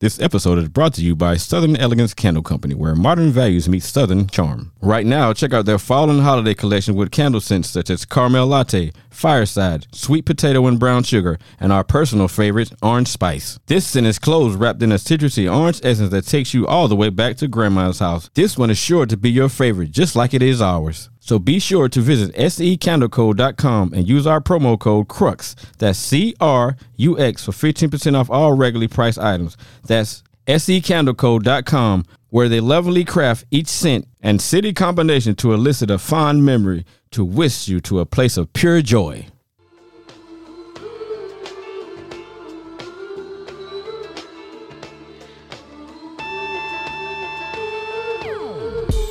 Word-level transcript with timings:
This 0.00 0.20
episode 0.20 0.58
is 0.58 0.68
brought 0.68 0.94
to 0.94 1.02
you 1.02 1.16
by 1.16 1.36
Southern 1.36 1.74
Elegance 1.74 2.14
Candle 2.14 2.44
Company, 2.44 2.72
where 2.72 2.94
modern 2.94 3.30
values 3.30 3.68
meet 3.68 3.82
Southern 3.82 4.28
charm. 4.28 4.70
Right 4.80 5.04
now, 5.04 5.32
check 5.32 5.52
out 5.52 5.66
their 5.66 5.76
fall 5.76 6.08
and 6.08 6.20
holiday 6.20 6.54
collection 6.54 6.94
with 6.94 7.10
candle 7.10 7.40
scents 7.40 7.70
such 7.70 7.90
as 7.90 8.04
Caramel 8.04 8.46
Latte, 8.46 8.92
Fireside, 9.10 9.88
Sweet 9.90 10.24
Potato 10.24 10.64
and 10.68 10.78
Brown 10.78 11.02
Sugar, 11.02 11.36
and 11.58 11.72
our 11.72 11.82
personal 11.82 12.28
favorite, 12.28 12.70
Orange 12.80 13.08
Spice. 13.08 13.58
This 13.66 13.88
scent 13.88 14.06
is 14.06 14.20
closed 14.20 14.56
wrapped 14.56 14.84
in 14.84 14.92
a 14.92 14.98
citrusy 14.98 15.52
orange 15.52 15.80
essence 15.82 16.10
that 16.10 16.26
takes 16.26 16.54
you 16.54 16.64
all 16.64 16.86
the 16.86 16.94
way 16.94 17.10
back 17.10 17.36
to 17.38 17.48
Grandma's 17.48 17.98
house. 17.98 18.30
This 18.34 18.56
one 18.56 18.70
is 18.70 18.78
sure 18.78 19.04
to 19.04 19.16
be 19.16 19.32
your 19.32 19.48
favorite, 19.48 19.90
just 19.90 20.14
like 20.14 20.32
it 20.32 20.42
is 20.42 20.62
ours. 20.62 21.10
So 21.28 21.38
be 21.38 21.58
sure 21.58 21.90
to 21.90 22.00
visit 22.00 22.34
secandleco.com 22.34 23.92
and 23.92 24.08
use 24.08 24.26
our 24.26 24.40
promo 24.40 24.78
code 24.78 25.08
CRUX. 25.08 25.56
That's 25.76 25.98
C 25.98 26.34
R 26.40 26.74
U 26.96 27.18
X 27.18 27.44
for 27.44 27.52
15% 27.52 28.18
off 28.18 28.30
all 28.30 28.54
regularly 28.54 28.88
priced 28.88 29.18
items. 29.18 29.58
That's 29.86 30.22
secandleco.com 30.46 32.06
where 32.30 32.48
they 32.48 32.60
lovingly 32.60 33.04
craft 33.04 33.44
each 33.50 33.66
scent 33.66 34.08
and 34.22 34.40
city 34.40 34.72
combination 34.72 35.34
to 35.34 35.52
elicit 35.52 35.90
a 35.90 35.98
fond 35.98 36.46
memory 36.46 36.86
to 37.10 37.26
whisk 37.26 37.68
you 37.68 37.80
to 37.82 38.00
a 38.00 38.06
place 38.06 38.38
of 38.38 38.50
pure 38.54 38.80
joy. 38.80 39.26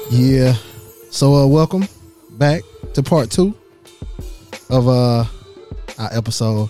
Yeah. 0.09 0.55
So 1.11 1.35
uh 1.35 1.45
welcome 1.45 1.87
back 2.37 2.63
to 2.93 3.01
part 3.01 3.31
two 3.31 3.55
of 4.69 4.87
uh 4.87 5.25
our 5.97 6.09
episode. 6.13 6.69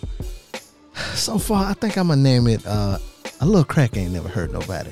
So 1.13 1.38
far, 1.38 1.66
I 1.66 1.73
think 1.73 1.98
I'm 1.98 2.08
gonna 2.08 2.21
name 2.21 2.48
it 2.48 2.66
uh 2.66 2.98
a 3.41 3.45
little 3.45 3.63
crack 3.63 3.95
ain't 3.98 4.13
never 4.13 4.30
hurt 4.30 4.52
nobody. 4.52 4.91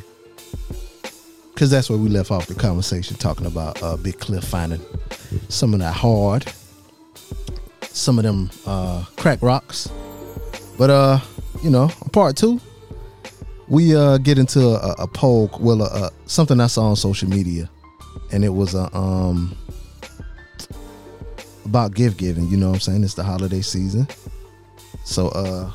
Cause 1.56 1.70
that's 1.70 1.90
where 1.90 1.98
we 1.98 2.10
left 2.10 2.32
off 2.32 2.48
the 2.48 2.56
conversation 2.56 3.16
talking 3.16 3.46
about 3.46 3.82
uh 3.82 3.96
Big 3.98 4.20
Cliff 4.20 4.44
finding 4.44 4.82
some 5.48 5.74
of 5.74 5.80
that 5.80 5.94
hard, 5.94 6.46
some 7.84 8.20
of 8.20 8.24
them 8.24 8.50
uh 8.66 9.06
crack 9.16 9.42
rocks. 9.42 9.90
But 10.78 10.90
uh, 10.90 11.20
you 11.64 11.70
know, 11.70 11.88
part 12.12 12.36
two, 12.36 12.60
we 13.70 13.96
uh 13.96 14.18
get 14.18 14.38
into 14.38 14.68
a, 14.68 14.96
a 15.00 15.08
poll, 15.08 15.50
well, 15.60 15.82
uh, 15.82 15.86
uh, 15.86 16.10
something 16.26 16.60
I 16.60 16.68
saw 16.68 16.90
on 16.90 16.98
social 16.98 17.30
media, 17.30 17.70
and 18.34 18.44
it 18.44 18.50
was 18.50 18.76
a 18.76 18.94
um 18.96 19.56
about 21.66 21.94
gift 21.94 22.18
giving. 22.18 22.48
You 22.48 22.58
know 22.58 22.68
what 22.70 22.76
I'm 22.76 22.82
saying? 22.82 23.04
It's 23.04 23.16
the 23.16 23.24
holiday 23.24 23.62
season, 23.62 24.08
so 25.04 25.30
uh, 25.30 25.72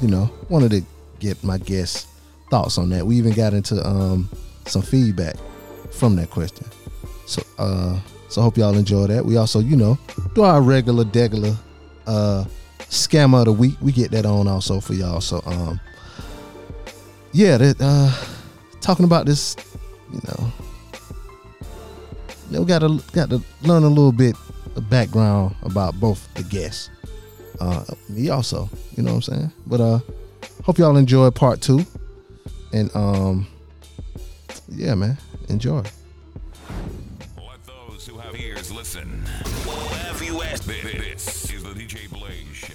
you 0.00 0.08
know, 0.08 0.30
wanted 0.48 0.70
to 0.72 0.82
get 1.20 1.42
my 1.44 1.58
guests' 1.58 2.06
thoughts 2.50 2.78
on 2.78 2.90
that. 2.90 3.06
We 3.06 3.16
even 3.16 3.32
got 3.32 3.54
into 3.54 3.84
um 3.86 4.28
some 4.66 4.82
feedback 4.82 5.36
from 5.92 6.16
that 6.16 6.30
question. 6.30 6.66
So 7.26 7.42
uh, 7.58 8.00
so 8.28 8.42
hope 8.42 8.56
y'all 8.56 8.76
enjoy 8.76 9.06
that. 9.06 9.24
We 9.24 9.36
also, 9.36 9.60
you 9.60 9.76
know, 9.76 9.98
do 10.34 10.42
our 10.42 10.60
regular, 10.60 11.04
degular 11.04 11.56
uh 12.06 12.44
scammer 12.90 13.40
of 13.40 13.44
the 13.46 13.52
week. 13.52 13.74
We 13.80 13.92
get 13.92 14.10
that 14.12 14.26
on 14.26 14.48
also 14.48 14.80
for 14.80 14.94
y'all. 14.94 15.20
So 15.20 15.42
um, 15.46 15.80
yeah, 17.32 17.56
that 17.58 17.76
uh, 17.80 18.12
talking 18.80 19.04
about 19.04 19.26
this, 19.26 19.56
you 20.12 20.20
know, 20.28 20.52
we 22.60 22.64
got 22.66 22.80
to 22.80 23.02
got 23.12 23.30
to 23.30 23.42
learn 23.62 23.82
a 23.82 23.88
little 23.88 24.12
bit 24.12 24.36
of 24.76 24.88
background 24.90 25.54
about 25.62 25.98
both 26.00 26.32
the 26.34 26.42
guests. 26.44 26.90
Uh, 27.60 27.84
me 28.08 28.30
also, 28.30 28.68
you 28.96 29.02
know 29.02 29.14
what 29.14 29.28
I'm 29.28 29.34
saying. 29.34 29.52
But 29.66 29.80
uh, 29.80 29.98
hope 30.64 30.78
y'all 30.78 30.96
enjoy 30.96 31.30
part 31.30 31.60
two, 31.60 31.84
and 32.72 32.94
um, 32.96 33.46
yeah, 34.68 34.94
man, 34.94 35.18
enjoy. 35.48 35.82
Let 37.36 37.64
those 37.64 38.06
who 38.06 38.18
have 38.18 38.34
ears 38.34 38.72
listen. 38.72 39.24
Well, 39.66 39.76
have 39.76 40.22
you 40.22 40.42
asked? 40.42 40.66
This 40.66 41.50
is 41.50 41.62
the 41.62 41.70
DJ 41.70 42.10
Blaze 42.10 42.46
Show. 42.52 42.74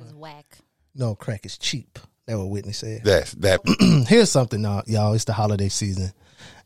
It's 0.00 0.12
whack. 0.14 0.58
No, 0.94 1.14
crack 1.14 1.46
is 1.46 1.56
cheap. 1.58 1.98
That 2.26 2.38
what 2.38 2.50
Whitney 2.50 2.72
said. 2.72 3.02
That's 3.04 3.32
that. 3.32 3.60
Here's 4.08 4.30
something, 4.30 4.64
uh, 4.64 4.82
y'all. 4.86 5.12
It's 5.14 5.24
the 5.24 5.32
holiday 5.32 5.68
season, 5.68 6.12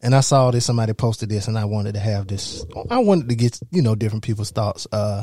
and 0.03 0.14
I 0.14 0.20
saw 0.20 0.50
this. 0.50 0.64
Somebody 0.66 0.92
posted 0.92 1.28
this, 1.28 1.48
and 1.48 1.59
I 1.59 1.64
wanted 1.64 1.94
to 1.94 2.00
have 2.00 2.26
this. 2.26 2.64
I 2.91 2.98
wanted 2.98 3.28
to 3.28 3.34
get 3.34 3.59
you 3.70 3.82
know 3.82 3.94
different 3.94 4.25
people's 4.25 4.50
thoughts. 4.50 4.87
Uh, 4.92 5.22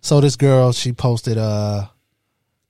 so 0.00 0.20
this 0.20 0.36
girl, 0.36 0.72
she 0.72 0.92
posted 0.92 1.38
uh, 1.38 1.86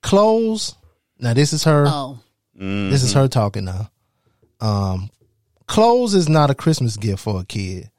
clothes. 0.01 0.75
Now 1.19 1.33
this 1.33 1.53
is 1.53 1.63
her. 1.63 1.85
Oh, 1.87 2.19
This 2.55 3.03
is 3.03 3.13
her 3.13 3.27
talking 3.27 3.65
now. 3.65 3.89
Um, 4.59 5.09
clothes 5.67 6.13
is 6.13 6.29
not 6.29 6.49
a 6.49 6.55
Christmas 6.55 6.97
gift 6.97 7.23
for 7.23 7.39
a 7.41 7.45
kid. 7.45 7.89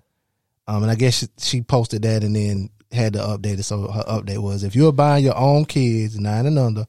Um, 0.68 0.82
and 0.82 0.90
I 0.92 0.94
guess 0.94 1.14
she, 1.18 1.26
she 1.38 1.62
posted 1.62 2.02
that 2.02 2.22
and 2.22 2.36
then 2.36 2.70
had 2.92 3.14
to 3.14 3.18
update 3.20 3.58
it. 3.58 3.64
So 3.64 3.90
her 3.90 4.04
update 4.04 4.38
was 4.38 4.62
if 4.62 4.76
you're 4.76 4.92
buying 4.92 5.24
your 5.24 5.36
own 5.36 5.64
kids 5.64 6.18
nine 6.18 6.46
and 6.46 6.58
under 6.58 6.86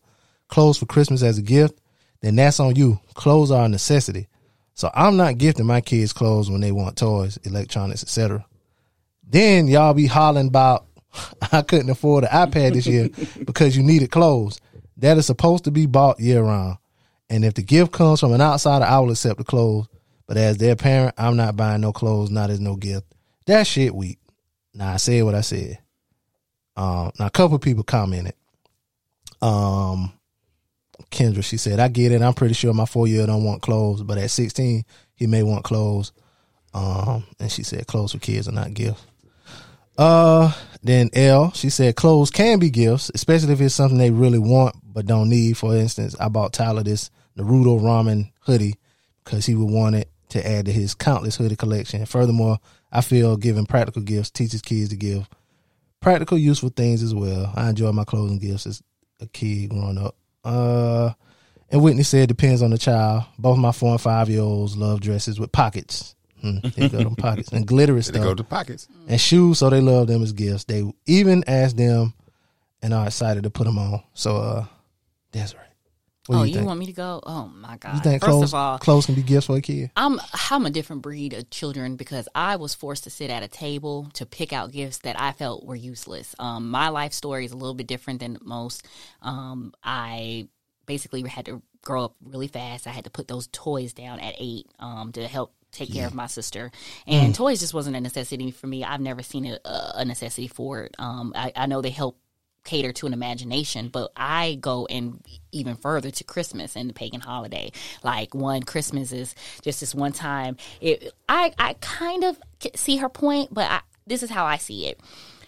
clothes 0.48 0.78
for 0.78 0.86
Christmas 0.86 1.24
as 1.24 1.38
a 1.38 1.42
gift, 1.42 1.80
then 2.22 2.36
that's 2.36 2.59
on 2.59 2.76
you. 2.76 3.00
Clothes 3.16 3.52
are 3.52 3.66
a 3.66 3.70
necessity. 3.70 4.28
So 4.73 4.89
I'm 4.94 5.17
not 5.17 5.38
gifting 5.38 5.66
my 5.66 5.81
kids 5.81 6.13
clothes 6.13 6.50
when 6.50 6.61
they 6.61 6.72
want 6.72 6.97
toys, 6.97 7.38
electronics, 7.44 8.03
etc. 8.03 8.45
Then 9.28 9.67
y'all 9.67 9.94
be 9.94 10.07
hollering 10.07 10.47
about 10.47 10.85
I 11.51 11.61
couldn't 11.61 11.89
afford 11.89 12.23
an 12.23 12.29
iPad 12.29 12.73
this 12.73 12.88
year 12.88 13.09
because 13.45 13.78
you 13.78 13.84
needed 13.84 14.11
clothes. 14.11 14.59
That 14.97 15.17
is 15.17 15.25
supposed 15.25 15.66
to 15.66 15.72
be 15.72 15.85
bought 15.85 16.19
year 16.19 16.44
round. 16.44 16.78
And 17.29 17.44
if 17.44 17.56
the 17.56 17.63
gift 17.63 17.91
comes 17.91 18.19
from 18.19 18.34
an 18.34 18.41
outsider, 18.41 18.85
I 18.85 19.00
will 19.00 19.11
accept 19.11 19.39
the 19.39 19.44
clothes. 19.44 19.88
But 20.28 20.38
as 20.38 20.57
their 20.57 20.75
parent, 20.75 21.16
I'm 21.17 21.35
not 21.35 21.55
buying 21.55 21.81
no 21.81 21.91
clothes, 21.91 22.29
not 22.29 22.50
as 22.50 22.59
no 22.59 22.75
gift. 22.75 23.05
That 23.45 23.67
shit 23.67 23.94
weak. 23.94 24.19
Now 24.73 24.94
I 24.94 24.97
said 24.97 25.23
what 25.23 25.35
I 25.35 25.41
said. 25.41 25.79
Um, 26.75 27.11
now 27.19 27.28
a 27.28 27.31
couple 27.31 27.59
people 27.59 27.84
commented. 27.84 28.34
Um, 29.41 30.13
Kendra, 31.12 31.44
she 31.44 31.58
said, 31.58 31.80
I 31.80 31.88
get 31.88 32.12
it. 32.12 32.22
I'm 32.22 32.34
pretty 32.34 32.53
sure 32.53 32.74
my 32.74 32.86
four 32.86 33.08
year 33.08 33.22
old 33.22 33.30
don't 33.30 33.44
want 33.44 33.62
clothes, 33.62 34.03
but 34.03 34.18
at 34.18 34.31
16, 34.31 34.84
he 35.16 35.28
may 35.28 35.44
want 35.44 35.64
clothes. 35.64 36.12
Um, 36.74 37.25
and 37.40 37.52
she 37.52 37.64
said 37.64 37.88
clothes 37.88 38.14
for 38.14 38.19
kids 38.19 38.47
are 38.47 38.53
not 38.53 38.74
gifts. 38.74 39.06
Uh, 39.97 40.52
then 40.81 41.09
L, 41.14 41.52
she 41.52 41.69
said 41.69 41.96
clothes 41.96 42.31
can 42.31 42.58
be 42.58 42.72
gifts, 42.72 43.12
especially 43.14 43.53
if 43.53 43.62
it's 43.62 43.75
something 43.75 43.97
they 43.97 44.09
really 44.09 44.40
want 44.40 44.75
but 44.84 45.06
don't 45.06 45.30
need. 45.30 45.58
For 45.58 45.75
instance, 45.75 46.16
I 46.19 46.30
bought 46.30 46.53
Tyler 46.53 46.84
this 46.84 47.09
Naruto 47.38 47.80
ramen 47.80 48.31
hoodie 48.41 48.75
because 49.24 49.46
he 49.46 49.56
would 49.56 49.70
want 49.70 49.96
it 49.96 50.09
to 50.30 50.47
add 50.47 50.66
to 50.66 50.72
his 50.72 50.96
countless 50.96 51.35
hoodie 51.35 51.56
collection. 51.56 52.06
Furthermore, 52.06 52.59
I 52.91 53.02
feel 53.02 53.38
giving 53.38 53.66
practical 53.66 54.02
gifts 54.02 54.31
teaches 54.31 54.62
kids 54.62 54.90
to 54.90 54.96
give 54.96 55.28
practical, 56.00 56.38
useful 56.38 56.70
things 56.70 57.02
as 57.02 57.16
well. 57.16 57.52
I 57.56 57.70
enjoy 57.70 57.91
my 57.91 58.03
clothes 58.03 58.31
and 58.31 58.41
gifts 58.41 58.68
as 58.68 58.84
a 59.20 59.28
kid 59.28 59.70
growing 59.70 59.97
up. 59.97 60.16
Uh, 60.44 61.12
and 61.70 61.81
Whitney 61.81 62.04
said 62.04 62.28
depends 62.28 62.62
on 62.62 62.70
the 62.72 62.78
child. 62.78 63.24
Both 63.40 63.58
my 63.58 63.72
four 63.72 63.92
and 63.92 64.02
five 64.02 64.30
year 64.30 64.42
olds 64.42 64.78
love 64.78 65.02
dresses 65.02 65.40
with 65.40 65.52
pockets. 65.52 66.16
Hmm, 66.42 66.58
they 66.76 66.90
go 66.90 66.98
them 67.00 67.16
pockets 67.16 67.52
and 67.54 67.66
glittery 67.66 68.02
They 68.02 68.20
go 68.20 68.24
stuff 68.26 68.38
to 68.38 68.44
pockets. 68.44 68.88
and 69.08 69.20
shoes, 69.20 69.59
so 69.59 69.70
they 69.70 69.80
love 69.80 70.08
them 70.08 70.22
as 70.22 70.34
gifts. 70.34 70.66
They 70.66 70.84
even 71.06 71.44
ask 71.48 71.76
them 71.76 72.14
and 72.82 72.94
are 72.94 73.08
excited 73.08 73.44
to 73.44 73.50
put 73.50 73.64
them 73.64 73.78
on. 73.80 74.03
So, 74.14 74.36
uh, 74.38 74.66
that's 75.32 75.56
right. 75.56 75.64
What 76.28 76.38
oh, 76.38 76.44
you, 76.44 76.61
you, 76.61 76.66
want 76.66 76.79
me 76.79 76.85
to 76.85 76.94
go? 76.94 77.19
Oh 77.25 77.51
my 77.53 77.75
god! 77.75 77.95
you 77.95 78.00
think 78.00 78.22
First 78.22 78.29
clothes, 78.29 78.53
of 78.53 78.53
all, 78.53 78.79
clothes 78.79 79.07
can 79.07 79.16
be 79.16 79.23
gifts 79.23 79.47
for 79.47 79.57
a 79.57 79.61
kid? 79.61 79.91
I'm 79.97 80.22
I'm 80.50 80.66
a 80.66 80.69
different 80.69 81.01
breed 81.01 81.34
of 81.34 81.50
children 81.50 81.97
because 81.97 82.29
I 82.34 82.56
was 82.56 82.73
forced 82.73 83.03
to 83.03 83.09
sit 83.09 83.29
at 83.29 83.44
a 83.44 83.50
table 83.50 84.07
to 84.13 84.25
pick 84.25 84.53
out 84.53 84.72
gifts 84.72 85.00
that 85.00 85.19
I 85.19 85.34
felt 85.34 85.66
were 85.66 85.75
useless. 85.75 86.34
Um, 86.39 86.69
my 86.69 86.88
life 86.88 87.11
story 87.11 87.44
is 87.44 87.51
a 87.51 87.57
little 87.57 87.73
bit 87.73 87.88
different 87.88 88.22
than 88.22 88.38
most. 88.41 88.88
Um, 89.22 89.73
I 89.84 90.47
basically 90.85 91.28
had 91.28 91.45
to 91.47 91.61
grow 91.81 92.06
up 92.06 92.16
really 92.23 92.47
fast. 92.47 92.88
I 92.88 92.91
had 92.91 93.03
to 93.03 93.09
put 93.09 93.28
those 93.28 93.47
toys 93.47 93.91
down 93.91 94.22
at 94.22 94.35
eight 94.40 94.67
um, 94.79 95.11
to 95.14 95.28
help 95.28 95.53
take 95.73 95.91
care 95.91 96.08
of 96.08 96.14
my 96.14 96.28
sister, 96.28 96.72
and 97.05 97.35
toys 97.35 97.59
just 97.59 97.73
wasn't 97.73 97.97
a 97.97 98.02
necessity 98.02 98.52
for 98.52 98.67
me. 98.67 98.85
I've 98.85 99.02
never 99.02 99.23
seen 99.23 99.46
a, 99.46 99.59
a 99.66 100.05
necessity 100.05 100.47
for 100.47 100.84
it. 100.84 100.96
Um, 100.99 101.34
I, 101.35 101.52
I 101.53 101.66
know 101.66 101.81
they 101.81 101.90
help 101.90 102.17
cater 102.64 102.92
to 102.94 103.08
an 103.08 103.14
imagination, 103.14 103.90
but 103.90 104.12
I 104.16 104.58
go 104.60 104.86
and 104.86 105.24
even 105.52 105.76
further 105.76 106.12
to 106.12 106.24
Christmas 106.24 106.76
and 106.76 106.90
the 106.90 106.94
pagan 106.94 107.22
holiday. 107.22 107.72
Like 108.04 108.34
one 108.34 108.64
Christmas 108.64 109.12
is 109.12 109.36
just 109.62 109.80
this 109.80 109.94
one 109.94 110.12
time. 110.14 110.58
It 110.82 111.14
I 111.28 111.54
I 111.58 111.76
kind 111.82 112.24
of 112.24 112.38
see 112.76 112.98
her 112.98 113.10
point, 113.10 113.54
but 113.54 113.70
I, 113.70 113.82
this 114.08 114.24
is 114.24 114.30
how 114.30 114.46
I 114.46 114.58
see 114.58 114.88
it. 114.88 115.00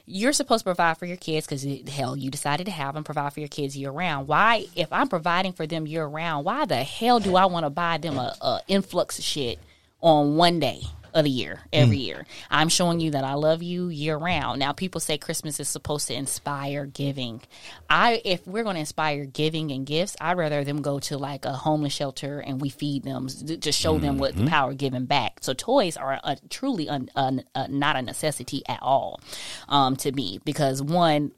You're 0.07 0.33
supposed 0.33 0.61
to 0.61 0.65
provide 0.65 0.99
for 0.99 1.07
your 1.07 1.17
kids 1.17 1.47
because 1.47 1.65
hell, 1.89 2.15
you 2.15 2.29
decided 2.29 2.65
to 2.65 2.71
have 2.71 2.93
them 2.93 3.03
provide 3.03 3.33
for 3.33 3.39
your 3.39 3.49
kids 3.49 3.75
year 3.75 3.89
round. 3.89 4.27
Why, 4.27 4.67
if 4.75 4.93
I'm 4.93 5.07
providing 5.07 5.53
for 5.53 5.65
them 5.65 5.87
year 5.87 6.05
round, 6.05 6.45
why 6.45 6.65
the 6.65 6.83
hell 6.83 7.19
do 7.19 7.35
I 7.35 7.45
want 7.45 7.65
to 7.65 7.71
buy 7.71 7.97
them 7.97 8.17
a, 8.17 8.35
a 8.39 8.61
influx 8.67 9.17
of 9.17 9.25
shit 9.25 9.57
on 10.01 10.35
one 10.35 10.59
day? 10.59 10.81
Of 11.15 11.23
the 11.23 11.29
year, 11.31 11.61
every 11.71 11.97
year. 11.97 12.25
I'm 12.51 12.67
showing 12.67 12.99
you 12.99 13.11
that 13.11 13.23
I 13.23 13.35
love 13.35 13.63
you 13.63 13.87
year 13.87 14.17
round. 14.17 14.59
Now, 14.59 14.73
people 14.73 14.99
say 14.99 15.17
Christmas 15.17 15.61
is 15.61 15.69
supposed 15.69 16.07
to 16.09 16.13
inspire 16.13 16.85
giving. 16.85 17.41
I, 17.89 18.21
if 18.25 18.45
we're 18.45 18.63
going 18.63 18.75
to 18.75 18.81
inspire 18.81 19.25
giving 19.25 19.71
and 19.71 19.85
gifts, 19.85 20.17
I'd 20.19 20.37
rather 20.37 20.65
them 20.65 20.81
go 20.81 20.99
to 20.99 21.17
like 21.17 21.45
a 21.45 21.53
homeless 21.53 21.93
shelter 21.93 22.41
and 22.41 22.59
we 22.59 22.69
feed 22.69 23.03
them 23.03 23.27
to 23.27 23.71
show 23.71 23.97
them 23.97 24.17
what 24.17 24.35
the 24.35 24.45
power 24.45 24.71
of 24.71 24.77
giving 24.77 25.05
back. 25.05 25.39
So 25.41 25.53
toys 25.53 25.95
are 25.95 26.19
a, 26.21 26.37
truly 26.49 26.89
un, 26.89 27.09
un, 27.15 27.45
not 27.69 27.95
a 27.95 28.01
necessity 28.01 28.63
at 28.67 28.79
all 28.81 29.21
um, 29.69 29.95
to 29.97 30.11
me 30.11 30.41
because 30.43 30.81
one, 30.81 31.31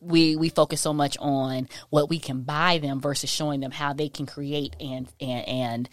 we 0.00 0.36
we 0.36 0.50
focus 0.50 0.82
so 0.82 0.92
much 0.92 1.16
on 1.18 1.66
what 1.88 2.10
we 2.10 2.18
can 2.18 2.42
buy 2.42 2.76
them 2.76 3.00
versus 3.00 3.30
showing 3.30 3.60
them 3.60 3.70
how 3.70 3.94
they 3.94 4.10
can 4.10 4.26
create 4.26 4.76
and 4.78 5.08
and 5.18 5.48
and 5.48 5.88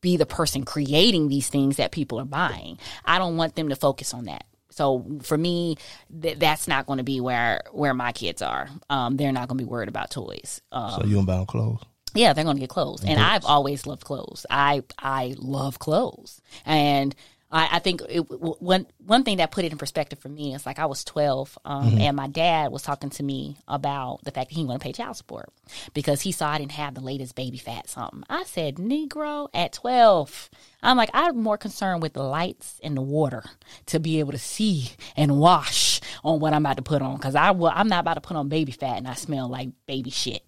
be 0.00 0.16
the 0.16 0.26
person 0.26 0.64
creating 0.64 1.28
these 1.28 1.48
things 1.48 1.76
that 1.76 1.90
people 1.92 2.18
are 2.20 2.24
buying. 2.24 2.78
I 3.04 3.18
don't 3.18 3.36
want 3.36 3.54
them 3.54 3.68
to 3.68 3.76
focus 3.76 4.14
on 4.14 4.24
that. 4.24 4.44
So 4.70 5.18
for 5.22 5.36
me, 5.36 5.76
th- 6.22 6.38
that's 6.38 6.66
not 6.68 6.86
going 6.86 6.98
to 6.98 7.02
be 7.04 7.20
where 7.20 7.62
where 7.72 7.92
my 7.92 8.12
kids 8.12 8.40
are. 8.40 8.68
Um, 8.88 9.16
they're 9.16 9.32
not 9.32 9.48
going 9.48 9.58
to 9.58 9.64
be 9.64 9.68
worried 9.68 9.88
about 9.88 10.10
toys. 10.10 10.62
Um, 10.72 11.00
So 11.00 11.06
you 11.06 11.16
don't 11.16 11.24
buy 11.26 11.36
them 11.36 11.46
clothes. 11.46 11.82
yeah, 12.14 12.32
they're 12.32 12.44
going 12.44 12.56
to 12.56 12.60
get 12.60 12.70
clothes, 12.70 13.04
and 13.04 13.20
I've 13.20 13.44
always 13.44 13.86
loved 13.86 14.04
clothes. 14.04 14.46
I 14.48 14.82
I 14.98 15.34
love 15.38 15.78
clothes, 15.80 16.40
and 16.64 17.14
I, 17.52 17.68
I 17.72 17.78
think 17.80 18.02
it, 18.08 18.20
one 18.20 18.86
one 18.98 19.24
thing 19.24 19.38
that 19.38 19.50
put 19.50 19.64
it 19.64 19.72
in 19.72 19.78
perspective 19.78 20.18
for 20.18 20.28
me 20.28 20.54
is 20.54 20.64
like 20.64 20.78
I 20.78 20.86
was 20.86 21.04
twelve, 21.04 21.58
um, 21.64 21.98
and 21.98 22.16
my 22.16 22.28
dad 22.28 22.70
was 22.70 22.82
talking 22.82 23.10
to 23.10 23.22
me 23.22 23.56
about 23.66 24.20
the 24.24 24.30
fact 24.30 24.50
that 24.50 24.54
he 24.54 24.64
wanted 24.64 24.80
to 24.80 24.84
pay 24.84 24.92
child 24.92 25.16
support 25.16 25.50
because 25.92 26.20
he 26.20 26.32
saw 26.32 26.50
I 26.50 26.58
didn't 26.58 26.72
have 26.72 26.94
the 26.94 27.00
latest 27.00 27.34
baby 27.34 27.58
fat 27.58 27.88
something. 27.88 28.22
I 28.28 28.44
said, 28.44 28.76
"Negro, 28.76 29.48
at 29.52 29.72
twelve, 29.72 30.48
I'm 30.82 30.96
like 30.96 31.10
I'm 31.12 31.42
more 31.42 31.58
concerned 31.58 32.02
with 32.02 32.12
the 32.12 32.22
lights 32.22 32.80
and 32.84 32.96
the 32.96 33.02
water 33.02 33.44
to 33.86 33.98
be 33.98 34.20
able 34.20 34.32
to 34.32 34.38
see 34.38 34.90
and 35.16 35.38
wash 35.38 36.00
on 36.22 36.38
what 36.38 36.52
I'm 36.52 36.64
about 36.64 36.76
to 36.76 36.82
put 36.82 37.02
on 37.02 37.16
because 37.16 37.34
I 37.34 37.50
will, 37.50 37.72
I'm 37.74 37.88
not 37.88 38.00
about 38.00 38.14
to 38.14 38.20
put 38.20 38.36
on 38.36 38.48
baby 38.48 38.72
fat 38.72 38.98
and 38.98 39.08
I 39.08 39.14
smell 39.14 39.48
like 39.48 39.70
baby 39.86 40.10
shit." 40.10 40.42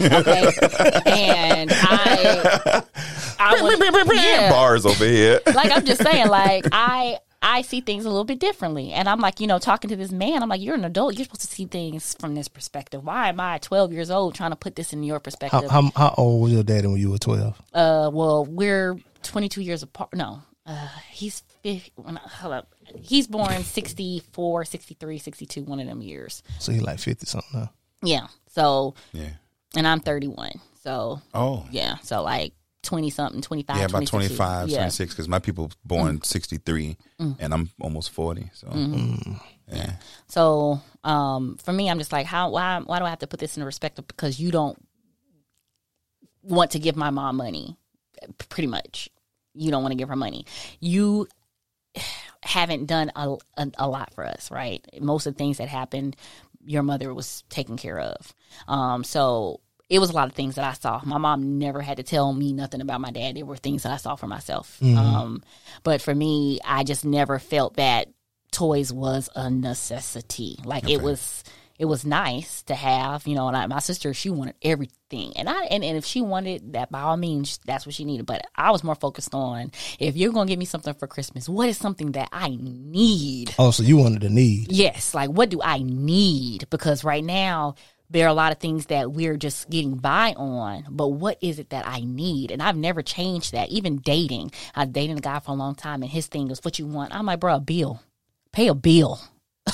Okay. 0.00 0.50
and 1.06 1.70
I, 1.72 2.82
I 3.38 3.62
was, 3.62 4.14
yeah, 4.16 4.50
Bars 4.50 4.86
over 4.86 5.04
here. 5.04 5.40
like 5.54 5.70
I'm 5.70 5.84
just 5.84 6.02
saying, 6.02 6.28
like 6.28 6.66
I, 6.72 7.18
I 7.42 7.62
see 7.62 7.80
things 7.80 8.04
a 8.04 8.08
little 8.08 8.24
bit 8.24 8.38
differently, 8.38 8.92
and 8.92 9.08
I'm 9.08 9.20
like, 9.20 9.40
you 9.40 9.46
know, 9.46 9.58
talking 9.58 9.88
to 9.90 9.96
this 9.96 10.10
man, 10.10 10.42
I'm 10.42 10.48
like, 10.48 10.60
you're 10.60 10.74
an 10.74 10.84
adult, 10.84 11.14
you're 11.14 11.24
supposed 11.24 11.42
to 11.42 11.46
see 11.46 11.66
things 11.66 12.14
from 12.18 12.34
this 12.34 12.48
perspective. 12.48 13.04
Why 13.04 13.28
am 13.28 13.40
I 13.40 13.58
12 13.58 13.92
years 13.92 14.10
old 14.10 14.34
trying 14.34 14.50
to 14.50 14.56
put 14.56 14.76
this 14.76 14.92
in 14.92 15.02
your 15.02 15.20
perspective? 15.20 15.70
how, 15.70 15.90
how 15.94 16.14
old 16.16 16.42
was 16.42 16.52
your 16.52 16.62
daddy 16.62 16.86
when 16.88 16.96
you 16.98 17.10
were 17.10 17.18
12? 17.18 17.62
uh, 17.74 18.10
well, 18.12 18.44
we're 18.46 18.98
22 19.22 19.62
years 19.62 19.82
apart. 19.82 20.14
No, 20.14 20.42
uh, 20.66 20.88
he's 21.10 21.42
50, 21.62 21.92
hold 22.06 22.54
up. 22.54 22.72
He's 23.00 23.26
born 23.26 23.62
64, 23.64 24.64
63, 24.64 25.18
62, 25.18 25.62
one 25.64 25.80
of 25.80 25.86
them 25.86 26.00
years. 26.02 26.42
So 26.58 26.72
he 26.72 26.80
like 26.80 26.98
50 26.98 27.26
something 27.26 27.60
now. 27.60 27.70
Yeah. 28.02 28.26
So, 28.48 28.94
Yeah. 29.12 29.30
And 29.76 29.86
I'm 29.86 30.00
31. 30.00 30.52
So, 30.82 31.20
Oh. 31.34 31.66
yeah. 31.70 31.96
So 31.98 32.22
like 32.22 32.52
20 32.82 33.10
something, 33.10 33.40
25, 33.42 33.76
Yeah, 33.76 33.84
about 33.86 34.06
25, 34.06 34.68
yeah. 34.68 34.76
26, 34.78 35.14
because 35.14 35.28
my 35.28 35.38
people 35.40 35.70
born 35.84 36.22
63, 36.22 36.96
and 37.18 37.52
I'm 37.52 37.70
almost 37.80 38.10
40. 38.10 38.50
So, 38.54 38.68
yeah. 39.68 39.92
So 40.28 40.80
um, 41.02 41.56
for 41.62 41.72
me, 41.72 41.90
I'm 41.90 41.98
just 41.98 42.12
like, 42.12 42.26
how? 42.26 42.50
Why? 42.50 42.80
Why 42.84 42.98
do 43.00 43.04
I 43.04 43.10
have 43.10 43.18
to 43.20 43.26
put 43.26 43.40
this 43.40 43.56
in 43.56 43.64
perspective? 43.64 44.06
Because 44.06 44.38
you 44.38 44.50
don't 44.52 44.78
want 46.42 46.70
to 46.72 46.78
give 46.78 46.96
my 46.96 47.10
mom 47.10 47.36
money. 47.36 47.76
Pretty 48.48 48.68
much, 48.68 49.08
you 49.54 49.70
don't 49.70 49.82
want 49.82 49.92
to 49.92 49.96
give 49.98 50.08
her 50.08 50.16
money. 50.16 50.46
You 50.80 51.26
haven't 52.42 52.86
done 52.86 53.10
a, 53.16 53.36
a, 53.56 53.70
a 53.78 53.88
lot 53.88 54.14
for 54.14 54.24
us, 54.24 54.50
right? 54.50 54.84
Most 55.00 55.26
of 55.26 55.34
the 55.34 55.38
things 55.38 55.58
that 55.58 55.68
happened, 55.68 56.16
your 56.64 56.82
mother 56.82 57.12
was 57.12 57.42
taken 57.50 57.76
care 57.76 57.98
of. 57.98 58.34
Um, 58.68 59.02
so 59.04 59.60
it 59.88 59.98
was 59.98 60.10
a 60.10 60.12
lot 60.12 60.28
of 60.28 60.34
things 60.34 60.56
that 60.56 60.64
I 60.64 60.72
saw. 60.72 61.00
My 61.04 61.18
mom 61.18 61.58
never 61.58 61.80
had 61.80 61.98
to 61.98 62.02
tell 62.02 62.32
me 62.32 62.52
nothing 62.52 62.80
about 62.80 63.00
my 63.00 63.10
dad. 63.10 63.36
There 63.36 63.44
were 63.46 63.56
things 63.56 63.84
that 63.84 63.92
I 63.92 63.96
saw 63.98 64.16
for 64.16 64.26
myself. 64.26 64.78
Um, 64.98 65.42
but 65.84 66.02
for 66.02 66.14
me, 66.14 66.58
I 66.64 66.82
just 66.84 67.04
never 67.04 67.38
felt 67.38 67.76
that 67.76 68.08
toys 68.50 68.92
was 68.92 69.28
a 69.36 69.50
necessity. 69.50 70.58
Like 70.64 70.88
it 70.90 71.02
was 71.02 71.44
it 71.78 71.84
was 71.84 72.06
nice 72.06 72.62
to 72.64 72.74
have, 72.74 73.26
you 73.26 73.34
know, 73.34 73.48
and 73.48 73.56
I, 73.56 73.66
my 73.66 73.80
sister, 73.80 74.14
she 74.14 74.30
wanted 74.30 74.54
everything. 74.62 75.34
And 75.36 75.48
I 75.48 75.64
and, 75.64 75.84
and 75.84 75.96
if 75.96 76.04
she 76.04 76.22
wanted 76.22 76.72
that 76.72 76.90
by 76.90 77.02
all 77.02 77.16
means, 77.16 77.60
that's 77.66 77.84
what 77.86 77.94
she 77.94 78.04
needed. 78.04 78.26
But 78.26 78.46
I 78.56 78.70
was 78.70 78.82
more 78.82 78.94
focused 78.94 79.34
on 79.34 79.72
if 79.98 80.16
you're 80.16 80.32
gonna 80.32 80.48
give 80.48 80.58
me 80.58 80.64
something 80.64 80.94
for 80.94 81.06
Christmas, 81.06 81.48
what 81.48 81.68
is 81.68 81.76
something 81.76 82.12
that 82.12 82.28
I 82.32 82.56
need? 82.58 83.54
Oh, 83.58 83.70
so 83.70 83.82
you 83.82 83.98
wanted 83.98 84.22
the 84.22 84.30
need. 84.30 84.72
Yes, 84.72 85.14
like 85.14 85.30
what 85.30 85.50
do 85.50 85.60
I 85.62 85.78
need? 85.78 86.68
Because 86.70 87.04
right 87.04 87.24
now 87.24 87.74
there 88.10 88.26
are 88.26 88.30
a 88.30 88.34
lot 88.34 88.52
of 88.52 88.58
things 88.58 88.86
that 88.86 89.12
we're 89.12 89.36
just 89.36 89.68
getting 89.68 89.96
by 89.96 90.32
on, 90.36 90.86
but 90.90 91.08
what 91.08 91.38
is 91.40 91.58
it 91.58 91.70
that 91.70 91.86
I 91.86 92.00
need? 92.00 92.50
And 92.50 92.62
I've 92.62 92.76
never 92.76 93.02
changed 93.02 93.52
that. 93.52 93.68
Even 93.70 93.96
dating, 93.98 94.52
I've 94.74 94.92
dated 94.92 95.18
a 95.18 95.20
guy 95.20 95.38
for 95.40 95.50
a 95.52 95.54
long 95.54 95.74
time, 95.74 96.02
and 96.02 96.10
his 96.10 96.26
thing 96.26 96.48
was, 96.48 96.60
"What 96.64 96.78
you 96.78 96.86
want?" 96.86 97.14
I'm 97.14 97.26
like, 97.26 97.40
"Bro, 97.40 97.54
a 97.56 97.60
bill. 97.60 98.00
Pay 98.52 98.68
a 98.68 98.74
bill." 98.74 99.20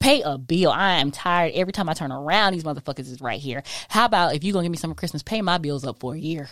Pay 0.00 0.22
a 0.22 0.36
bill. 0.36 0.70
I 0.72 0.94
am 0.94 1.12
tired. 1.12 1.52
Every 1.54 1.72
time 1.72 1.88
I 1.88 1.94
turn 1.94 2.10
around, 2.10 2.54
these 2.54 2.64
motherfuckers 2.64 3.08
is 3.10 3.20
right 3.20 3.38
here. 3.40 3.62
How 3.88 4.04
about 4.04 4.34
if 4.34 4.42
you're 4.42 4.52
gonna 4.52 4.64
give 4.64 4.72
me 4.72 4.76
some 4.78 4.90
for 4.90 4.96
Christmas, 4.96 5.22
pay 5.22 5.40
my 5.42 5.58
bills 5.58 5.84
up 5.84 6.00
for 6.00 6.14
a 6.14 6.18
year? 6.18 6.48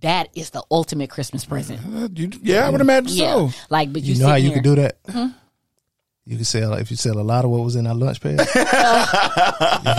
That 0.00 0.28
is 0.34 0.50
the 0.50 0.62
ultimate 0.72 1.08
Christmas 1.08 1.44
present. 1.44 1.80
Uh, 1.86 2.08
you- 2.16 2.32
yeah, 2.42 2.66
I 2.66 2.70
would 2.70 2.80
imagine 2.80 3.16
Yeah, 3.16 3.48
so. 3.48 3.50
like, 3.70 3.92
but 3.92 4.02
you, 4.02 4.14
You 4.14 4.20
know 4.22 4.26
how 4.26 4.34
sitting 4.34 4.44
you 4.44 4.50
here- 4.54 4.62
could 4.62 4.64
do 4.64 4.74
that? 4.82 5.34
You 6.26 6.36
can 6.36 6.44
sell 6.46 6.72
if 6.74 6.90
you 6.90 6.96
sell 6.96 7.18
a 7.18 7.22
lot 7.22 7.44
of 7.44 7.50
what 7.50 7.62
was 7.62 7.76
in 7.76 7.86
our 7.86 7.94
lunch 7.94 8.18
pail. 8.20 8.32
you 8.38 8.38
could 8.38 8.46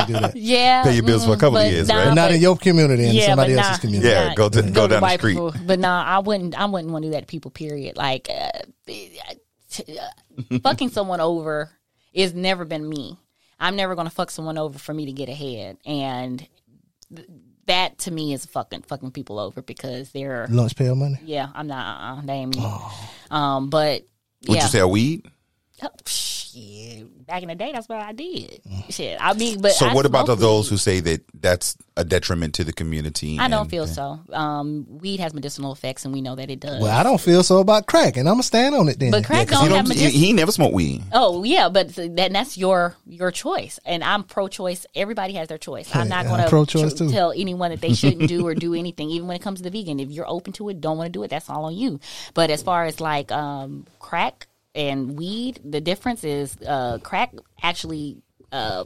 do 0.08 0.14
that. 0.14 0.32
Yeah, 0.36 0.84
Pay 0.84 0.96
your 0.96 1.04
bills 1.04 1.24
for 1.24 1.34
a 1.34 1.36
mm, 1.36 1.40
couple 1.40 1.58
of 1.60 1.72
years, 1.72 1.88
nah, 1.88 1.98
right? 1.98 2.06
But 2.06 2.14
not 2.16 2.30
but- 2.30 2.36
in 2.36 2.42
your 2.42 2.58
community 2.58 3.06
and 3.06 3.22
somebody 3.22 3.54
but 3.54 3.60
else's 3.64 3.78
nah, 3.78 3.82
community. 3.82 4.10
Yeah, 4.10 4.34
go 4.34 4.50
to- 4.50 4.62
go 4.64 4.88
down 4.88 5.02
the 5.02 5.18
street. 5.18 5.34
people. 5.34 5.54
But 5.66 5.80
nah, 5.80 6.04
I 6.04 6.20
wouldn't. 6.20 6.60
I 6.60 6.66
wouldn't 6.66 6.92
want 6.92 7.04
to 7.04 7.10
do 7.10 7.12
that 7.14 7.22
to 7.22 7.26
people. 7.28 7.52
Period. 7.52 7.96
Like 7.96 8.28
uh, 8.30 8.50
uh, 8.90 10.58
fucking 10.64 10.90
someone 10.90 11.22
over 11.22 11.70
is 12.12 12.34
never 12.34 12.66
been 12.66 12.90
me. 12.90 13.20
I'm 13.60 13.76
never 13.76 13.94
gonna 13.94 14.10
fuck 14.10 14.32
someone 14.32 14.58
over 14.58 14.80
for 14.80 14.94
me 14.96 15.06
to 15.06 15.12
get 15.12 15.30
ahead, 15.30 15.78
and 15.86 16.46
th- 17.16 17.28
that 17.68 18.00
to 18.00 18.12
me 18.12 18.34
is 18.34 18.46
fucking 18.46 18.82
fucking 18.84 19.12
people 19.12 19.38
over 19.40 19.62
because 19.62 20.12
they're 20.12 20.48
Lunch 20.50 20.76
pail 20.76 20.96
money. 20.96 21.18
yeah. 21.24 21.50
I'm 21.54 21.68
not. 21.68 22.18
Uh, 22.18 22.22
that 22.26 22.34
ain't 22.34 22.56
me. 22.56 22.66
Um, 23.32 23.70
but 23.70 24.06
Would 24.48 24.56
yeah. 24.58 24.64
you 24.64 24.70
sell 24.70 24.90
weed? 24.92 25.26
Oh, 25.84 25.90
shit. 26.08 27.28
Back 27.28 27.42
in 27.44 27.50
the 27.50 27.56
day, 27.56 27.72
that's 27.74 27.90
what 27.90 28.00
I 28.02 28.14
did. 28.14 28.62
Shit. 28.90 29.18
I 29.20 29.34
mean, 29.34 29.60
but 29.60 29.74
So 29.74 29.88
I 29.88 29.94
what 29.94 30.06
about 30.06 30.28
smoke 30.28 30.40
those 30.40 30.70
who 30.70 30.78
say 30.78 31.02
that 31.02 31.22
that's 31.42 31.76
a 31.98 32.06
detriment 32.06 32.54
to 32.56 32.64
the 32.64 32.72
community? 32.72 33.38
I 33.40 33.50
don't 33.50 33.62
and- 33.62 33.70
feel 33.70 33.86
so. 33.86 34.20
Um, 34.32 34.86
weed 34.88 35.20
has 35.20 35.34
medicinal 35.34 35.74
effects, 35.74 36.06
and 36.06 36.14
we 36.14 36.22
know 36.22 36.36
that 36.36 36.50
it 36.50 36.62
does. 36.62 36.82
Well, 36.82 36.98
I 36.98 37.04
don't 37.04 37.20
feel 37.20 37.44
so 37.44 37.60
about 37.60 37.88
crack, 37.88 38.16
and 38.16 38.28
I'm 38.30 38.36
gonna 38.36 38.44
stand 38.44 38.74
on 38.74 38.88
it 38.88 39.00
then. 39.00 39.12
But 39.12 39.26
crack 39.26 39.50
He 39.50 39.56
don't 39.56 39.64
have 39.72 39.86
don't. 39.86 39.96
He, 39.98 40.04
medicinal. 40.04 40.12
he 40.28 40.34
never 40.34 40.52
smoked 40.54 40.74
weed. 40.74 41.04
Oh 41.12 41.44
yeah, 41.44 41.68
but 41.68 41.94
th- 41.94 42.12
that 42.16 42.32
that's 42.32 42.58
your 42.58 42.96
your 43.06 43.32
choice, 43.32 43.78
and 43.86 44.02
I'm 44.02 44.24
pro-choice. 44.24 44.86
Everybody 44.96 45.34
has 45.34 45.50
their 45.50 45.58
choice. 45.58 45.94
I'm 45.94 46.08
not 46.08 46.24
Yeah, 46.24 46.30
going 46.30 46.40
I'm 46.42 46.46
to 46.46 46.50
pro-choice 46.50 46.94
too. 46.94 47.10
tell 47.12 47.32
anyone 47.36 47.72
that 47.72 47.82
they 47.82 47.94
shouldn't 47.94 48.30
do 48.30 48.48
or 48.48 48.56
do 48.56 48.76
anything, 48.76 49.10
even 49.10 49.28
when 49.28 49.36
it 49.36 49.42
comes 49.42 49.60
to 49.60 49.64
the 49.70 49.72
vegan. 49.78 50.00
If 50.00 50.10
you're 50.12 50.30
open 50.30 50.54
to 50.54 50.70
it, 50.70 50.80
don't 50.80 50.98
want 50.98 51.08
to 51.08 51.12
do 51.12 51.24
it, 51.24 51.30
that's 51.32 51.50
all 51.50 51.66
on 51.66 51.76
you. 51.76 52.00
But 52.34 52.50
as 52.50 52.64
far 52.64 52.86
as 52.86 53.02
like 53.02 53.30
um, 53.34 53.88
crack 54.00 54.48
and 54.76 55.18
weed, 55.18 55.62
the 55.64 55.82
difference 55.82 56.24
is 56.24 56.56
uh, 56.68 57.00
crack 57.00 57.34
actually. 57.62 58.22
Uh, 58.52 58.86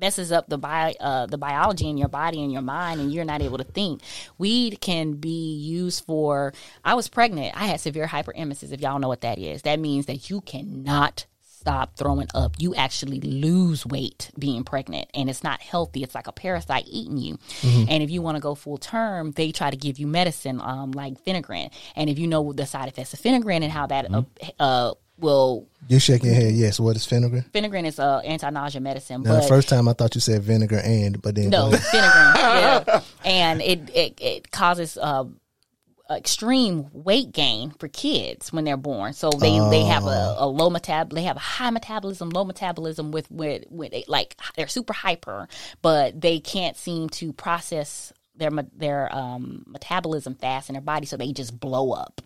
messes 0.00 0.32
up 0.32 0.48
the 0.48 0.58
bio, 0.58 0.92
uh, 0.98 1.26
the 1.26 1.38
biology 1.38 1.88
in 1.88 1.96
your 1.96 2.08
body 2.08 2.42
and 2.42 2.52
your 2.52 2.62
mind, 2.62 3.00
and 3.00 3.12
you're 3.12 3.24
not 3.24 3.42
able 3.42 3.58
to 3.58 3.64
think. 3.64 4.00
Weed 4.38 4.80
can 4.80 5.12
be 5.12 5.54
used 5.54 6.04
for. 6.04 6.52
I 6.84 6.94
was 6.94 7.08
pregnant. 7.08 7.56
I 7.56 7.66
had 7.66 7.80
severe 7.80 8.06
hyperemesis. 8.06 8.72
If 8.72 8.80
y'all 8.80 8.98
know 8.98 9.08
what 9.08 9.20
that 9.20 9.38
is, 9.38 9.62
that 9.62 9.78
means 9.78 10.06
that 10.06 10.30
you 10.30 10.40
cannot 10.40 11.26
stop 11.64 11.96
throwing 11.96 12.28
up. 12.34 12.56
You 12.58 12.74
actually 12.74 13.20
lose 13.20 13.86
weight 13.86 14.30
being 14.38 14.64
pregnant, 14.64 15.08
and 15.14 15.30
it's 15.30 15.42
not 15.42 15.62
healthy. 15.62 16.02
It's 16.02 16.14
like 16.14 16.26
a 16.26 16.32
parasite 16.32 16.84
eating 16.86 17.16
you. 17.16 17.38
And 17.62 18.02
if 18.02 18.10
you 18.10 18.20
want 18.20 18.36
to 18.36 18.40
go 18.40 18.54
full 18.54 18.76
term, 18.76 19.32
they 19.32 19.50
try 19.50 19.70
to 19.70 19.76
give 19.76 19.98
you 19.98 20.06
medicine 20.06 20.60
um, 20.60 20.92
like 20.92 21.24
Phenergan. 21.24 21.70
And 21.96 22.10
if 22.10 22.18
you 22.18 22.26
know 22.26 22.52
the 22.52 22.66
side 22.66 22.88
effects 22.88 23.14
of 23.14 23.20
Phenergan 23.20 23.62
and 23.62 23.72
how 23.72 23.86
that 23.86 24.12
uh, 24.12 24.22
uh, 24.60 24.92
will 25.18 25.66
You're 25.88 26.00
shaking 26.00 26.26
your 26.26 26.34
head. 26.34 26.52
Yes. 26.52 26.78
What 26.78 26.96
is 26.96 27.06
vinegar? 27.06 27.46
Phenergan 27.54 27.86
is 27.86 27.98
a 27.98 28.20
anti-nausea 28.24 28.80
medicine, 28.82 29.22
Now, 29.22 29.34
but 29.36 29.42
the 29.42 29.48
first 29.48 29.68
time 29.70 29.88
I 29.88 29.94
thought 29.94 30.14
you 30.14 30.20
said 30.20 30.42
vinegar 30.42 30.80
and, 30.84 31.22
but 31.22 31.34
then 31.34 31.48
No, 31.48 31.70
vinegar. 31.70 31.82
yeah. 31.94 33.00
And 33.24 33.62
it, 33.62 33.88
it, 33.94 34.18
it 34.20 34.50
causes 34.50 34.98
uh, 35.00 35.24
extreme 36.10 36.90
weight 36.92 37.32
gain 37.32 37.70
for 37.70 37.88
kids 37.88 38.52
when 38.52 38.64
they're 38.64 38.76
born. 38.76 39.12
So 39.14 39.30
they, 39.30 39.58
they 39.70 39.84
have 39.84 40.04
a, 40.04 40.36
a 40.38 40.46
low 40.46 40.70
metab 40.70 41.12
they 41.12 41.22
have 41.22 41.36
a 41.36 41.40
high 41.40 41.70
metabolism, 41.70 42.30
low 42.30 42.44
metabolism 42.44 43.10
with 43.10 43.30
with, 43.30 43.64
with 43.70 43.92
they, 43.92 44.04
like 44.06 44.36
they're 44.56 44.68
super 44.68 44.92
hyper, 44.92 45.48
but 45.82 46.20
they 46.20 46.40
can't 46.40 46.76
seem 46.76 47.08
to 47.10 47.32
process 47.32 48.12
their 48.36 48.50
their 48.76 49.14
um, 49.14 49.64
metabolism 49.66 50.34
fast 50.34 50.68
in 50.68 50.74
their 50.74 50.82
body, 50.82 51.06
so 51.06 51.16
they 51.16 51.32
just 51.32 51.58
blow 51.58 51.92
up, 51.92 52.20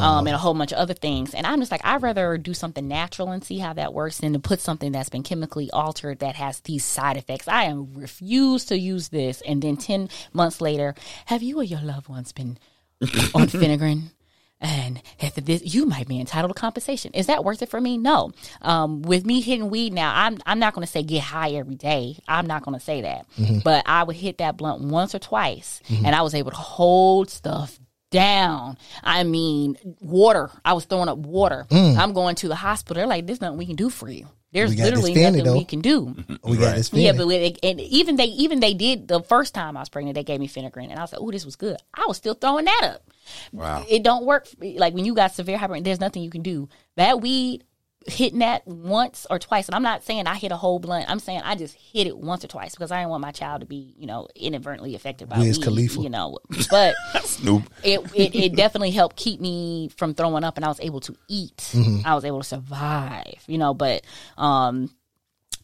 um, 0.00 0.26
and 0.26 0.34
a 0.34 0.38
whole 0.38 0.54
bunch 0.54 0.72
of 0.72 0.78
other 0.78 0.94
things. 0.94 1.34
And 1.34 1.46
I'm 1.46 1.60
just 1.60 1.70
like, 1.70 1.84
I'd 1.84 2.02
rather 2.02 2.38
do 2.38 2.54
something 2.54 2.88
natural 2.88 3.30
and 3.30 3.44
see 3.44 3.58
how 3.58 3.74
that 3.74 3.92
works 3.92 4.18
than 4.18 4.32
to 4.32 4.38
put 4.38 4.60
something 4.60 4.92
that's 4.92 5.10
been 5.10 5.22
chemically 5.22 5.70
altered 5.70 6.20
that 6.20 6.36
has 6.36 6.60
these 6.60 6.84
side 6.84 7.16
effects. 7.16 7.46
I 7.46 7.64
am 7.64 7.92
refuse 7.94 8.64
to 8.66 8.78
use 8.78 9.08
this, 9.08 9.42
and 9.42 9.60
then 9.60 9.76
ten 9.76 10.08
months 10.32 10.60
later, 10.60 10.94
have 11.26 11.42
you 11.42 11.60
or 11.60 11.64
your 11.64 11.82
loved 11.82 12.08
ones 12.08 12.32
been 12.32 12.58
on 13.34 13.46
Phenergan? 13.48 14.10
And 14.60 15.02
this, 15.36 15.74
you 15.74 15.84
might 15.84 16.08
be 16.08 16.18
entitled 16.18 16.54
to 16.54 16.58
compensation. 16.58 17.12
Is 17.12 17.26
that 17.26 17.44
worth 17.44 17.60
it 17.60 17.68
for 17.68 17.80
me? 17.80 17.98
No. 17.98 18.32
Um, 18.62 19.02
with 19.02 19.26
me 19.26 19.42
hitting 19.42 19.68
weed 19.68 19.92
now, 19.92 20.12
I'm 20.14 20.38
I'm 20.46 20.58
not 20.58 20.72
going 20.72 20.86
to 20.86 20.90
say 20.90 21.02
get 21.02 21.22
high 21.22 21.50
every 21.50 21.74
day. 21.74 22.16
I'm 22.26 22.46
not 22.46 22.64
going 22.64 22.78
to 22.78 22.82
say 22.82 23.02
that. 23.02 23.26
Mm-hmm. 23.38 23.58
But 23.58 23.82
I 23.84 24.04
would 24.04 24.16
hit 24.16 24.38
that 24.38 24.56
blunt 24.56 24.80
once 24.80 25.14
or 25.14 25.18
twice, 25.18 25.82
mm-hmm. 25.88 26.06
and 26.06 26.14
I 26.14 26.22
was 26.22 26.34
able 26.34 26.52
to 26.52 26.56
hold 26.56 27.28
stuff 27.28 27.78
down. 28.10 28.78
I 29.02 29.24
mean, 29.24 29.76
water. 30.00 30.50
I 30.64 30.72
was 30.72 30.86
throwing 30.86 31.08
up 31.08 31.18
water. 31.18 31.66
Mm. 31.68 31.98
I'm 31.98 32.12
going 32.12 32.36
to 32.36 32.48
the 32.48 32.54
hospital. 32.54 33.00
They're 33.00 33.06
like, 33.06 33.26
"There's 33.26 33.42
nothing 33.42 33.58
we 33.58 33.66
can 33.66 33.76
do 33.76 33.90
for 33.90 34.08
you. 34.08 34.28
There's 34.54 34.70
We 34.70 34.76
got 34.76 34.84
literally 34.84 35.14
Fanny, 35.14 35.38
nothing 35.38 35.44
though. 35.44 35.58
we 35.58 35.64
can 35.64 35.80
do." 35.80 36.14
We 36.44 36.56
got 36.56 36.76
this. 36.76 36.92
Yeah, 36.92 37.12
but 37.12 37.26
with, 37.26 37.58
and 37.62 37.80
even 37.80 38.16
they 38.16 38.26
even 38.26 38.60
they 38.60 38.72
did 38.72 39.08
the 39.08 39.20
first 39.20 39.52
time 39.52 39.76
I 39.76 39.80
was 39.80 39.88
pregnant, 39.88 40.14
they 40.14 40.22
gave 40.22 40.38
me 40.40 40.48
Phenergan, 40.48 40.90
and 40.90 40.98
I 40.98 41.02
was 41.02 41.12
like, 41.12 41.20
"Oh, 41.20 41.30
this 41.30 41.44
was 41.44 41.56
good." 41.56 41.76
I 41.92 42.04
was 42.06 42.16
still 42.16 42.34
throwing 42.34 42.64
that 42.66 42.80
up. 42.84 43.02
Wow. 43.52 43.84
It 43.88 44.02
don't 44.04 44.24
work. 44.24 44.46
Like 44.60 44.94
when 44.94 45.04
you 45.04 45.14
got 45.14 45.34
severe 45.34 45.58
hypertension, 45.58 45.84
there's 45.84 46.00
nothing 46.00 46.22
you 46.22 46.30
can 46.30 46.42
do. 46.42 46.68
That 46.96 47.20
weed 47.20 47.64
hitting 48.06 48.40
that 48.40 48.66
once 48.66 49.26
or 49.30 49.38
twice, 49.38 49.66
and 49.66 49.74
I'm 49.74 49.82
not 49.82 50.02
saying 50.02 50.26
I 50.26 50.34
hit 50.34 50.52
a 50.52 50.56
whole 50.56 50.78
blunt. 50.78 51.08
I'm 51.08 51.18
saying 51.18 51.42
I 51.44 51.54
just 51.54 51.74
hit 51.74 52.06
it 52.06 52.16
once 52.16 52.44
or 52.44 52.48
twice 52.48 52.74
because 52.74 52.90
I 52.90 52.98
didn't 52.98 53.10
want 53.10 53.22
my 53.22 53.32
child 53.32 53.60
to 53.60 53.66
be, 53.66 53.94
you 53.98 54.06
know, 54.06 54.28
inadvertently 54.34 54.94
affected 54.94 55.28
by 55.28 55.38
Wiz 55.38 55.58
weed. 55.58 55.64
Khalifa. 55.64 56.00
You 56.00 56.10
know, 56.10 56.38
but 56.70 56.94
Snoop. 57.24 57.62
it, 57.82 58.00
it 58.14 58.34
it 58.34 58.56
definitely 58.56 58.90
helped 58.90 59.16
keep 59.16 59.40
me 59.40 59.90
from 59.96 60.14
throwing 60.14 60.44
up 60.44 60.56
and 60.56 60.64
I 60.64 60.68
was 60.68 60.80
able 60.80 61.00
to 61.00 61.16
eat. 61.28 61.74
I 62.04 62.14
was 62.14 62.24
able 62.24 62.40
to 62.40 62.46
survive, 62.46 63.42
you 63.46 63.58
know, 63.58 63.74
but 63.74 64.02
um 64.36 64.90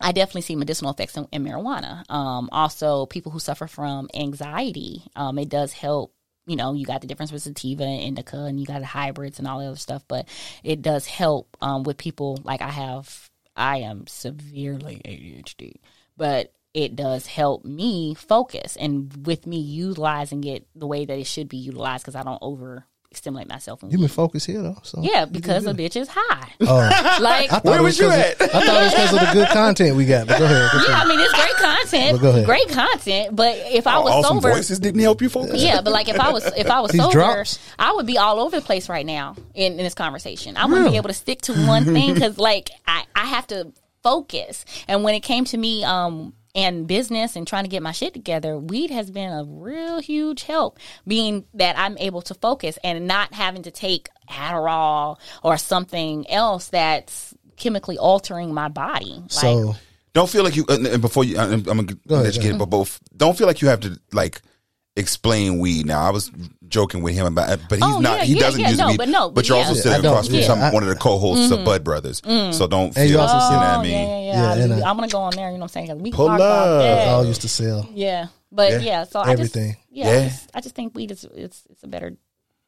I 0.01 0.13
definitely 0.13 0.43
see 0.43 0.57
medicinal 0.57 0.91
effects 0.91 1.17
in, 1.17 1.29
in 1.31 1.45
marijuana. 1.45 2.11
Um, 2.11 2.49
also, 2.53 3.05
people 3.07 3.33
who 3.33 3.39
suffer 3.39 3.67
from 3.67 4.09
anxiety, 4.15 5.03
um, 5.15 5.39
it 5.39 5.49
does 5.51 5.73
help. 5.73 6.15
You 6.51 6.57
know, 6.57 6.75
you 6.75 6.85
got 6.85 7.01
the 7.01 7.07
difference 7.07 7.31
with 7.31 7.43
sativa 7.43 7.85
and 7.85 8.03
indica, 8.03 8.39
and 8.39 8.59
you 8.59 8.67
got 8.67 8.81
the 8.81 8.87
hybrids 8.87 9.39
and 9.39 9.47
all 9.47 9.61
the 9.61 9.67
other 9.67 9.77
stuff, 9.77 10.05
but 10.09 10.27
it 10.65 10.83
does 10.83 11.07
help 11.07 11.57
um, 11.61 11.85
with 11.85 11.97
people 11.97 12.41
like 12.43 12.61
I 12.61 12.71
have. 12.71 13.31
I 13.55 13.79
am 13.79 14.09
severely 14.09 15.01
ADHD, 15.05 15.75
but 16.17 16.53
it 16.75 16.97
does 16.97 17.29
help 17.29 17.65
me 17.65 18.15
focus, 18.15 18.77
and 18.77 19.25
with 19.25 19.47
me 19.47 19.61
utilizing 19.61 20.43
it 20.43 20.67
the 20.75 20.89
way 20.89 21.05
that 21.05 21.19
it 21.21 21.29
should 21.29 21.49
be 21.49 21.57
utilized, 21.57 22.03
because 22.03 22.17
I 22.17 22.25
don't 22.25 22.43
over 22.43 22.85
stimulate 23.13 23.49
myself. 23.49 23.83
in 23.83 23.91
you 23.91 23.97
been 23.99 24.03
weed. 24.03 24.11
focused 24.13 24.47
here 24.47 24.63
though. 24.63 24.79
So 24.83 25.01
yeah, 25.03 25.25
because 25.25 25.67
a 25.67 25.75
bitch 25.75 25.97
is 25.97 26.09
high. 26.11 26.53
Oh, 26.61 26.67
like 27.21 27.51
I 27.53 27.59
thought 27.59 27.65
Where 27.65 27.79
it 27.81 27.83
was 27.83 27.99
you 27.99 28.07
'cause 28.09 28.15
of- 28.19 28.21
at? 28.21 28.43
I 28.43 28.47
thought 28.67 28.81
it 28.81 28.85
was 28.85 28.93
because 28.95 29.13
of 29.15 29.21
the 29.21 29.33
good 29.33 29.49
content 29.49 29.97
we 29.97 30.07
got. 30.07 30.27
But 30.29 30.39
go 30.39 30.45
ahead. 30.45 30.71
Yeah, 30.89 30.95
I 31.01 31.09
mean 31.09 31.19
it's 31.21 31.33
great 31.33 31.55
content. 31.57 32.13
Well, 32.13 32.21
go 32.21 32.29
ahead. 32.31 32.47
Great 32.47 32.69
content. 32.69 33.35
But 33.37 33.57
if 33.57 33.87
I 33.87 33.99
was 33.99 34.13
awesome 34.13 34.37
sober, 34.41 34.51
voices 34.55 34.79
didn't 34.79 35.01
help 35.01 35.21
you 35.23 35.29
focus. 35.29 35.63
yeah, 35.63 35.81
but 35.81 35.93
like 35.93 36.09
if 36.09 36.21
I 36.21 36.31
was 36.31 36.45
if 36.57 36.71
I 36.71 36.81
was 36.81 36.91
These 36.93 37.01
sober, 37.03 37.13
drops? 37.13 37.59
I 37.79 37.93
would 37.93 38.07
be 38.07 38.19
all 38.19 38.39
over 38.41 38.57
the 38.61 38.65
place 38.65 38.89
right 38.89 39.05
now 39.07 39.35
in, 39.55 39.73
in 39.73 39.79
this 39.79 39.95
conversation. 39.95 40.57
I 40.57 40.67
wouldn't 40.67 40.91
be 40.91 40.97
able 40.97 41.09
to 41.09 41.15
stick 41.15 41.41
to 41.43 41.55
one 41.67 41.85
thing 41.85 42.15
because 42.15 42.39
like 42.39 42.71
I 42.87 43.05
I 43.15 43.27
have 43.27 43.47
to 43.49 43.73
focus. 44.03 44.65
And 44.89 45.03
when 45.05 45.15
it 45.15 45.21
came 45.21 45.45
to 45.47 45.57
me, 45.57 45.85
um. 45.85 46.33
And 46.55 46.87
business 46.87 47.37
and 47.37 47.47
trying 47.47 47.63
to 47.65 47.71
get 47.71 47.83
my 47.83 47.93
shit 47.93 48.13
together, 48.13 48.59
weed 48.59 48.91
has 48.91 49.11
been 49.11 49.31
a 49.31 49.45
real 49.45 50.01
huge 50.01 50.43
help. 50.43 50.79
Being 51.07 51.45
that 51.55 51.79
I'm 51.79 51.97
able 51.99 52.23
to 52.23 52.35
focus 52.35 52.77
and 52.83 53.07
not 53.07 53.33
having 53.33 53.63
to 53.63 53.71
take 53.71 54.09
Adderall 54.29 55.19
or 55.45 55.57
something 55.57 56.29
else 56.29 56.69
that's 56.69 57.35
chemically 57.57 57.99
altering 57.99 58.53
my 58.53 58.69
body. 58.69 59.15
Like, 59.15 59.31
So 59.31 59.77
Don't 60.13 60.29
feel 60.29 60.43
like 60.43 60.57
you. 60.57 60.65
And 60.69 60.87
and 60.87 61.01
before 61.01 61.25
you, 61.25 61.39
uh, 61.39 61.45
I'm, 61.45 61.53
I'm 61.53 61.63
gonna 61.63 61.99
ahead, 62.09 62.25
let 62.25 62.37
you 62.37 62.43
get 62.43 62.55
it, 62.55 62.59
but 62.59 62.67
both. 62.67 63.01
Don't 63.17 63.39
feel 63.39 63.47
like 63.47 63.63
you 63.63 63.69
have 63.69 63.81
to 63.81 64.01
like 64.13 64.43
explain 64.97 65.59
weed. 65.59 65.87
Now, 65.87 66.03
I 66.03 66.11
was 66.11 66.31
joking 66.71 67.03
with 67.03 67.15
him 67.15 67.27
about, 67.27 67.51
it, 67.51 67.61
but 67.69 67.77
he's 67.77 67.85
Oh, 67.85 67.99
not. 68.01 68.19
yeah, 68.19 68.25
he 68.25 68.35
yeah, 68.35 68.41
doesn't 68.41 68.61
yeah, 68.61 68.69
use 68.71 68.79
no, 68.79 68.89
weed. 68.89 68.97
but 68.97 69.09
no, 69.09 69.31
but 69.31 69.49
you're 69.49 69.59
yeah. 69.59 69.67
also 69.69 69.81
sitting 69.81 70.05
across 70.07 70.27
from 70.29 70.37
yeah. 70.37 70.47
some 70.47 70.59
I- 70.61 70.73
one 70.73 70.83
of 70.83 70.89
the 70.89 70.95
co-hosts 70.95 71.51
of 71.51 71.59
mm-hmm. 71.59 71.65
Bud 71.67 71.85
Brothers. 71.85 72.21
Mm. 72.23 72.55
So 72.55 72.67
don't 72.67 72.97
And 72.97 73.09
you 73.09 73.17
feel. 73.17 73.21
also 73.23 73.35
you 73.35 73.41
know 73.41 73.49
said- 73.51 73.57
what 73.57 73.67
I 73.67 73.75
Oh, 73.77 73.83
mean? 73.83 73.93
yeah, 73.93 73.99
yeah, 74.01 74.19
yeah. 74.21 74.33
Yeah, 74.33 74.49
I, 74.51 74.57
and 74.57 74.73
just- 74.73 74.85
I- 74.85 74.91
I'm 74.91 74.97
gonna 74.97 75.09
go 75.09 75.19
on 75.19 75.33
there. 75.35 75.47
You 75.51 75.55
know 75.55 75.61
what 75.61 75.65
I'm 75.65 75.69
saying? 75.69 75.87
'Cause 75.89 75.97
we 75.99 76.13
Pull 76.13 76.29
up. 76.31 76.41
all 77.09 77.27
used 77.27 77.41
to 77.43 77.49
sell. 77.49 77.87
Yeah, 77.93 78.27
but 78.53 78.73
Yeah. 78.73 78.79
yeah. 78.79 79.05
so 79.05 79.21
I 79.21 79.35
just 79.37 79.55
yeah, 79.57 79.73
Yeah. 79.91 80.09
I, 80.11 80.25
just, 80.29 80.51
I 80.55 80.61
just 80.61 80.75
think 80.75 80.95
weed 80.95 81.11
is 81.11 81.27
it's 81.35 81.65
it's 81.71 81.83
a 81.83 81.89
better 81.89 82.17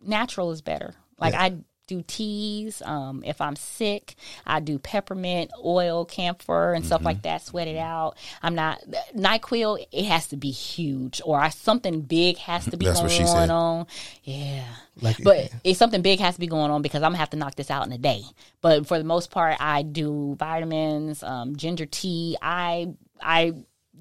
natural 0.05 0.51
is 0.51 0.61
better. 0.63 0.95
Like 1.19 1.35
I 1.35 1.55
do 1.97 2.05
teas. 2.07 2.81
Um, 2.85 3.23
if 3.27 3.41
I'm 3.41 3.57
sick, 3.57 4.15
I 4.47 4.61
do 4.61 4.79
peppermint 4.79 5.51
oil, 5.65 6.05
camphor, 6.05 6.73
and 6.75 6.85
stuff 6.87 7.01
Mm-hmm. 7.01 7.07
like 7.07 7.23
that. 7.23 7.43
Sweat 7.43 7.69
it 7.69 7.77
out. 7.79 8.17
I'm 8.43 8.55
not 8.55 8.81
Nyquil. 9.17 9.85
It 9.93 10.05
has 10.07 10.29
to 10.29 10.37
be 10.37 10.51
huge, 10.51 11.21
or 11.25 11.41
I, 11.41 11.49
something 11.51 12.01
big 12.03 12.37
has 12.39 12.65
to 12.67 12.77
be 12.77 12.87
That's 12.87 13.01
what 13.01 13.09
going 13.09 13.21
she 13.21 13.27
said. 13.27 13.51
on. 13.51 13.87
Yeah, 14.25 14.65
Like- 15.01 15.23
but 15.23 15.51
if 15.65 15.77
something 15.77 16.03
big 16.03 16.21
has 16.21 16.35
to 16.35 16.41
be 16.41 16.47
going 16.47 16.71
on 16.71 16.83
because 16.83 17.03
I'm 17.03 17.11
gonna 17.13 17.19
have 17.19 17.31
to 17.31 17.37
knock 17.37 17.55
this 17.57 17.71
out 17.71 17.87
in 17.87 17.93
a 17.93 17.99
day. 17.99 18.23
But 18.61 18.87
for 18.87 18.99
the 18.99 19.05
most 19.05 19.31
part, 19.31 19.57
I 19.61 19.83
do 19.83 20.37
vitamins, 20.39 21.23
um, 21.23 21.57
ginger 21.57 21.87
tea. 21.87 22.37
I 22.41 22.89
I 23.21 23.53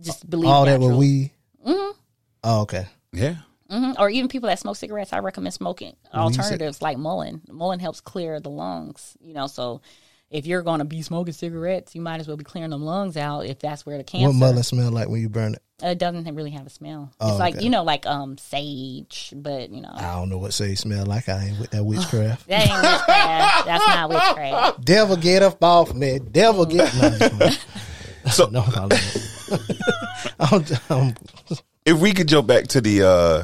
just 0.01 0.29
believe 0.29 0.49
All 0.49 0.65
that 0.65 0.79
natural. 0.79 0.89
with 0.89 0.97
weed. 0.99 1.31
Oh, 2.43 2.61
okay. 2.61 2.87
Yeah. 3.13 3.35
Mhm. 3.71 3.95
Or 3.99 4.09
even 4.09 4.27
people 4.27 4.49
that 4.49 4.59
smoke 4.59 4.75
cigarettes, 4.75 5.13
I 5.13 5.19
recommend 5.19 5.53
smoking 5.53 5.95
alternatives 6.13 6.81
like 6.81 6.97
Mullein. 6.97 7.41
Mullein 7.49 7.79
helps 7.79 8.01
clear 8.01 8.39
the 8.39 8.49
lungs, 8.49 9.15
you 9.21 9.33
know. 9.33 9.47
So 9.47 9.81
if 10.29 10.45
you're 10.45 10.61
going 10.61 10.79
to 10.79 10.85
be 10.85 11.01
smoking 11.01 11.33
cigarettes, 11.33 11.95
you 11.95 12.01
might 12.01 12.19
as 12.19 12.27
well 12.27 12.37
be 12.37 12.43
clearing 12.43 12.71
them 12.71 12.83
lungs 12.83 13.17
out 13.17 13.45
if 13.45 13.59
that's 13.59 13.85
where 13.85 13.97
the 13.97 14.03
cancer. 14.03 14.27
What 14.27 14.35
mullet 14.35 14.65
smell 14.65 14.91
like 14.91 15.09
when 15.09 15.21
you 15.21 15.29
burn 15.29 15.53
it? 15.53 15.61
It 15.83 15.97
doesn't 15.97 16.35
really 16.35 16.51
have 16.51 16.67
a 16.67 16.69
smell. 16.69 17.11
Oh, 17.19 17.29
it's 17.29 17.39
like 17.39 17.55
okay. 17.55 17.63
you 17.63 17.69
know, 17.69 17.83
like 17.83 18.05
um 18.05 18.37
sage, 18.37 19.33
but 19.35 19.71
you 19.71 19.81
know 19.81 19.91
I 19.93 20.13
don't 20.13 20.29
know 20.29 20.37
what 20.37 20.53
sage 20.53 20.79
smell 20.79 21.05
like. 21.05 21.27
I 21.27 21.45
ain't 21.45 21.59
with 21.59 21.71
that 21.71 21.83
witchcraft. 21.83 22.47
that 22.47 22.67
ain't 22.67 22.81
witchcraft. 22.81 23.65
that's 23.65 23.87
not 23.87 24.09
witchcraft. 24.09 24.81
Devil 24.85 25.15
get 25.17 25.41
up 25.41 25.63
off 25.63 25.93
me. 25.93 26.19
Devil 26.19 26.65
get. 26.65 26.93
No, 26.95 27.27
I'm. 27.41 27.51
So 28.31 28.45
no, 28.51 28.63
no, 28.63 28.87
no. 28.87 28.97
I'm, 30.39 30.63
I'm, 30.89 31.15
if 31.85 31.97
we 31.99 32.13
could 32.13 32.27
jump 32.27 32.47
back 32.47 32.67
to 32.67 32.81
the 32.81 33.01
uh 33.03 33.43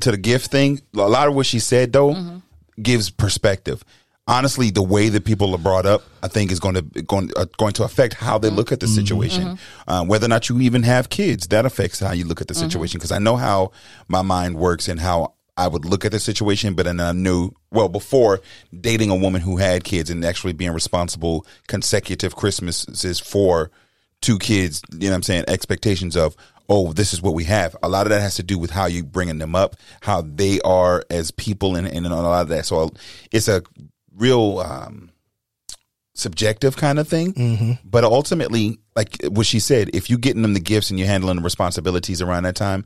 to 0.00 0.10
the 0.10 0.16
gift 0.16 0.50
thing, 0.50 0.80
a 0.94 1.08
lot 1.08 1.28
of 1.28 1.34
what 1.34 1.46
she 1.46 1.58
said 1.58 1.92
though 1.92 2.14
Mm-hmm. 2.14 2.82
gives 2.82 3.10
perspective. 3.10 3.84
Honestly, 4.26 4.70
the 4.70 4.82
way 4.82 5.08
that 5.08 5.24
people 5.24 5.54
are 5.54 5.58
brought 5.58 5.86
up, 5.86 6.02
I 6.22 6.28
think, 6.28 6.52
is 6.52 6.60
going 6.60 6.74
to 6.74 6.82
going 6.82 7.30
uh, 7.34 7.46
going 7.56 7.72
to 7.74 7.84
affect 7.84 8.12
how 8.12 8.36
they 8.36 8.50
look 8.50 8.72
at 8.72 8.80
the 8.80 8.86
situation. 8.86 9.58
Uh, 9.86 10.04
whether 10.04 10.26
or 10.26 10.28
not 10.28 10.50
you 10.50 10.60
even 10.60 10.82
have 10.82 11.08
kids, 11.08 11.46
that 11.48 11.64
affects 11.64 11.98
how 12.00 12.12
you 12.12 12.26
look 12.26 12.42
at 12.42 12.48
the 12.48 12.54
situation. 12.54 12.98
Because 12.98 13.10
I 13.10 13.18
know 13.18 13.36
how 13.36 13.72
my 14.06 14.20
mind 14.20 14.56
works 14.56 14.86
and 14.86 15.00
how 15.00 15.32
I 15.56 15.66
would 15.66 15.86
look 15.86 16.04
at 16.04 16.12
the 16.12 16.20
situation. 16.20 16.74
But 16.74 16.84
then 16.84 17.00
I 17.00 17.12
knew 17.12 17.52
well 17.70 17.88
before 17.88 18.40
dating 18.78 19.08
a 19.08 19.16
woman 19.16 19.40
who 19.40 19.56
had 19.56 19.84
kids 19.84 20.10
and 20.10 20.22
actually 20.24 20.52
being 20.52 20.72
responsible 20.72 21.46
consecutive 21.66 22.36
Christmases 22.36 23.18
for 23.18 23.70
two 24.20 24.38
kids, 24.38 24.82
you 24.92 24.98
know 24.98 25.10
what 25.10 25.16
I'm 25.16 25.22
saying, 25.22 25.44
expectations 25.48 26.16
of, 26.16 26.36
oh, 26.68 26.92
this 26.92 27.12
is 27.12 27.22
what 27.22 27.34
we 27.34 27.44
have. 27.44 27.76
A 27.82 27.88
lot 27.88 28.06
of 28.06 28.10
that 28.10 28.20
has 28.20 28.36
to 28.36 28.42
do 28.42 28.58
with 28.58 28.70
how 28.70 28.86
you 28.86 29.02
bringing 29.04 29.38
them 29.38 29.54
up, 29.54 29.76
how 30.02 30.22
they 30.22 30.60
are 30.60 31.02
as 31.10 31.30
people 31.30 31.76
and, 31.76 31.86
and 31.86 32.06
a 32.06 32.14
lot 32.16 32.42
of 32.42 32.48
that. 32.48 32.66
So 32.66 32.90
it's 33.32 33.48
a 33.48 33.62
real, 34.14 34.58
um, 34.58 35.10
subjective 36.14 36.76
kind 36.76 36.98
of 36.98 37.06
thing. 37.06 37.32
But 37.84 38.04
ultimately, 38.04 38.80
like 38.96 39.22
what 39.28 39.46
she 39.46 39.60
said, 39.60 39.90
if 39.94 40.10
you're 40.10 40.18
getting 40.18 40.42
them 40.42 40.52
the 40.52 40.60
gifts 40.60 40.90
and 40.90 40.98
you're 40.98 41.08
handling 41.08 41.36
the 41.36 41.42
responsibilities 41.42 42.20
around 42.20 42.42
that 42.42 42.56
time, 42.56 42.84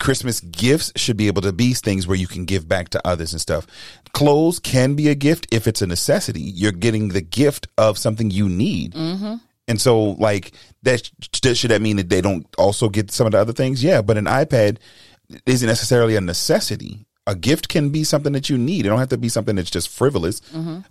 Christmas 0.00 0.40
gifts 0.40 0.90
should 0.96 1.18
be 1.18 1.26
able 1.26 1.42
to 1.42 1.52
be 1.52 1.74
things 1.74 2.06
where 2.06 2.16
you 2.16 2.26
can 2.26 2.46
give 2.46 2.66
back 2.66 2.88
to 2.90 3.06
others 3.06 3.32
and 3.32 3.40
stuff. 3.40 3.66
Clothes 4.12 4.58
can 4.58 4.94
be 4.94 5.08
a 5.08 5.14
gift 5.14 5.46
if 5.52 5.66
it's 5.68 5.82
a 5.82 5.86
necessity. 5.86 6.40
You're 6.40 6.72
getting 6.72 7.08
the 7.08 7.20
gift 7.20 7.68
of 7.76 7.98
something 7.98 8.30
you 8.30 8.48
need. 8.48 8.94
And 9.66 9.80
so, 9.80 10.02
like 10.02 10.52
that, 10.82 11.10
that 11.42 11.54
should 11.56 11.70
that 11.70 11.80
mean 11.80 11.96
that 11.96 12.08
they 12.10 12.20
don't 12.20 12.46
also 12.58 12.88
get 12.88 13.10
some 13.10 13.26
of 13.26 13.32
the 13.32 13.38
other 13.38 13.52
things? 13.52 13.82
Yeah, 13.82 14.02
but 14.02 14.16
an 14.18 14.26
iPad 14.26 14.76
isn't 15.46 15.66
necessarily 15.66 16.16
a 16.16 16.20
necessity. 16.20 17.06
A 17.26 17.34
gift 17.34 17.68
can 17.68 17.88
be 17.88 18.04
something 18.04 18.34
that 18.34 18.50
you 18.50 18.58
need. 18.58 18.84
It 18.84 18.90
don't 18.90 18.98
have 18.98 19.08
to 19.08 19.16
be 19.16 19.30
something 19.30 19.56
that's 19.56 19.70
just 19.70 19.88
frivolous. 19.88 20.42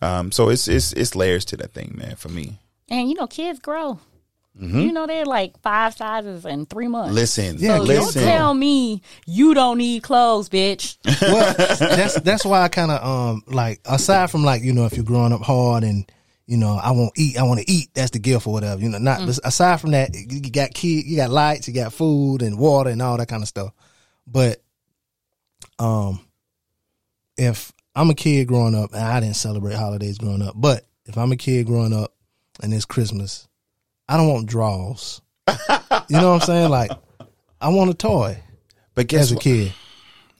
Um, 0.01 0.32
so 0.32 0.50
it's 0.50 0.68
it's 0.68 0.92
it's 0.94 1.15
layers 1.15 1.46
to 1.46 1.58
that 1.58 1.74
thing, 1.74 1.94
man. 1.96 2.15
For 2.15 2.30
me, 2.30 2.58
And 2.89 3.08
you 3.10 3.15
know, 3.15 3.27
kids 3.27 3.60
grow. 3.60 4.00
You 4.60 4.92
know, 4.92 5.08
they're 5.08 5.25
like 5.25 5.60
five 5.62 5.96
sizes 5.96 6.46
in 6.46 6.68
three 6.68 6.88
months. 6.88 7.12
listen, 7.15 7.58
Yeah, 7.58 7.77
so 7.77 7.84
listen. 7.84 8.22
don't 8.22 8.32
tell 8.32 8.53
me 8.53 9.01
you 9.25 9.56
don't 9.56 9.80
need 9.80 10.03
clothes, 10.03 10.48
bitch. 10.48 10.98
well, 11.22 11.56
that's 11.80 12.20
that's 12.22 12.46
why 12.46 12.62
I 12.62 12.68
kind 12.68 12.92
of 12.92 13.03
um 13.03 13.44
like 13.48 13.80
aside 13.86 14.30
from 14.30 14.44
like 14.44 14.62
you 14.62 14.72
know 14.74 14.86
if 14.86 14.96
you're 14.96 15.06
growing 15.06 15.34
up 15.34 15.42
hard 15.42 15.84
and 15.84 16.06
you 16.45 16.57
know 16.57 16.79
I 16.81 16.91
won't 16.91 17.13
eat 17.17 17.38
I 17.38 17.43
want 17.43 17.59
to 17.62 17.71
eat 17.71 17.89
that's 17.93 18.12
the 18.12 18.19
gift 18.19 18.45
or 18.47 18.53
whatever 18.53 18.81
you 18.81 18.89
know 18.89 18.97
not 18.97 19.21
aside 19.43 19.79
from 19.79 19.91
that 19.91 20.13
you 20.13 20.25
you 20.29 20.51
got 20.51 20.73
kid 20.73 21.05
you 21.05 21.15
got 21.17 21.29
lights 21.29 21.67
you 21.67 21.73
got 21.73 21.93
food 21.93 22.41
and 22.41 22.57
water 22.57 22.89
and 22.89 23.01
all 23.01 23.17
that 23.17 23.27
kind 23.29 23.41
of 23.43 23.47
stuff. 23.47 23.71
But 24.27 24.62
um, 25.79 26.19
if 27.38 27.71
I'm 27.95 28.09
a 28.09 28.15
kid 28.15 28.47
growing 28.47 28.75
up 28.75 28.93
and 28.93 29.01
I 29.01 29.19
didn't 29.19 29.35
celebrate 29.35 29.75
holidays 29.75 30.17
growing 30.17 30.41
up, 30.41 30.53
but 30.55 30.85
if 31.05 31.17
I'm 31.17 31.31
a 31.31 31.38
kid 31.38 31.65
growing 31.65 31.93
up 31.93 32.13
and 32.62 32.73
it's 32.73 32.85
Christmas, 32.85 33.47
I 34.07 34.17
don't 34.17 34.29
want 34.29 34.47
draws. 34.47 35.21
you 35.47 35.53
know 36.09 36.31
what 36.31 36.41
I'm 36.41 36.47
saying? 36.47 36.69
Like, 36.69 36.91
I 37.59 37.69
want 37.69 37.89
a 37.89 37.93
toy 37.93 38.41
But 38.95 39.07
guess 39.07 39.23
as 39.23 39.31
a 39.31 39.35
what? 39.35 39.43
kid. 39.43 39.73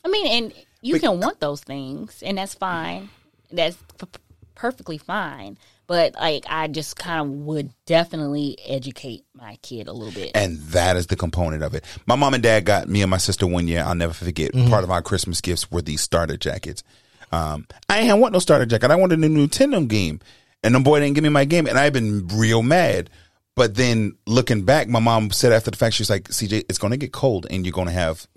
I 0.06 0.10
mean, 0.10 0.28
and 0.28 0.54
you 0.82 1.00
can 1.00 1.20
want 1.20 1.40
those 1.40 1.62
things, 1.62 2.22
and 2.24 2.38
that's 2.38 2.54
fine. 2.54 3.10
That's 3.52 3.76
p- 4.00 4.06
p- 4.06 4.20
perfectly 4.56 4.98
fine. 4.98 5.58
But 5.88 6.16
like, 6.16 6.46
I 6.50 6.68
just 6.68 6.96
kind 6.96 7.22
of 7.22 7.30
would 7.46 7.74
definitely 7.86 8.58
educate 8.66 9.26
my 9.34 9.58
kid 9.62 9.88
a 9.88 9.94
little 9.94 10.14
bit. 10.14 10.32
And 10.34 10.58
that 10.70 10.96
is 10.96 11.08
the 11.08 11.16
component 11.16 11.64
of 11.64 11.74
it. 11.74 11.84
My 12.06 12.16
mom 12.16 12.34
and 12.34 12.42
dad 12.44 12.66
got 12.66 12.88
me 12.88 13.02
and 13.02 13.12
my 13.12 13.18
sister 13.18 13.46
one 13.46 13.68
year. 13.68 13.84
I'll 13.86 13.96
never 13.96 14.14
forget. 14.14 14.54
Part 14.70 14.84
of 14.84 14.92
our 14.92 15.02
Christmas 15.02 15.42
gifts 15.42 15.70
were 15.72 15.82
these 15.82 16.02
starter 16.02 16.38
jackets. 16.38 16.84
Um, 17.32 17.68
I 17.90 18.00
ain't 18.00 18.20
want 18.20 18.34
no 18.34 18.40
starter 18.40 18.66
jacket. 18.66 18.92
I 18.92 18.96
wanted 18.96 19.20
a 19.20 19.28
new 19.28 19.48
Nintendo 19.48 19.88
game, 19.88 20.20
and 20.64 20.76
the 20.76 20.80
boy 20.80 21.00
didn't 21.00 21.16
give 21.16 21.24
me 21.24 21.30
my 21.30 21.46
game, 21.46 21.66
and 21.66 21.80
I've 21.80 21.94
been 21.94 22.28
real 22.28 22.62
mad. 22.62 23.10
But 23.56 23.76
then 23.76 24.16
looking 24.26 24.64
back, 24.66 24.88
my 24.88 25.00
mom 25.00 25.32
said 25.32 25.52
after 25.52 25.72
the 25.72 25.78
fact, 25.78 25.96
she 25.96 26.02
was 26.02 26.10
like, 26.10 26.26
"CJ, 26.30 26.66
it's 26.70 26.78
going 26.78 26.92
to 26.92 26.98
get 26.98 27.12
cold, 27.12 27.48
and 27.50 27.66
you're 27.66 27.74
going 27.74 27.88
to 27.88 27.94
have, 27.94 28.28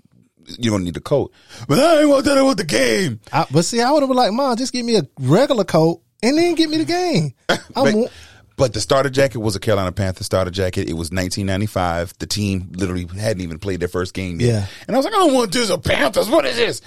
you're 0.59 0.71
going 0.71 0.81
to 0.81 0.85
need 0.85 0.97
a 0.97 1.01
coat." 1.01 1.31
But 1.67 1.79
I 1.79 2.01
ain't 2.01 2.09
want 2.09 2.25
that. 2.25 2.37
I 2.37 2.41
want 2.41 2.57
the 2.57 2.63
game. 2.63 3.19
I, 3.31 3.45
but 3.51 3.65
see, 3.65 3.81
I 3.81 3.91
would 3.91 4.01
have 4.01 4.09
been 4.09 4.17
like, 4.17 4.33
Mom, 4.33 4.57
just 4.57 4.73
give 4.73 4.85
me 4.85 4.97
a 4.97 5.07
regular 5.19 5.63
coat 5.63 6.01
and 6.23 6.37
then 6.37 6.55
give 6.55 6.69
me 6.69 6.77
the 6.77 6.85
game. 6.85 7.33
But, 7.73 7.93
want, 7.93 8.11
but 8.55 8.73
the 8.73 8.81
starter 8.81 9.09
jacket 9.09 9.37
was 9.37 9.55
a 9.55 9.59
Carolina 9.59 9.91
Panther 9.91 10.23
starter 10.23 10.49
jacket. 10.51 10.89
It 10.89 10.93
was 10.93 11.11
1995. 11.11 12.13
The 12.19 12.25
team 12.25 12.71
literally 12.75 13.05
hadn't 13.05 13.41
even 13.41 13.59
played 13.59 13.79
their 13.79 13.87
first 13.87 14.13
game 14.13 14.39
yet. 14.41 14.47
Yeah. 14.47 14.65
And 14.87 14.95
I 14.95 14.99
was 14.99 15.05
like, 15.05 15.13
I 15.13 15.17
don't 15.17 15.33
want 15.33 15.51
this. 15.53 15.69
A 15.69 15.77
Panthers. 15.77 16.29
What 16.29 16.45
is 16.45 16.55
this? 16.55 16.81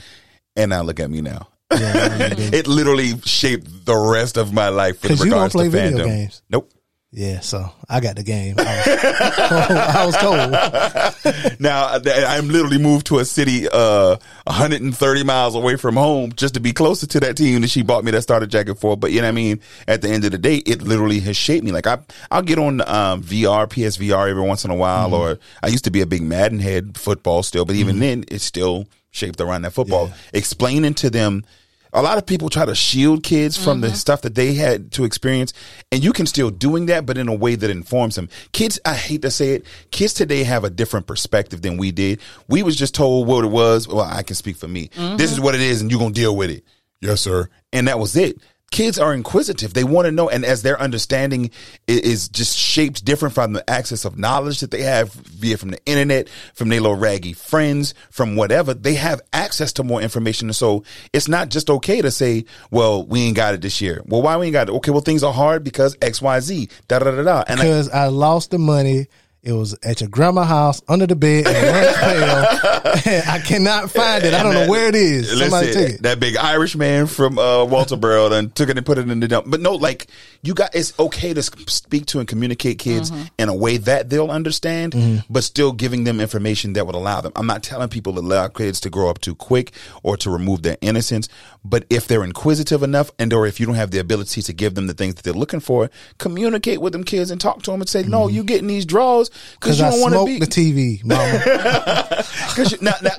And 0.56 0.70
now 0.70 0.82
look 0.82 0.98
at 1.00 1.10
me 1.10 1.20
now. 1.20 1.48
yeah, 1.72 1.78
it 2.52 2.66
literally 2.66 3.20
shaped 3.20 3.86
the 3.86 3.96
rest 3.96 4.36
of 4.36 4.52
my 4.52 4.68
life 4.70 5.00
with 5.02 5.12
'Cause 5.12 5.24
you 5.24 5.30
don't 5.30 5.52
play 5.52 5.66
to 5.66 5.70
video 5.70 5.98
fandom. 5.98 6.04
games. 6.06 6.42
Nope. 6.50 6.72
Yeah. 7.12 7.40
So 7.40 7.70
I 7.88 8.00
got 8.00 8.16
the 8.16 8.22
game. 8.22 8.54
I 8.58 8.62
was, 8.62 8.86
I 9.70 10.06
was 10.06 10.16
told. 10.16 11.60
Now 11.60 11.86
I- 11.86 12.36
I'm 12.36 12.48
literally 12.48 12.78
moved 12.78 13.06
to 13.06 13.18
a 13.18 13.24
city 13.24 13.66
uh 13.68 14.16
130 14.44 15.24
miles 15.24 15.54
away 15.54 15.76
from 15.76 15.96
home 15.96 16.32
just 16.32 16.54
to 16.54 16.60
be 16.60 16.72
closer 16.72 17.06
to 17.08 17.20
that 17.20 17.36
team 17.36 17.60
that 17.62 17.68
she 17.68 17.82
bought 17.82 18.04
me 18.04 18.10
that 18.12 18.22
starter 18.22 18.46
jacket 18.46 18.76
for. 18.76 18.96
But 18.96 19.10
you 19.12 19.20
know 19.20 19.26
what 19.26 19.32
I 19.32 19.32
mean? 19.32 19.60
At 19.88 20.02
the 20.02 20.08
end 20.10 20.24
of 20.24 20.30
the 20.32 20.38
day, 20.38 20.56
it 20.58 20.82
literally 20.82 21.20
has 21.20 21.36
shaped 21.36 21.64
me. 21.64 21.72
Like 21.72 21.86
I 21.86 21.98
I'll 22.30 22.42
get 22.42 22.58
on 22.58 22.80
um 22.82 23.22
VR, 23.22 23.66
PSVR 23.68 24.28
every 24.30 24.42
once 24.42 24.64
in 24.64 24.70
a 24.70 24.76
while, 24.76 25.14
or 25.14 25.38
I 25.62 25.68
used 25.68 25.84
to 25.84 25.90
be 25.90 26.00
a 26.00 26.06
big 26.06 26.22
Madden 26.22 26.60
head 26.60 26.96
football 26.96 27.42
still, 27.42 27.64
but 27.64 27.76
even 27.76 27.98
then 27.98 28.24
it's 28.28 28.44
still 28.44 28.86
shaped 29.10 29.40
around 29.40 29.62
that 29.62 29.72
football. 29.72 30.10
Explaining 30.32 30.94
to 30.94 31.10
them 31.10 31.44
a 31.92 32.02
lot 32.02 32.18
of 32.18 32.26
people 32.26 32.48
try 32.48 32.64
to 32.64 32.74
shield 32.74 33.22
kids 33.22 33.56
from 33.56 33.80
the 33.80 33.88
mm-hmm. 33.88 33.96
stuff 33.96 34.22
that 34.22 34.34
they 34.34 34.54
had 34.54 34.92
to 34.92 35.04
experience 35.04 35.52
and 35.90 36.02
you 36.02 36.12
can 36.12 36.26
still 36.26 36.50
doing 36.50 36.86
that 36.86 37.06
but 37.06 37.18
in 37.18 37.28
a 37.28 37.34
way 37.34 37.54
that 37.54 37.70
informs 37.70 38.14
them. 38.14 38.28
Kids 38.52 38.78
i 38.84 38.94
hate 38.94 39.22
to 39.22 39.30
say 39.30 39.50
it 39.50 39.66
kids 39.90 40.14
today 40.14 40.44
have 40.44 40.64
a 40.64 40.70
different 40.70 41.06
perspective 41.06 41.62
than 41.62 41.76
we 41.76 41.90
did. 41.90 42.20
We 42.48 42.62
was 42.62 42.76
just 42.76 42.94
told 42.94 43.26
what 43.26 43.44
it 43.44 43.48
was. 43.48 43.88
Well 43.88 44.00
i 44.00 44.22
can 44.22 44.36
speak 44.36 44.56
for 44.56 44.68
me. 44.68 44.88
This 44.88 44.98
mm-hmm. 44.98 45.20
is 45.20 45.40
what 45.40 45.54
it 45.54 45.60
is 45.60 45.80
and 45.80 45.90
you're 45.90 46.00
gonna 46.00 46.12
deal 46.12 46.36
with 46.36 46.50
it. 46.50 46.64
Yes 47.00 47.20
sir. 47.20 47.48
And 47.72 47.88
that 47.88 47.98
was 47.98 48.16
it 48.16 48.40
kids 48.70 48.98
are 48.98 49.12
inquisitive. 49.12 49.74
They 49.74 49.84
want 49.84 50.06
to 50.06 50.12
know 50.12 50.28
and 50.28 50.44
as 50.44 50.62
their 50.62 50.80
understanding 50.80 51.50
is 51.86 52.28
just 52.28 52.56
shaped 52.56 53.04
different 53.04 53.34
from 53.34 53.52
the 53.52 53.68
access 53.68 54.04
of 54.04 54.18
knowledge 54.18 54.60
that 54.60 54.70
they 54.70 54.82
have 54.82 55.12
via 55.12 55.56
from 55.56 55.70
the 55.70 55.84
internet 55.86 56.28
from 56.54 56.68
their 56.68 56.80
little 56.80 56.96
raggy 56.96 57.32
friends 57.32 57.94
from 58.10 58.36
whatever 58.36 58.72
they 58.72 58.94
have 58.94 59.20
access 59.32 59.72
to 59.74 59.84
more 59.84 60.00
information. 60.00 60.48
And 60.48 60.56
so 60.56 60.84
it's 61.12 61.28
not 61.28 61.48
just 61.50 61.68
okay 61.68 62.00
to 62.00 62.10
say 62.10 62.44
well 62.70 63.04
we 63.04 63.22
ain't 63.22 63.36
got 63.36 63.54
it 63.54 63.60
this 63.60 63.80
year. 63.80 64.02
Well 64.06 64.22
why 64.22 64.36
we 64.36 64.46
ain't 64.46 64.52
got 64.52 64.68
it? 64.68 64.72
Okay 64.72 64.92
well 64.92 65.00
things 65.00 65.24
are 65.24 65.32
hard 65.32 65.64
because 65.64 65.96
xyz 65.96 66.70
da 66.88 67.00
da 67.00 67.10
da 67.10 67.22
da. 67.22 67.44
And 67.48 67.60
I, 67.60 67.64
because 67.64 67.88
I 67.90 68.06
lost 68.06 68.50
the 68.50 68.58
money. 68.58 69.08
It 69.42 69.52
was 69.52 69.74
at 69.82 70.02
your 70.02 70.10
grandma's 70.10 70.48
house 70.48 70.82
under 70.86 71.06
the 71.06 71.16
bed 71.16 71.46
in 71.46 71.56
a 71.56 71.72
lunch 71.72 71.96
pail. 71.96 73.22
I 73.26 73.38
cannot 73.42 73.90
find 73.90 74.22
it. 74.22 74.34
I 74.34 74.42
don't 74.42 74.52
know 74.52 74.68
where 74.68 74.88
it 74.88 74.94
is. 74.94 75.30
Somebody 75.30 75.68
Listen, 75.68 75.82
took 75.82 75.94
it. 75.94 76.02
That 76.02 76.20
big 76.20 76.36
Irish 76.36 76.76
man 76.76 77.06
from 77.06 77.38
uh, 77.38 77.64
Walterboro 77.64 78.30
and 78.32 78.54
took 78.54 78.68
it 78.68 78.76
and 78.76 78.84
put 78.84 78.98
it 78.98 79.08
in 79.08 79.18
the 79.20 79.28
dump. 79.28 79.46
But 79.48 79.60
no, 79.60 79.74
like 79.76 80.08
you 80.42 80.52
got, 80.52 80.74
it's 80.74 80.98
okay 80.98 81.32
to 81.32 81.42
speak 81.42 82.04
to 82.06 82.18
and 82.18 82.28
communicate 82.28 82.78
kids 82.78 83.10
Mm-hmm. 83.10 83.22
in 83.38 83.48
a 83.48 83.54
way 83.54 83.78
that 83.78 84.10
they'll 84.10 84.30
understand, 84.30 85.24
but 85.30 85.42
still 85.42 85.72
giving 85.72 86.04
them 86.04 86.20
information 86.20 86.74
that 86.74 86.84
would 86.86 86.94
allow 86.94 87.22
them. 87.22 87.32
I'm 87.34 87.46
not 87.46 87.62
telling 87.62 87.88
people 87.88 88.12
to 88.14 88.20
allow 88.20 88.48
kids 88.48 88.78
to 88.80 88.90
grow 88.90 89.08
up 89.08 89.20
too 89.20 89.34
quick 89.34 89.72
or 90.02 90.16
to 90.18 90.30
remove 90.30 90.62
their 90.62 90.76
innocence, 90.82 91.28
but 91.64 91.86
if 91.88 92.06
they're 92.06 92.24
inquisitive 92.24 92.82
enough, 92.82 93.10
and 93.18 93.32
or 93.32 93.46
if 93.46 93.58
you 93.58 93.64
don't 93.64 93.74
have 93.76 93.90
the 93.90 93.98
ability 94.00 94.42
to 94.42 94.52
give 94.52 94.74
them 94.74 94.86
the 94.86 94.92
things 94.92 95.14
that 95.14 95.22
they're 95.24 95.32
looking 95.32 95.60
for, 95.60 95.88
communicate 96.18 96.80
with 96.82 96.92
them 96.92 97.04
kids 97.04 97.30
and 97.30 97.40
talk 97.40 97.62
to 97.62 97.70
them 97.70 97.80
and 97.80 97.88
say, 97.88 98.02
"No, 98.02 98.28
you 98.28 98.44
getting 98.44 98.66
these 98.66 98.84
draws 98.84 99.29
because 99.54 99.78
Because 99.78 99.78
you 99.78 99.84
Mm-hmm. 99.84 99.86
I 99.86 99.90
don't 99.90 100.00
want 100.00 100.12
to 100.12 100.18
smoked 100.18 100.54
be." 100.54 100.72
the 100.72 101.00
TV, 101.00 101.04
mama. 101.04 102.24
Cause 102.56 102.72
you, 102.72 102.78
now, 102.80 102.92
now, 103.02 103.10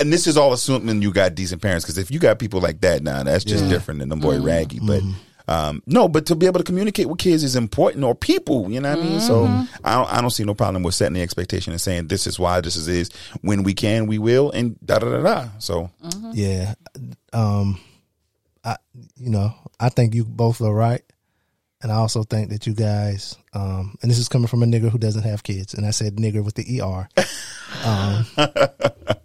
and 0.00 0.12
this 0.12 0.26
is 0.26 0.36
all 0.36 0.52
assuming 0.52 1.02
you 1.02 1.12
got 1.12 1.34
decent 1.34 1.62
parents. 1.62 1.84
Because 1.84 1.98
if 1.98 2.10
you 2.10 2.18
got 2.18 2.38
people 2.38 2.60
like 2.60 2.80
that, 2.80 3.02
now 3.02 3.22
that's 3.22 3.44
just 3.44 3.68
different 3.68 4.00
than 4.00 4.08
the 4.08 4.16
boy 4.16 4.40
Raggy. 4.40 4.80
But 4.82 5.02
um, 5.46 5.82
no, 5.86 6.08
but 6.08 6.26
to 6.26 6.34
be 6.34 6.44
able 6.46 6.58
to 6.60 6.64
communicate 6.64 7.08
with 7.08 7.18
kids 7.18 7.42
is 7.42 7.56
important, 7.56 8.04
or 8.04 8.14
people. 8.14 8.70
You 8.70 8.80
know 8.80 8.90
what 8.94 8.98
I 9.04 9.08
mean? 9.08 9.20
So 9.20 9.44
I 9.84 9.94
don't, 9.94 10.12
I 10.12 10.20
don't 10.20 10.30
see 10.30 10.44
no 10.44 10.54
problem 10.54 10.82
with 10.82 10.94
setting 10.94 11.14
the 11.14 11.22
expectation 11.22 11.72
and 11.72 11.80
saying 11.80 12.08
this 12.08 12.26
is 12.26 12.38
why 12.38 12.60
this 12.60 12.76
is, 12.76 12.86
is 12.88 13.10
when 13.40 13.62
we 13.62 13.72
can 13.74 14.06
we 14.06 14.18
will 14.18 14.50
and 14.50 14.76
da 14.84 14.98
da 14.98 15.10
da 15.10 15.22
da. 15.22 15.48
So 15.58 15.90
yeah. 16.32 16.74
Um, 17.32 17.80
I, 18.64 18.76
you 19.16 19.30
know, 19.30 19.54
I 19.80 19.88
think 19.88 20.14
you 20.14 20.24
both 20.24 20.60
are 20.60 20.74
right. 20.74 21.02
And 21.80 21.92
I 21.92 21.96
also 21.96 22.24
think 22.24 22.50
that 22.50 22.66
you 22.66 22.74
guys, 22.74 23.36
um, 23.54 23.96
and 24.02 24.10
this 24.10 24.18
is 24.18 24.28
coming 24.28 24.48
from 24.48 24.62
a 24.64 24.66
nigger 24.66 24.90
who 24.90 24.98
doesn't 24.98 25.22
have 25.22 25.44
kids, 25.44 25.74
and 25.74 25.86
I 25.86 25.90
said 25.90 26.16
nigger 26.16 26.44
with 26.44 26.54
the 26.56 26.80
ER, 26.80 27.08
um, 27.84 28.26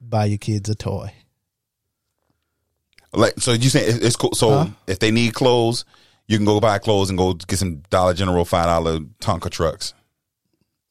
buy 0.00 0.24
your 0.24 0.38
kids 0.38 0.68
a 0.68 0.74
toy. 0.74 1.12
like 3.12 3.34
so 3.38 3.52
you 3.52 3.68
say 3.70 3.84
it's 3.86 4.16
cool. 4.16 4.32
So 4.34 4.50
Huh? 4.50 4.66
if 4.86 4.98
they 4.98 5.10
need 5.10 5.34
clothes, 5.34 5.84
you 6.26 6.36
can 6.36 6.44
go 6.44 6.60
buy 6.60 6.78
clothes 6.78 7.08
and 7.10 7.18
go 7.18 7.34
get 7.34 7.58
some 7.58 7.82
Dollar 7.90 8.12
General 8.14 8.44
five 8.44 8.66
dollar 8.66 8.98
Tonka 9.20 9.48
trucks, 9.50 9.94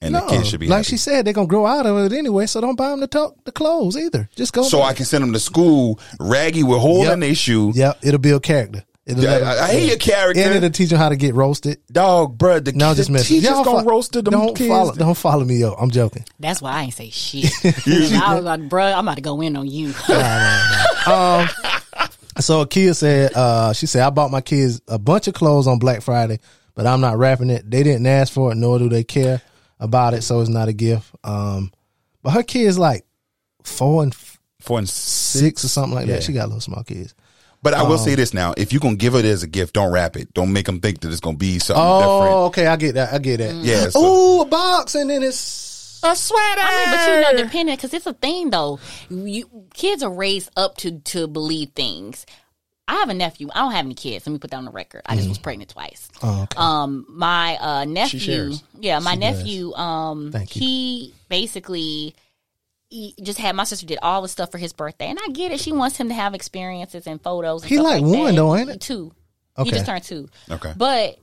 and 0.01 0.15
the 0.15 0.21
kids 0.21 0.47
should 0.49 0.59
be 0.59 0.67
like 0.67 0.77
happy. 0.77 0.89
she 0.91 0.97
said, 0.97 1.25
they're 1.25 1.33
gonna 1.33 1.47
grow 1.47 1.65
out 1.65 1.85
of 1.85 1.97
it 2.11 2.15
anyway, 2.15 2.45
so 2.45 2.61
don't 2.61 2.75
buy 2.77 2.89
them 2.91 3.01
the, 3.01 3.07
to- 3.07 3.33
the 3.43 3.51
clothes 3.51 3.97
either. 3.97 4.29
Just 4.35 4.53
go. 4.53 4.63
so 4.63 4.79
buy- 4.79 4.85
I 4.89 4.93
can 4.93 5.05
send 5.05 5.21
them 5.23 5.33
to 5.33 5.39
school 5.39 5.99
raggy 6.19 6.63
with 6.63 6.79
hole 6.79 7.03
Yep. 7.03 7.13
in 7.13 7.19
their 7.19 7.35
shoe. 7.35 7.71
Yep, 7.75 7.99
it'll 8.03 8.19
build 8.19 8.43
character. 8.43 8.83
It'll 9.07 9.23
Yeah, 9.23 9.29
let 9.31 9.41
'em- 9.41 9.47
I, 9.47 9.59
I 9.61 9.67
hate 9.71 9.87
your 9.87 9.97
character. 9.97 10.41
and 10.41 10.53
it'll 10.55 10.69
teach 10.69 10.89
them 10.89 10.97
how 10.99 11.07
to 11.09 11.15
get 11.15 11.33
roasted. 11.33 11.77
Dog, 11.91 12.37
bruh, 12.37 12.61
the, 12.63 12.73
No, 12.73 12.89
the 12.89 12.95
just 12.97 13.09
messing. 13.09 13.37
teachers 13.37 13.49
Y'all 13.49 13.63
gonna 13.63 13.83
fo- 13.83 13.89
roast 13.89 14.11
them 14.11 14.23
Don't 14.25 14.53
kids. 14.55 14.69
follow. 14.69 14.93
Don't 14.95 15.15
follow 15.17 15.45
me 15.45 15.63
up. 15.63 15.75
I'm 15.79 15.89
joking. 15.91 16.25
That's 16.39 16.61
why 16.61 16.73
I 16.73 16.81
ain't 16.83 16.93
say 16.93 17.09
shit. 17.09 17.51
I 17.63 18.35
was 18.35 18.43
like, 18.43 18.67
bruh, 18.67 18.93
I'm 18.93 19.07
about 19.07 19.15
to 19.15 19.21
go 19.21 19.39
in 19.41 19.55
on 19.55 19.65
you. 19.67 19.93
So 22.39 22.63
Akia 22.65 22.95
said, 22.95 23.31
uh, 23.33 23.73
she 23.73 23.87
said, 23.87 24.03
I 24.03 24.09
bought 24.11 24.29
my 24.29 24.41
kids 24.41 24.79
a 24.87 24.99
bunch 24.99 25.27
of 25.27 25.33
clothes 25.33 25.65
on 25.67 25.79
Black 25.79 26.01
Friday, 26.03 26.39
but 26.75 26.85
I'm 26.85 27.01
not 27.01 27.17
wrapping 27.17 27.49
it. 27.49 27.69
They 27.69 27.81
didn't 27.81 28.05
ask 28.05 28.31
for 28.31 28.51
it, 28.51 28.55
nor 28.55 28.77
do 28.77 28.89
they 28.89 29.03
care 29.03 29.41
about 29.79 30.13
it, 30.13 30.21
so 30.21 30.39
it's 30.41 30.49
not 30.49 30.67
a 30.67 30.73
gift. 30.73 31.09
Um, 31.23 31.71
but 32.21 32.31
her 32.31 32.43
kids 32.43 32.77
like 32.77 33.05
four 33.63 34.03
and 34.03 34.15
Four 34.59 34.79
and 34.79 34.87
six. 34.89 35.39
six 35.39 35.65
or 35.65 35.67
something 35.69 35.95
like 35.95 36.07
Yeah. 36.07 36.15
that. 36.15 36.23
She 36.23 36.33
got 36.33 36.47
little 36.49 36.61
small 36.61 36.83
kids. 36.83 37.15
But 37.63 37.73
I 37.73 37.83
will 37.83 37.93
Um, 37.93 37.97
say 37.99 38.15
this 38.15 38.33
now: 38.33 38.53
if 38.55 38.71
you're 38.71 38.79
gonna 38.79 38.95
give 38.95 39.15
it 39.15 39.25
as 39.25 39.43
a 39.43 39.47
gift, 39.47 39.73
don't 39.73 39.91
wrap 39.91 40.15
it. 40.15 40.33
Don't 40.33 40.53
make 40.53 40.65
them 40.67 40.79
think 40.79 40.99
that 41.01 41.11
it's 41.11 41.19
gonna 41.19 41.37
be 41.37 41.59
something 41.59 41.83
different. 41.83 42.33
Oh, 42.35 42.45
okay, 42.45 42.67
I 42.67 42.75
get 42.75 42.95
that. 42.95 43.13
I 43.13 43.17
get 43.17 43.37
that. 43.37 43.55
Yeah, 43.55 43.89
so- 43.89 43.99
Oh, 44.01 44.41
a 44.41 44.45
box, 44.45 44.95
and 44.95 45.09
then 45.09 45.23
it's. 45.23 45.99
A 46.03 46.15
sweater. 46.15 46.61
I 46.61 46.77
mean, 46.77 46.95
but 46.95 47.31
you 47.31 47.37
know, 47.37 47.43
depending 47.43 47.75
because 47.75 47.91
it's 47.93 48.05
a 48.05 48.13
thing 48.13 48.51
though. 48.51 48.79
You 49.09 49.49
kids 49.73 50.03
are 50.03 50.11
raised 50.13 50.51
up 50.55 50.77
to 50.77 50.99
to 50.99 51.27
believe 51.27 51.69
things. 51.75 52.25
I 52.87 52.93
have 52.97 53.09
a 53.09 53.13
nephew. 53.15 53.49
I 53.53 53.59
don't 53.61 53.71
have 53.71 53.83
any 53.85 53.95
kids. 53.95 54.25
Let 54.27 54.31
me 54.33 54.39
put 54.39 54.51
that 54.51 54.57
on 54.57 54.65
the 54.65 54.71
record. 54.71 55.01
I 55.07 55.15
just 55.17 55.27
was 55.27 55.39
pregnant 55.39 55.71
twice. 55.71 56.07
oh, 56.21 56.43
okay. 56.43 56.55
Um, 56.57 57.05
my 57.09 57.57
uh 57.57 57.85
nephew, 57.85 58.19
shares. 58.19 58.63
yeah, 58.79 58.99
my 58.99 59.15
She 59.15 59.19
does. 59.19 59.37
nephew, 59.39 59.73
um, 59.73 60.31
Thank 60.31 60.55
you. 60.55 60.61
he 60.61 61.13
basically 61.29 62.15
he 62.89 63.15
just 63.21 63.39
had 63.39 63.55
my 63.55 63.63
sister 63.65 63.85
did 63.85 63.99
all 64.01 64.21
the 64.21 64.27
stuff 64.27 64.51
for 64.51 64.57
his 64.57 64.73
birthday, 64.73 65.07
and 65.09 65.19
I 65.21 65.31
get 65.31 65.51
it. 65.51 65.59
She 65.59 65.71
wants 65.71 65.97
him 65.97 66.07
to 66.09 66.13
have 66.13 66.33
experiences 66.33 67.05
and 67.07 67.21
photos. 67.21 67.63
And 67.63 67.69
He 67.69 67.79
like 67.79 68.01
like 68.01 68.03
one 68.03 68.25
that. 68.27 68.35
though, 68.35 68.55
ain't 68.55 68.69
it? 68.69 68.81
Two. 68.81 69.13
Okay. 69.57 69.69
He 69.69 69.71
just 69.71 69.85
turned 69.85 70.03
two. 70.03 70.29
Okay. 70.49 70.71
But 70.77 71.17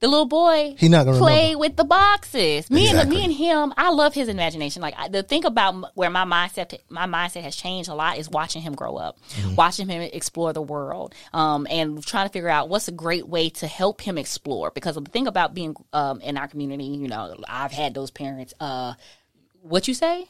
the 0.00 0.08
little 0.08 0.26
boy 0.26 0.74
He 0.78 0.88
not 0.88 1.04
gonna 1.04 1.18
play 1.18 1.42
remember. 1.54 1.58
with 1.58 1.76
the 1.76 1.84
boxes. 1.84 2.68
Me 2.70 2.88
and 2.88 3.08
me 3.08 3.22
and 3.24 3.32
him, 3.32 3.72
I 3.76 3.90
love 3.90 4.14
his 4.14 4.28
imagination. 4.28 4.80
Like 4.82 4.94
I, 4.98 5.08
the 5.08 5.22
thing 5.22 5.44
about 5.44 5.90
where 5.96 6.10
my 6.10 6.24
mindset 6.24 6.76
my 6.88 7.06
mindset 7.06 7.42
has 7.42 7.54
changed 7.54 7.88
a 7.88 7.94
lot 7.94 8.18
is 8.18 8.28
watching 8.28 8.62
him 8.62 8.74
grow 8.74 8.96
up, 8.96 9.18
Mm-hmm. 9.30 9.54
watching 9.54 9.88
him 9.88 10.00
explore 10.02 10.52
the 10.52 10.62
world, 10.62 11.14
um, 11.32 11.66
and 11.70 12.04
trying 12.04 12.26
to 12.26 12.32
figure 12.32 12.48
out 12.48 12.68
what's 12.68 12.88
a 12.88 12.92
great 12.92 13.28
way 13.28 13.50
to 13.50 13.66
help 13.68 14.00
him 14.00 14.18
explore. 14.18 14.70
Because 14.72 14.94
the 14.96 15.02
thing 15.02 15.26
about 15.28 15.54
being 15.54 15.76
um, 15.92 16.20
in 16.20 16.36
our 16.36 16.48
community, 16.48 16.84
you 16.84 17.06
know, 17.06 17.36
I've 17.48 17.72
had 17.72 17.94
those 17.94 18.10
parents. 18.10 18.54
Uh, 18.58 18.94
what 19.60 19.86
you 19.86 19.94
say? 19.94 20.26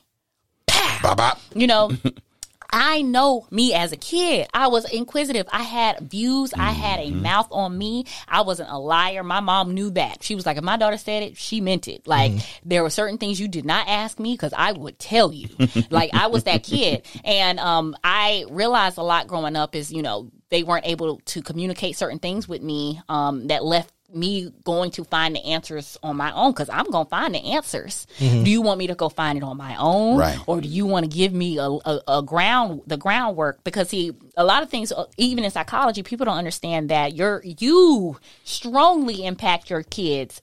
You 1.54 1.66
know 1.66 1.90
I 2.72 3.02
know 3.02 3.46
me 3.50 3.74
as 3.74 3.92
a 3.92 3.98
kid. 3.98 4.48
I 4.54 4.68
was 4.68 4.90
inquisitive. 4.90 5.46
I 5.52 5.62
had 5.62 6.10
views. 6.10 6.54
I 6.54 6.70
had 6.72 7.00
a 7.00 7.10
mouth 7.10 7.48
on 7.50 7.76
me. 7.76 8.06
I 8.26 8.40
wasn't 8.40 8.70
a 8.70 8.78
liar. 8.78 9.22
My 9.22 9.40
mom 9.40 9.74
knew 9.74 9.90
that. 9.90 10.22
She 10.22 10.34
was 10.34 10.46
like, 10.46 10.56
if 10.56 10.64
my 10.64 10.78
daughter 10.78 10.96
said 10.96 11.22
it, 11.22 11.36
she 11.36 11.60
meant 11.60 11.86
it. 11.86 12.06
Like, 12.06 12.32
there 12.64 12.82
were 12.82 12.88
certain 12.88 13.18
things 13.18 13.38
you 13.38 13.46
did 13.46 13.66
not 13.66 13.88
ask 13.88 14.18
me 14.18 14.32
because 14.32 14.54
I 14.56 14.72
would 14.72 14.98
tell 14.98 15.32
you. 15.34 15.48
like, 15.90 16.14
I 16.14 16.28
was 16.28 16.44
that 16.44 16.62
kid. 16.62 17.06
And 17.24 17.60
um, 17.60 17.94
I 18.02 18.46
realized 18.50 18.96
a 18.96 19.02
lot 19.02 19.26
growing 19.26 19.54
up 19.54 19.76
is, 19.76 19.92
you 19.92 20.00
know, 20.00 20.30
they 20.48 20.62
weren't 20.62 20.86
able 20.86 21.20
to 21.26 21.42
communicate 21.42 21.96
certain 21.96 22.18
things 22.18 22.48
with 22.48 22.62
me 22.62 23.00
um, 23.08 23.48
that 23.48 23.64
left 23.64 23.92
me 24.14 24.52
going 24.64 24.90
to 24.92 25.04
find 25.04 25.34
the 25.36 25.44
answers 25.44 25.98
on 26.02 26.16
my 26.16 26.32
own 26.32 26.52
because 26.52 26.68
I'm 26.68 26.86
going 26.90 27.06
to 27.06 27.10
find 27.10 27.34
the 27.34 27.52
answers. 27.54 28.06
Mm-hmm. 28.18 28.44
Do 28.44 28.50
you 28.50 28.62
want 28.62 28.78
me 28.78 28.86
to 28.88 28.94
go 28.94 29.08
find 29.08 29.38
it 29.38 29.44
on 29.44 29.56
my 29.56 29.76
own, 29.76 30.18
Right. 30.18 30.38
or 30.46 30.60
do 30.60 30.68
you 30.68 30.86
want 30.86 31.10
to 31.10 31.16
give 31.16 31.32
me 31.32 31.58
a, 31.58 31.68
a, 31.68 32.00
a 32.08 32.22
ground 32.22 32.82
the 32.86 32.96
groundwork? 32.96 33.64
Because 33.64 33.88
see, 33.88 34.12
a 34.36 34.44
lot 34.44 34.62
of 34.62 34.70
things, 34.70 34.92
uh, 34.92 35.06
even 35.16 35.44
in 35.44 35.50
psychology, 35.50 36.02
people 36.02 36.26
don't 36.26 36.38
understand 36.38 36.90
that 36.90 37.14
you're 37.14 37.42
you 37.44 38.18
strongly 38.44 39.24
impact 39.24 39.70
your 39.70 39.82
kids 39.82 40.42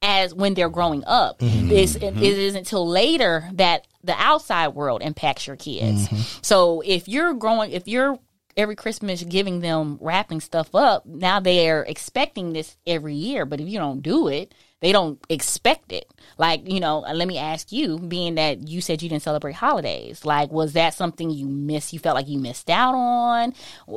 as 0.00 0.32
when 0.32 0.54
they're 0.54 0.68
growing 0.68 1.02
up. 1.06 1.40
Mm-hmm. 1.40 1.72
It's, 1.72 1.96
it, 1.96 2.02
mm-hmm. 2.02 2.22
it 2.22 2.38
isn't 2.38 2.58
until 2.60 2.88
later 2.88 3.48
that 3.54 3.86
the 4.04 4.14
outside 4.16 4.68
world 4.68 5.02
impacts 5.02 5.46
your 5.46 5.56
kids. 5.56 6.08
So 6.40 6.82
if 6.86 7.08
you're 7.08 7.34
growing, 7.34 7.72
if 7.72 7.88
you're 7.88 8.18
every 8.58 8.76
Christmas 8.76 9.22
giving 9.22 9.60
them 9.60 9.96
wrapping 10.00 10.40
stuff 10.40 10.74
up, 10.74 11.06
now 11.06 11.40
they're 11.40 11.82
expecting 11.84 12.52
this 12.52 12.76
every 12.86 13.14
year. 13.14 13.46
But 13.46 13.60
if 13.60 13.68
you 13.68 13.78
don't 13.78 14.02
do 14.02 14.28
it, 14.28 14.52
they 14.80 14.92
don't 14.92 15.18
expect 15.28 15.92
it. 15.92 16.12
Like, 16.36 16.70
you 16.70 16.80
know, 16.80 17.04
uh, 17.06 17.14
let 17.14 17.26
me 17.28 17.38
ask 17.38 17.72
you, 17.72 17.98
being 17.98 18.34
that 18.34 18.68
you 18.68 18.80
said 18.80 19.00
you 19.02 19.08
didn't 19.08 19.22
celebrate 19.22 19.54
holidays, 19.54 20.24
like, 20.24 20.50
was 20.52 20.74
that 20.74 20.94
something 20.94 21.30
you 21.30 21.46
missed? 21.46 21.92
You 21.92 21.98
felt 22.00 22.16
like 22.16 22.28
you 22.28 22.38
missed 22.38 22.68
out 22.68 22.94
on? 22.94 23.54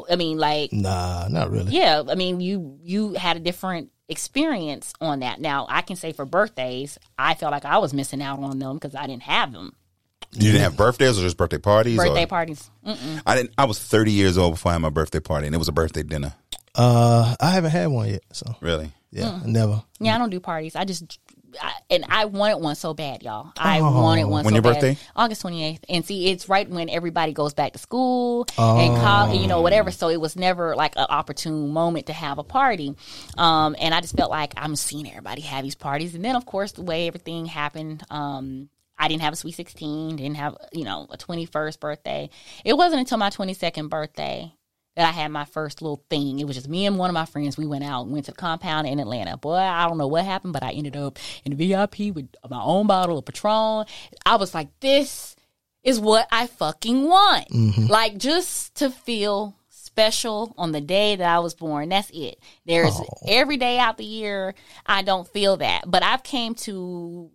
I 0.10 0.16
mean, 0.16 0.38
like, 0.38 0.72
Nah, 0.72 1.28
not 1.28 1.52
really. 1.52 1.72
yeah, 1.72 2.04
I 2.08 2.16
mean, 2.16 2.40
you 2.40 2.80
you 2.84 3.14
had 3.14 3.38
a 3.38 3.40
different 3.42 3.92
experience 4.10 4.94
on 5.02 5.20
that. 5.22 5.40
Now, 5.40 5.66
I 5.70 5.82
can 5.82 5.96
say 5.96 6.14
for 6.14 6.26
birthdays, 6.26 6.98
I 7.18 7.34
felt 7.34 7.52
like 7.52 7.66
I 7.66 7.78
was 7.80 7.94
missing 7.94 8.22
out 8.22 8.40
on 8.40 8.60
them 8.60 8.76
because 8.76 8.96
I 8.96 9.08
didn't 9.08 9.24
have 9.24 9.52
them. 9.54 9.74
You 10.34 10.52
didn't 10.52 10.62
have 10.62 10.78
birthdays 10.78 11.20
or 11.20 11.22
just 11.22 11.38
birthday 11.38 11.58
parties? 11.58 11.98
Birthday 11.98 12.24
or? 12.24 12.28
parties. 12.28 12.70
Mm. 12.86 13.22
I 13.26 13.36
didn't. 13.36 13.54
I 13.58 13.66
was 13.66 13.80
30 13.80 14.12
years 14.12 14.38
old 14.38 14.54
before 14.54 14.72
I 14.72 14.74
had 14.74 14.82
my 14.82 14.90
birthday 14.90 15.20
party, 15.20 15.46
and 15.46 15.56
it 15.56 15.60
was 15.60 15.68
a 15.68 15.74
birthday 15.74 16.04
dinner. 16.04 16.34
Uh, 16.74 17.36
I 17.40 17.52
haven't 17.52 17.72
had 17.72 17.88
one 17.88 18.10
yet, 18.10 18.24
so 18.32 18.56
Really? 18.62 18.94
yeah, 19.12 19.42
never. 19.46 19.84
Yeah, 20.00 20.16
I 20.16 20.18
don't 20.18 20.30
do 20.30 20.40
parties. 20.40 20.76
I 20.76 20.86
just 20.86 21.20
I, 21.60 21.74
and 21.90 22.06
I 22.08 22.26
wanted 22.26 22.58
one 22.58 22.76
so 22.76 22.94
bad, 22.94 23.24
y'all. 23.24 23.52
I 23.58 23.82
wanted 23.82 24.26
one. 24.26 24.46
When 24.46 24.52
so 24.52 24.56
your 24.56 24.62
bad. 24.62 24.76
birthday? 24.76 24.98
August 25.16 25.42
twenty 25.42 25.64
eighth. 25.66 25.84
And 25.90 26.06
see, 26.06 26.30
it's 26.30 26.48
right 26.48 26.70
when 26.70 26.90
everybody 26.90 27.34
goes 27.34 27.54
back 27.54 27.74
to 27.74 27.80
school 27.80 28.46
and 28.58 28.96
college, 28.98 29.40
you 29.40 29.48
know, 29.48 29.62
whatever. 29.62 29.92
So 29.92 30.10
it 30.10 30.20
was 30.20 30.36
never 30.36 30.76
like 30.76 30.96
an 30.96 31.08
opportune 31.10 31.70
moment 31.70 32.08
to 32.08 32.14
have 32.14 32.38
a 32.38 32.44
party. 32.44 32.96
Um, 33.38 33.76
and 33.80 33.94
I 33.94 34.02
just 34.02 34.16
felt 34.16 34.32
like 34.32 34.54
I'm 34.58 34.76
seeing 34.76 35.10
everybody 35.10 35.42
have 35.42 35.64
these 35.64 35.76
parties. 35.76 36.16
And 36.16 36.24
then, 36.24 36.36
of 36.36 36.46
course, 36.46 36.72
the 36.74 36.84
way 36.84 37.08
everything 37.08 37.46
happened. 37.46 38.04
Um, 38.10 38.70
I 39.02 39.08
didn't 39.08 39.24
have 39.24 39.34
a 39.34 39.36
sweet 39.36 39.56
sixteen. 39.56 40.16
Didn't 40.16 40.38
have 40.38 40.56
you 40.72 40.86
know 40.86 41.08
a 41.10 41.18
twenty 41.18 41.46
first 41.46 41.80
birthday. 41.80 42.30
It 42.64 42.78
wasn't 42.78 43.00
until 43.00 43.18
my 43.18 43.32
twenty 43.32 43.56
second 43.56 43.88
birthday 43.88 44.54
that 44.96 45.08
I 45.08 45.12
had 45.12 45.32
my 45.32 45.46
first 45.46 45.82
little 45.82 46.04
thing. 46.10 46.40
It 46.40 46.46
was 46.46 46.56
just 46.56 46.70
me 46.70 46.86
and 46.86 46.98
one 47.00 47.10
of 47.10 47.16
my 47.16 47.26
friends. 47.26 47.58
We 47.58 47.66
went 47.66 47.84
out, 47.84 48.08
went 48.08 48.26
to 48.26 48.32
the 48.32 48.38
compound 48.38 48.88
in 48.88 49.00
Atlanta. 49.00 49.38
Boy, 49.38 49.56
I 49.56 49.88
don't 49.88 49.98
know 49.98 50.08
what 50.08 50.24
happened, 50.24 50.54
but 50.54 50.64
I 50.64 50.72
ended 50.72 50.96
up 50.96 51.18
in 51.44 51.56
the 51.56 51.68
VIP 51.68 52.14
with 52.14 52.28
my 52.48 52.62
own 52.62 52.86
bottle 52.86 53.18
of 53.18 53.26
Patron. 53.26 53.86
I 54.24 54.36
was 54.36 54.54
like, 54.54 54.68
this 54.82 55.36
is 55.84 56.00
what 56.00 56.28
I 56.32 56.46
fucking 56.46 57.04
want. 57.08 57.48
Mm-hmm. 57.50 57.88
Like 57.88 58.18
just 58.18 58.76
to 58.76 58.92
feel 58.92 59.56
special 59.70 60.54
on 60.58 60.74
the 60.74 60.82
day 60.82 61.16
that 61.16 61.28
I 61.28 61.40
was 61.40 61.54
born. 61.54 61.90
That's 61.90 62.12
it. 62.12 62.40
There's 62.66 62.94
oh. 62.94 63.06
every 63.28 63.58
day 63.58 63.80
out 63.80 63.98
the 63.98 64.06
year 64.06 64.54
I 64.86 65.02
don't 65.02 65.28
feel 65.28 65.58
that. 65.58 65.90
But 65.90 66.04
I've 66.04 66.24
came 66.24 66.54
to 66.56 67.32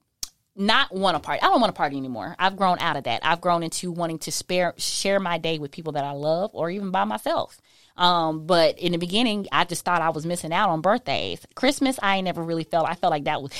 not 0.57 0.95
want 0.95 1.17
to 1.17 1.21
party. 1.21 1.43
I 1.43 1.47
don't 1.47 1.61
want 1.61 1.75
to 1.75 1.77
party 1.77 1.97
anymore. 1.97 2.35
I've 2.39 2.57
grown 2.57 2.79
out 2.79 2.97
of 2.97 3.05
that. 3.05 3.25
I've 3.25 3.41
grown 3.41 3.63
into 3.63 3.93
wanting 3.93 4.19
to 4.21 4.33
spare 4.33 4.75
share 4.77 5.21
my 5.21 5.39
day 5.39 5.59
with 5.59 5.71
people 5.71 5.93
that 5.93 6.05
I 6.05 6.13
love 6.13 6.51
or 6.55 6.71
even 6.71 6.91
by 6.91 7.05
myself. 7.05 7.61
Um, 7.97 8.47
but 8.47 8.79
in 8.79 8.93
the 8.93 8.99
beginning, 8.99 9.47
I 9.53 9.65
just 9.65 9.85
thought 9.85 10.03
I 10.03 10.11
was 10.11 10.27
missing 10.27 10.53
out 10.53 10.71
on 10.71 10.81
birthdays. 10.81 11.47
Christmas, 11.55 11.99
I 12.03 12.21
never 12.21 12.43
really 12.43 12.65
felt. 12.65 12.89
I 12.89 12.95
felt 12.95 13.11
like 13.11 13.25
that 13.25 13.43
was 13.43 13.53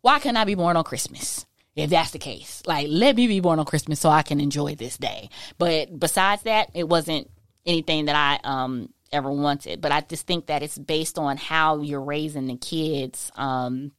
why 0.00 0.18
couldn't 0.18 0.36
I 0.36 0.44
be 0.44 0.54
born 0.54 0.76
on 0.76 0.84
Christmas? 0.84 1.46
If 1.74 1.90
that's 1.90 2.12
the 2.12 2.18
case, 2.18 2.62
like 2.66 2.86
let 2.88 3.16
me 3.16 3.26
be 3.26 3.40
born 3.40 3.58
on 3.58 3.66
Christmas 3.66 4.00
so 4.00 4.08
I 4.08 4.22
can 4.22 4.40
enjoy 4.40 4.74
this 4.74 4.96
day. 4.96 5.28
But 5.58 5.98
besides 5.98 6.42
that, 6.44 6.70
it 6.74 6.88
wasn't 6.88 7.30
anything 7.66 8.06
that 8.06 8.16
I 8.16 8.40
um 8.48 8.92
ever 9.12 9.30
wanted. 9.30 9.80
But 9.80 9.92
I 9.92 10.00
just 10.00 10.26
think 10.26 10.46
that 10.46 10.62
it's 10.62 10.78
based 10.78 11.18
on 11.18 11.36
how 11.36 11.82
you're 11.82 12.02
raising 12.02 12.46
the 12.46 12.56
kids. 12.56 13.30
Um, 13.36 13.92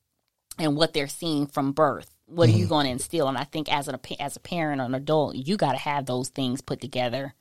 and 0.60 0.76
what 0.76 0.94
they're 0.94 1.08
seeing 1.08 1.48
from 1.48 1.72
birth. 1.72 2.17
What 2.28 2.50
are 2.50 2.52
you 2.52 2.66
mm-hmm. 2.66 2.70
going 2.70 2.86
to 2.86 2.92
instill? 2.92 3.28
And 3.28 3.38
I 3.38 3.46
think 3.46 3.72
as 3.72 3.88
a 3.88 4.00
as 4.22 4.36
a 4.36 4.40
parent 4.40 4.82
or 4.82 4.86
an 4.86 4.96
adult, 4.96 5.36
you 5.36 5.58
got 5.58 5.72
to 5.72 5.78
have 5.78 6.06
those 6.06 6.30
things 6.30 6.62
put 6.62 6.82
together 6.82 7.34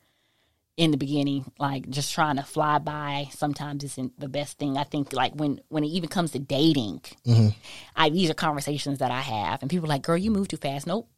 in 0.77 0.91
the 0.91 0.97
beginning. 0.97 1.51
Like 1.59 1.89
just 1.91 2.13
trying 2.13 2.37
to 2.37 2.43
fly 2.43 2.79
by 2.79 3.29
sometimes 3.33 3.83
isn't 3.85 4.19
the 4.19 4.29
best 4.29 4.59
thing. 4.59 4.77
I 4.77 4.85
think 4.85 5.13
like 5.13 5.35
when 5.35 5.61
when 5.69 5.85
it 5.85 5.89
even 5.89 6.09
comes 6.09 6.31
to 6.33 6.39
dating, 6.39 7.01
mm-hmm. 7.27 7.49
I 7.97 8.11
these 8.11 8.31
are 8.31 8.35
conversations 8.35 8.99
that 8.99 9.11
I 9.11 9.21
have, 9.21 9.63
and 9.63 9.71
people 9.71 9.87
are 9.87 9.89
like, 9.89 10.03
"Girl, 10.03 10.17
you 10.17 10.31
move 10.31 10.49
too 10.49 10.57
fast." 10.57 10.87
Nope, 10.87 11.09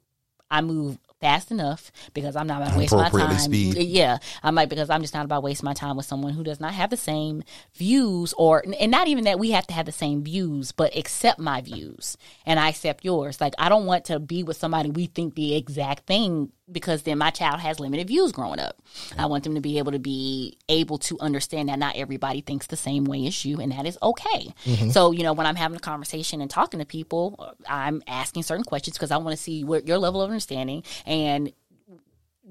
I 0.50 0.60
move 0.60 0.98
fast 1.20 1.50
enough 1.50 1.90
because 2.14 2.36
I'm 2.36 2.46
not 2.46 2.62
about 2.62 2.72
to 2.72 2.78
waste 2.78 2.92
my 2.92 3.08
time. 3.08 3.38
speed. 3.38 3.76
Yeah, 3.76 4.18
I 4.42 4.50
might 4.50 4.68
because 4.68 4.90
I'm 4.90 5.02
just 5.02 5.14
not 5.14 5.24
about 5.24 5.42
wasting 5.42 5.66
my 5.66 5.74
time 5.74 5.96
with 5.96 6.06
someone 6.06 6.32
who 6.32 6.44
does 6.44 6.60
not 6.60 6.74
have 6.74 6.90
the 6.90 6.96
same 6.96 7.42
views, 7.74 8.34
or 8.36 8.64
and 8.80 8.90
not 8.90 9.08
even 9.08 9.24
that 9.24 9.38
we 9.38 9.50
have 9.52 9.66
to 9.68 9.74
have 9.74 9.86
the 9.86 9.92
same 9.92 10.22
views, 10.22 10.72
but 10.72 10.96
accept 10.96 11.38
my 11.38 11.60
views 11.60 12.16
and 12.46 12.58
I 12.58 12.68
accept 12.70 13.04
yours. 13.04 13.40
Like 13.40 13.54
I 13.58 13.68
don't 13.68 13.86
want 13.86 14.06
to 14.06 14.18
be 14.18 14.42
with 14.42 14.56
somebody 14.56 14.90
we 14.90 15.06
think 15.06 15.34
the 15.34 15.54
exact 15.54 16.06
thing 16.06 16.52
because 16.70 17.02
then 17.02 17.18
my 17.18 17.30
child 17.30 17.60
has 17.60 17.80
limited 17.80 18.08
views 18.08 18.32
growing 18.32 18.60
up. 18.60 18.76
I 19.16 19.26
want 19.26 19.44
them 19.44 19.54
to 19.54 19.60
be 19.60 19.78
able 19.78 19.92
to 19.92 19.98
be 19.98 20.58
able 20.68 20.98
to 20.98 21.18
understand 21.20 21.68
that 21.68 21.78
not 21.78 21.96
everybody 21.96 22.40
thinks 22.40 22.66
the 22.66 22.76
same 22.76 23.04
way 23.04 23.26
as 23.26 23.44
you, 23.44 23.60
and 23.60 23.72
that 23.72 23.86
is 23.86 23.98
okay. 24.02 24.52
So 24.90 25.12
you 25.12 25.22
know 25.22 25.32
when 25.32 25.46
I'm 25.46 25.56
having 25.56 25.76
a 25.76 25.80
conversation 25.80 26.40
and 26.40 26.50
talking 26.50 26.80
to 26.80 26.86
people, 26.86 27.54
I'm 27.68 28.02
asking 28.06 28.42
certain 28.42 28.64
questions 28.64 28.96
because 28.96 29.10
I 29.10 29.16
want 29.16 29.36
to 29.36 29.42
see 29.42 29.64
what 29.64 29.86
your 29.86 29.98
level 29.98 30.22
of 30.22 30.30
understanding 30.30 30.82
and 31.06 31.52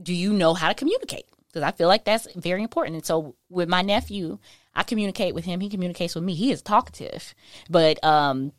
do 0.02 0.14
you 0.14 0.34
know 0.34 0.54
how 0.54 0.68
to 0.68 0.76
communicate? 0.76 1.26
Because 1.48 1.64
I 1.64 1.72
feel 1.72 1.88
like 1.88 2.06
that's 2.06 2.28
very 2.36 2.62
important. 2.62 2.96
And 2.96 3.06
so 3.06 3.36
with 3.50 3.70
my 3.70 3.82
nephew, 3.82 4.38
I 4.76 4.84
communicate 4.84 5.34
with 5.34 5.46
him. 5.46 5.60
He 5.60 5.70
communicates 5.70 6.14
with 6.14 6.24
me. 6.24 6.36
He 6.36 6.52
is 6.52 6.62
talkative, 6.62 7.34
but 7.70 8.04
um, 8.04 8.52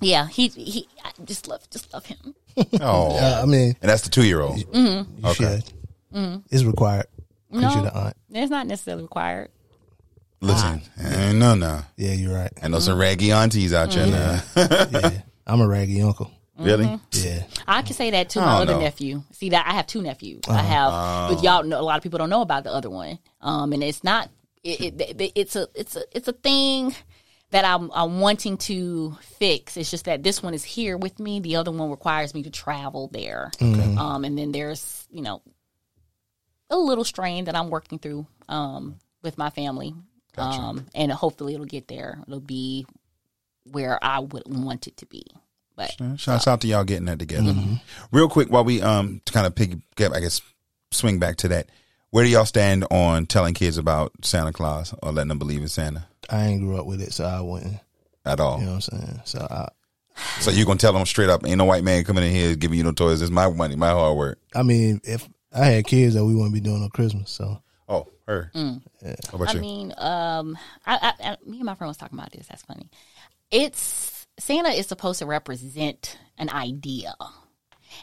yeah, 0.00 0.26
he 0.26 0.48
he. 0.48 0.88
I 1.04 1.12
just 1.24 1.46
love 1.46 1.68
just 1.70 1.92
love 1.92 2.06
him. 2.06 2.34
Oh, 2.80 3.16
Uh, 3.16 3.40
I 3.42 3.46
mean, 3.46 3.76
and 3.80 3.90
that's 3.90 4.02
the 4.02 4.10
two 4.10 4.24
year 4.26 4.40
old. 4.40 4.58
you 4.58 5.34
should. 5.34 5.64
It's 6.50 6.64
required 6.64 7.06
because 7.50 7.62
No. 7.62 7.74
you're 7.82 7.90
the 7.90 7.96
aunt. 7.96 8.16
It's 8.30 8.50
not 8.50 8.66
necessarily 8.66 9.02
required. 9.02 9.50
Listen, 10.40 10.82
eh, 10.98 11.32
no, 11.32 11.54
no, 11.54 11.82
Yeah, 11.96 12.12
you're 12.14 12.34
right. 12.34 12.50
and 12.60 12.74
those 12.74 12.88
are 12.88 12.96
raggy 12.96 13.30
aunties 13.30 13.72
out 13.72 13.90
there 13.92 14.06
now. 14.08 14.42
Yeah, 14.56 15.10
I'm 15.46 15.60
a 15.60 15.68
raggy 15.68 16.02
uncle. 16.02 16.30
really? 16.58 16.98
Yeah, 17.12 17.44
I 17.68 17.82
can 17.82 17.94
say 17.94 18.10
that 18.10 18.30
to 18.30 18.40
my 18.40 18.56
other 18.62 18.74
know. 18.74 18.80
nephew. 18.80 19.22
See 19.30 19.50
that 19.50 19.66
I 19.68 19.74
have 19.74 19.86
two 19.86 20.02
nephews. 20.02 20.40
I 20.48 20.58
have, 20.62 20.90
but 21.30 21.42
y'all 21.44 21.62
know 21.62 21.80
a 21.80 21.82
lot 21.82 21.96
of 21.96 22.02
people 22.02 22.18
don't 22.18 22.28
know 22.30 22.42
about 22.42 22.64
the 22.64 22.72
other 22.72 22.90
one. 22.90 23.18
Um, 23.40 23.72
and 23.72 23.82
it's 23.84 24.02
not. 24.02 24.30
It, 24.64 25.00
it, 25.00 25.20
it, 25.20 25.32
it's 25.36 25.56
a 25.56 25.66
it's 25.74 25.96
a 25.96 26.02
it's 26.12 26.26
a 26.28 26.32
thing 26.32 26.94
that 27.52 27.64
I'm 27.64 27.90
I'm 27.92 28.20
wanting 28.20 28.56
to 28.58 29.16
fix. 29.38 29.76
It's 29.76 29.90
just 29.90 30.06
that 30.06 30.22
this 30.22 30.42
one 30.42 30.54
is 30.54 30.64
here 30.64 30.96
with 30.96 31.18
me. 31.18 31.38
The 31.40 31.56
other 31.56 31.70
one 31.70 31.90
requires 31.90 32.34
me 32.34 32.42
to 32.42 32.50
travel 32.50 33.08
there. 33.12 33.50
Um, 33.98 34.24
and 34.24 34.36
then 34.36 34.52
there's 34.52 35.06
you 35.10 35.22
know 35.22 35.42
a 36.70 36.76
little 36.76 37.04
strain 37.04 37.44
that 37.44 37.54
I'm 37.54 37.70
working 37.70 37.98
through 37.98 38.26
um 38.48 38.96
with 39.22 39.38
my 39.38 39.50
family. 39.50 39.94
Um, 40.38 40.86
and 40.94 41.12
hopefully 41.12 41.52
it'll 41.54 41.66
get 41.66 41.88
there. 41.88 42.18
It'll 42.26 42.40
be 42.40 42.86
where 43.70 44.02
I 44.02 44.20
would 44.20 44.44
want 44.46 44.86
it 44.86 44.96
to 44.96 45.06
be. 45.06 45.26
But 45.76 45.94
Shouts 46.16 46.48
out 46.48 46.62
to 46.62 46.66
y'all 46.66 46.84
getting 46.84 47.04
that 47.06 47.18
together. 47.18 47.54
Real 48.12 48.28
quick, 48.28 48.48
while 48.50 48.64
we 48.64 48.80
um 48.80 49.20
to 49.26 49.32
kind 49.32 49.46
of 49.46 49.54
pick, 49.54 49.72
I 50.00 50.20
guess, 50.20 50.40
swing 50.90 51.18
back 51.18 51.36
to 51.38 51.48
that. 51.48 51.68
Where 52.12 52.24
do 52.24 52.30
y'all 52.30 52.44
stand 52.44 52.84
on 52.90 53.24
telling 53.24 53.54
kids 53.54 53.78
about 53.78 54.12
Santa 54.22 54.52
Claus 54.52 54.94
or 55.02 55.12
letting 55.12 55.28
them 55.30 55.38
believe 55.38 55.62
in 55.62 55.68
Santa 55.68 56.06
I 56.28 56.44
ain't 56.46 56.60
grew 56.60 56.76
up 56.78 56.84
with 56.84 57.00
it, 57.00 57.12
so 57.14 57.24
I 57.24 57.40
wouldn't. 57.40 57.78
at 58.26 58.38
all? 58.38 58.58
You 58.60 58.66
know 58.66 58.74
what 58.74 58.88
I'm 58.92 59.00
saying? 59.00 59.20
So 59.24 59.46
I, 59.50 59.68
So 60.40 60.50
you 60.50 60.66
gonna 60.66 60.78
tell 60.78 60.92
them 60.92 61.06
straight 61.06 61.30
up, 61.30 61.46
ain't 61.46 61.56
no 61.56 61.64
white 61.64 61.84
man 61.84 62.04
coming 62.04 62.22
in 62.22 62.30
here 62.30 62.54
giving 62.54 62.76
you 62.76 62.84
no 62.84 62.92
toys. 62.92 63.22
It's 63.22 63.30
my 63.30 63.48
money, 63.48 63.76
my 63.76 63.90
hard 63.90 64.16
work. 64.16 64.38
I 64.54 64.62
mean, 64.62 65.00
if 65.04 65.26
I 65.54 65.64
had 65.64 65.86
kids, 65.86 66.14
that 66.14 66.24
we 66.24 66.34
wouldn't 66.34 66.52
be 66.54 66.60
doing 66.60 66.82
on 66.82 66.90
Christmas. 66.90 67.30
So 67.30 67.62
Oh, 67.88 68.06
her. 68.28 68.50
How 68.54 68.76
about 69.32 69.48
I 69.48 69.52
you? 69.54 69.60
mean, 69.62 69.94
um, 69.96 70.56
I, 70.86 70.96
I, 71.18 71.30
I, 71.30 71.36
me 71.46 71.56
and 71.58 71.64
my 71.66 71.74
friend 71.74 71.88
was 71.88 71.96
talking 71.96 72.18
about 72.18 72.30
this. 72.32 72.46
That's 72.46 72.62
funny. 72.62 72.90
It's 73.50 74.26
Santa 74.38 74.68
is 74.68 74.86
supposed 74.86 75.18
to 75.20 75.26
represent 75.26 76.18
an 76.38 76.50
idea, 76.50 77.14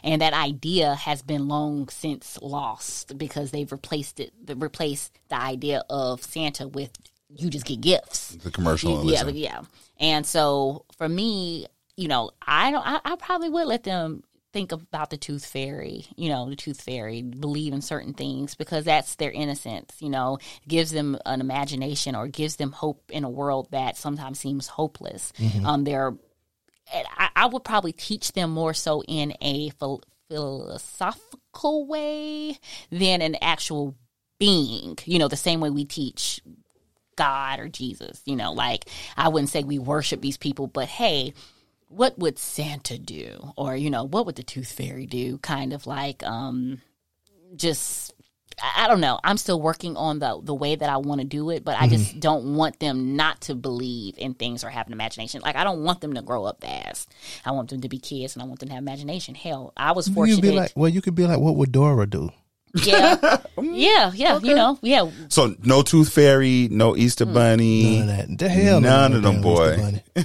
and 0.02 0.22
that 0.22 0.32
idea 0.32 0.94
has 0.94 1.22
been 1.22 1.48
long 1.48 1.88
since 1.88 2.38
lost 2.42 3.16
because 3.18 3.50
they've 3.50 3.70
replaced 3.70 4.20
it, 4.20 4.32
they 4.42 4.54
replaced 4.54 5.18
the 5.28 5.40
idea 5.40 5.82
of 5.88 6.22
Santa 6.22 6.68
with 6.68 6.90
you 7.36 7.50
just 7.50 7.66
get 7.66 7.80
gifts. 7.80 8.30
The 8.42 8.50
commercial. 8.50 9.04
Yeah, 9.04 9.28
yeah. 9.28 9.62
And 9.98 10.26
so 10.26 10.84
for 10.96 11.08
me, 11.08 11.66
you 11.96 12.08
know, 12.08 12.30
I 12.44 12.70
don't. 12.70 12.86
I, 12.86 13.00
I 13.04 13.16
probably 13.16 13.50
would 13.50 13.66
let 13.66 13.84
them 13.84 14.24
think 14.52 14.72
about 14.72 15.10
the 15.10 15.16
tooth 15.16 15.46
fairy. 15.46 16.06
You 16.16 16.28
know, 16.30 16.48
the 16.48 16.56
tooth 16.56 16.80
fairy 16.80 17.22
believe 17.22 17.72
in 17.72 17.82
certain 17.82 18.14
things 18.14 18.54
because 18.54 18.84
that's 18.84 19.14
their 19.16 19.30
innocence. 19.30 19.94
You 20.00 20.10
know, 20.10 20.38
gives 20.66 20.90
them 20.90 21.18
an 21.26 21.40
imagination 21.40 22.16
or 22.16 22.26
gives 22.26 22.56
them 22.56 22.72
hope 22.72 23.02
in 23.10 23.24
a 23.24 23.30
world 23.30 23.68
that 23.70 23.96
sometimes 23.96 24.38
seems 24.40 24.66
hopeless. 24.66 25.32
Um, 25.64 25.84
they're. 25.84 26.14
I, 26.92 27.28
I 27.36 27.46
would 27.46 27.64
probably 27.64 27.92
teach 27.92 28.32
them 28.32 28.50
more 28.50 28.74
so 28.74 29.02
in 29.04 29.34
a 29.40 29.70
phil- 29.70 30.02
philosophical 30.28 31.86
way 31.86 32.58
than 32.90 33.22
an 33.22 33.36
actual 33.40 33.94
being. 34.38 34.98
You 35.04 35.18
know, 35.18 35.28
the 35.28 35.36
same 35.36 35.60
way 35.60 35.70
we 35.70 35.84
teach 35.84 36.40
God 37.16 37.60
or 37.60 37.68
Jesus. 37.68 38.22
You 38.24 38.36
know, 38.36 38.52
like 38.52 38.88
I 39.16 39.28
wouldn't 39.28 39.50
say 39.50 39.62
we 39.62 39.78
worship 39.78 40.20
these 40.20 40.38
people, 40.38 40.66
but 40.66 40.88
hey, 40.88 41.34
what 41.88 42.18
would 42.18 42.38
Santa 42.38 42.98
do? 42.98 43.52
Or, 43.56 43.76
you 43.76 43.90
know, 43.90 44.04
what 44.04 44.26
would 44.26 44.36
the 44.36 44.42
tooth 44.42 44.72
fairy 44.72 45.06
do? 45.06 45.38
Kind 45.38 45.72
of 45.72 45.86
like 45.86 46.22
um 46.22 46.80
just 47.56 48.14
I 48.62 48.84
I 48.84 48.88
don't 48.88 49.00
know. 49.00 49.18
I'm 49.22 49.36
still 49.36 49.60
working 49.60 49.96
on 49.96 50.18
the 50.18 50.40
the 50.42 50.54
way 50.54 50.74
that 50.74 50.88
I 50.88 50.96
want 50.98 51.20
to 51.20 51.26
do 51.26 51.50
it, 51.50 51.64
but 51.64 51.76
I 51.76 51.86
mm-hmm. 51.86 51.96
just 51.96 52.20
don't 52.20 52.54
want 52.54 52.78
them 52.80 53.16
not 53.16 53.40
to 53.42 53.54
believe 53.54 54.14
in 54.18 54.34
things 54.34 54.64
or 54.64 54.70
have 54.70 54.86
an 54.86 54.92
imagination. 54.92 55.40
Like 55.42 55.56
I 55.56 55.64
don't 55.64 55.82
want 55.82 56.00
them 56.00 56.14
to 56.14 56.22
grow 56.22 56.44
up 56.44 56.60
fast. 56.60 57.08
I 57.44 57.52
want 57.52 57.70
them 57.70 57.80
to 57.82 57.88
be 57.88 57.98
kids 57.98 58.34
and 58.34 58.42
I 58.42 58.46
want 58.46 58.60
them 58.60 58.68
to 58.68 58.74
have 58.74 58.82
imagination. 58.82 59.34
Hell, 59.34 59.72
I 59.76 59.92
was 59.92 60.08
You 60.08 60.14
fortunate. 60.14 60.36
could 60.36 60.42
be 60.42 60.52
like, 60.52 60.72
well, 60.74 60.88
you 60.88 61.02
could 61.02 61.14
be 61.14 61.26
like, 61.26 61.38
what 61.38 61.56
would 61.56 61.72
Dora 61.72 62.06
do? 62.06 62.30
yeah, 62.74 63.38
yeah, 63.60 64.12
yeah. 64.14 64.38
You 64.38 64.54
know, 64.54 64.78
yeah. 64.82 65.10
So 65.28 65.54
no 65.64 65.82
Tooth 65.82 66.12
Fairy, 66.12 66.68
no 66.70 66.96
Easter 66.96 67.26
mm. 67.26 67.34
Bunny. 67.34 68.00
None 68.00 68.08
of 68.08 68.16
that. 68.28 68.38
The 68.38 68.48
hell, 68.48 68.80
no, 68.80 68.88
None 68.88 69.12
of 69.14 69.22
them, 69.22 69.40
boy. 69.40 70.02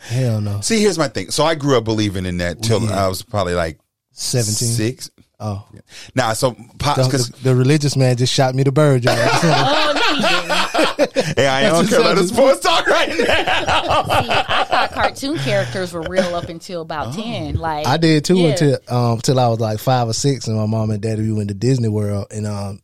Hell 0.00 0.42
no. 0.42 0.60
See, 0.60 0.80
here's 0.80 0.98
my 0.98 1.08
thing. 1.08 1.30
So 1.30 1.44
I 1.44 1.54
grew 1.54 1.78
up 1.78 1.84
believing 1.84 2.26
in 2.26 2.36
that 2.38 2.62
till 2.62 2.82
Yeah. 2.82 3.06
I 3.06 3.08
was 3.08 3.22
probably 3.22 3.54
like 3.54 3.78
Seventeen. 4.12 4.68
six. 4.68 5.10
Oh, 5.46 5.66
Nah, 6.14 6.32
so 6.32 6.56
pops, 6.78 7.06
the, 7.08 7.18
the, 7.18 7.42
the 7.50 7.54
religious 7.54 7.96
man 7.96 8.16
just 8.16 8.32
shot 8.32 8.54
me 8.54 8.62
the 8.62 8.72
bird. 8.72 9.04
y'all. 9.04 9.14
Oh 9.44 9.92
no, 9.94 10.14
you 10.16 11.34
hey, 11.36 11.46
I 11.46 11.68
don't 11.68 11.86
care 11.86 12.00
about 12.00 12.16
the 12.16 12.24
sports 12.24 12.60
talk 12.60 12.86
right 12.86 13.08
now. 13.08 13.14
See, 13.14 13.26
I 13.28 14.64
thought 14.68 14.90
cartoon 14.92 15.36
characters 15.38 15.92
were 15.92 16.02
real 16.02 16.34
up 16.34 16.48
until 16.48 16.80
about 16.80 17.14
ten. 17.14 17.56
Like 17.56 17.86
I 17.86 17.96
did 17.98 18.24
too 18.24 18.36
yeah. 18.36 18.48
until 18.50 18.78
um 18.88 19.20
till 19.20 19.38
I 19.38 19.48
was 19.48 19.60
like 19.60 19.78
five 19.78 20.08
or 20.08 20.14
six, 20.14 20.46
and 20.46 20.56
my 20.56 20.66
mom 20.66 20.90
and 20.90 21.02
daddy 21.02 21.22
we 21.22 21.32
went 21.32 21.48
to 21.48 21.54
Disney 21.54 21.88
World, 21.88 22.28
and 22.30 22.46
um 22.46 22.80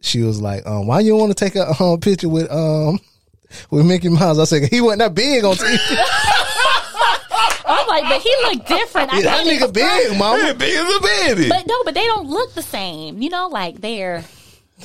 she 0.00 0.20
was 0.22 0.40
like, 0.40 0.66
um, 0.66 0.86
why 0.86 1.00
you 1.00 1.16
want 1.16 1.36
to 1.36 1.44
take 1.44 1.56
a 1.56 1.82
um, 1.82 1.98
picture 1.98 2.28
with 2.28 2.50
um 2.50 3.00
with 3.70 3.86
Mickey 3.86 4.08
Mouse? 4.08 4.38
I 4.38 4.44
said 4.44 4.68
he 4.70 4.80
wasn't 4.80 5.00
that 5.00 5.14
big 5.14 5.44
on 5.44 5.56
TV. 5.56 6.30
I'm 7.74 7.86
like, 7.88 8.04
but 8.04 8.20
he 8.20 8.34
looked 8.42 8.68
different. 8.68 9.12
I 9.12 9.22
that 9.22 9.46
nigga 9.46 9.72
big, 9.72 10.18
mama. 10.18 10.54
Big 10.54 10.74
as 10.74 10.96
a 10.96 11.00
baby. 11.00 11.48
But 11.48 11.66
no, 11.66 11.82
but 11.84 11.94
they 11.94 12.04
don't 12.04 12.28
look 12.28 12.54
the 12.54 12.62
same. 12.62 13.20
You 13.20 13.30
know, 13.30 13.48
like 13.48 13.80
they're 13.80 14.24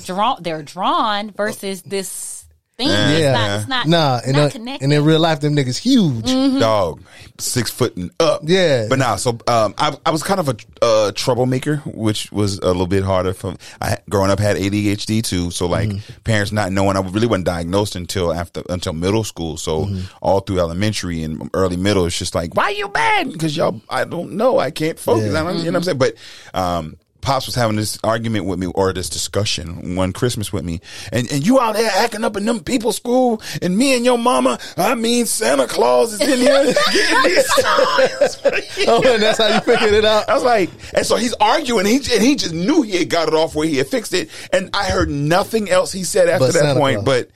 drawn. 0.05 0.41
They're 0.41 0.63
drawn 0.63 1.31
versus 1.31 1.81
this 1.83 2.38
thing. 2.79 2.89
Yeah. 2.89 3.11
It's 3.11 3.37
not. 3.37 3.59
It's 3.59 3.67
not. 3.67 3.87
Nah, 3.87 4.17
it's 4.17 4.27
and, 4.27 4.35
not 4.35 4.43
uh, 4.43 4.49
connected. 4.49 4.83
and 4.83 4.93
in 4.93 5.03
real 5.05 5.19
life, 5.19 5.39
them 5.41 5.55
niggas 5.55 5.77
huge. 5.77 6.25
dog, 6.59 7.01
six 7.37 7.69
foot 7.69 7.95
and 7.97 8.11
up. 8.19 8.41
Yeah. 8.43 8.87
but 8.89 8.97
now, 8.97 9.17
so 9.17 9.31
um, 9.47 9.75
I, 9.77 9.95
I 10.05 10.11
was 10.11 10.23
kind 10.23 10.39
of 10.39 10.49
a 10.49 10.55
uh, 10.81 11.11
troublemaker, 11.13 11.77
which 11.85 12.31
was 12.31 12.59
a 12.59 12.67
little 12.67 12.87
bit 12.87 13.03
harder. 13.03 13.33
For 13.33 13.55
I 13.81 13.97
growing 14.09 14.31
up 14.31 14.39
had 14.39 14.57
ADHD 14.57 15.23
too, 15.23 15.51
so 15.51 15.67
like 15.67 15.91
parents 16.23 16.51
not 16.51 16.71
knowing, 16.71 16.97
I 16.97 17.01
really 17.01 17.27
wasn't 17.27 17.45
diagnosed 17.45 17.95
until 17.95 18.33
after 18.33 18.63
until 18.69 18.93
middle 18.93 19.23
school. 19.23 19.57
So 19.57 19.89
all 20.21 20.39
through 20.39 20.59
elementary 20.59 21.23
and 21.23 21.49
early 21.53 21.77
middle, 21.77 22.05
it's 22.05 22.17
just 22.17 22.33
like, 22.33 22.55
why 22.55 22.69
you 22.69 22.89
mad? 22.91 23.31
Because 23.31 23.55
y'all, 23.55 23.81
I 23.89 24.05
don't 24.05 24.33
know, 24.33 24.59
I 24.59 24.71
can't 24.71 24.97
focus. 24.97 25.33
Yeah. 25.33 25.41
I 25.41 25.43
don't, 25.43 25.57
you 25.57 25.65
know 25.65 25.71
what 25.71 25.75
I'm 25.77 25.83
saying? 25.83 25.97
But 25.97 26.15
um, 26.53 26.97
Pops 27.21 27.45
was 27.45 27.55
having 27.55 27.75
this 27.75 27.97
argument 28.03 28.45
with 28.45 28.59
me 28.59 28.67
or 28.67 28.93
this 28.93 29.09
discussion 29.09 29.95
one 29.95 30.13
Christmas 30.13 30.53
with 30.53 30.63
me, 30.63 30.81
and 31.11 31.31
and 31.31 31.45
you 31.45 31.59
out 31.59 31.75
there 31.75 31.91
acting 31.95 32.23
up 32.23 32.37
in 32.37 32.45
them 32.45 32.61
people's 32.61 32.95
school, 32.97 33.41
and 33.61 33.77
me 33.77 33.95
and 33.95 34.05
your 34.05 34.17
mama, 34.17 34.59
I 34.77 34.95
mean 34.95 35.25
Santa 35.25 35.67
Claus 35.67 36.13
is 36.13 36.21
in 36.21 36.39
here 36.39 36.63
getting 36.91 37.23
this. 37.23 37.47
toys. 37.61 38.85
Oh, 38.87 39.03
and 39.05 39.21
that's 39.21 39.37
how 39.37 39.47
you 39.47 39.59
figured 39.61 39.93
it 39.93 40.05
out. 40.05 40.29
I 40.29 40.33
was 40.33 40.43
like, 40.43 40.69
and 40.93 41.05
so 41.05 41.15
he's 41.15 41.33
arguing, 41.35 41.85
he 41.85 41.97
and 41.97 42.23
he 42.23 42.35
just 42.35 42.53
knew 42.53 42.81
he 42.81 42.97
had 42.97 43.09
got 43.09 43.27
it 43.27 43.33
off 43.33 43.55
where 43.55 43.67
he 43.67 43.77
had 43.77 43.87
fixed 43.87 44.13
it, 44.13 44.29
and 44.51 44.69
I 44.73 44.85
heard 44.85 45.09
nothing 45.09 45.69
else 45.69 45.91
he 45.91 46.03
said 46.03 46.29
after 46.29 46.47
But 46.47 46.53
that 46.53 46.59
Santa 46.61 46.79
point. 46.79 47.03
Claus. 47.03 47.05
But 47.25 47.29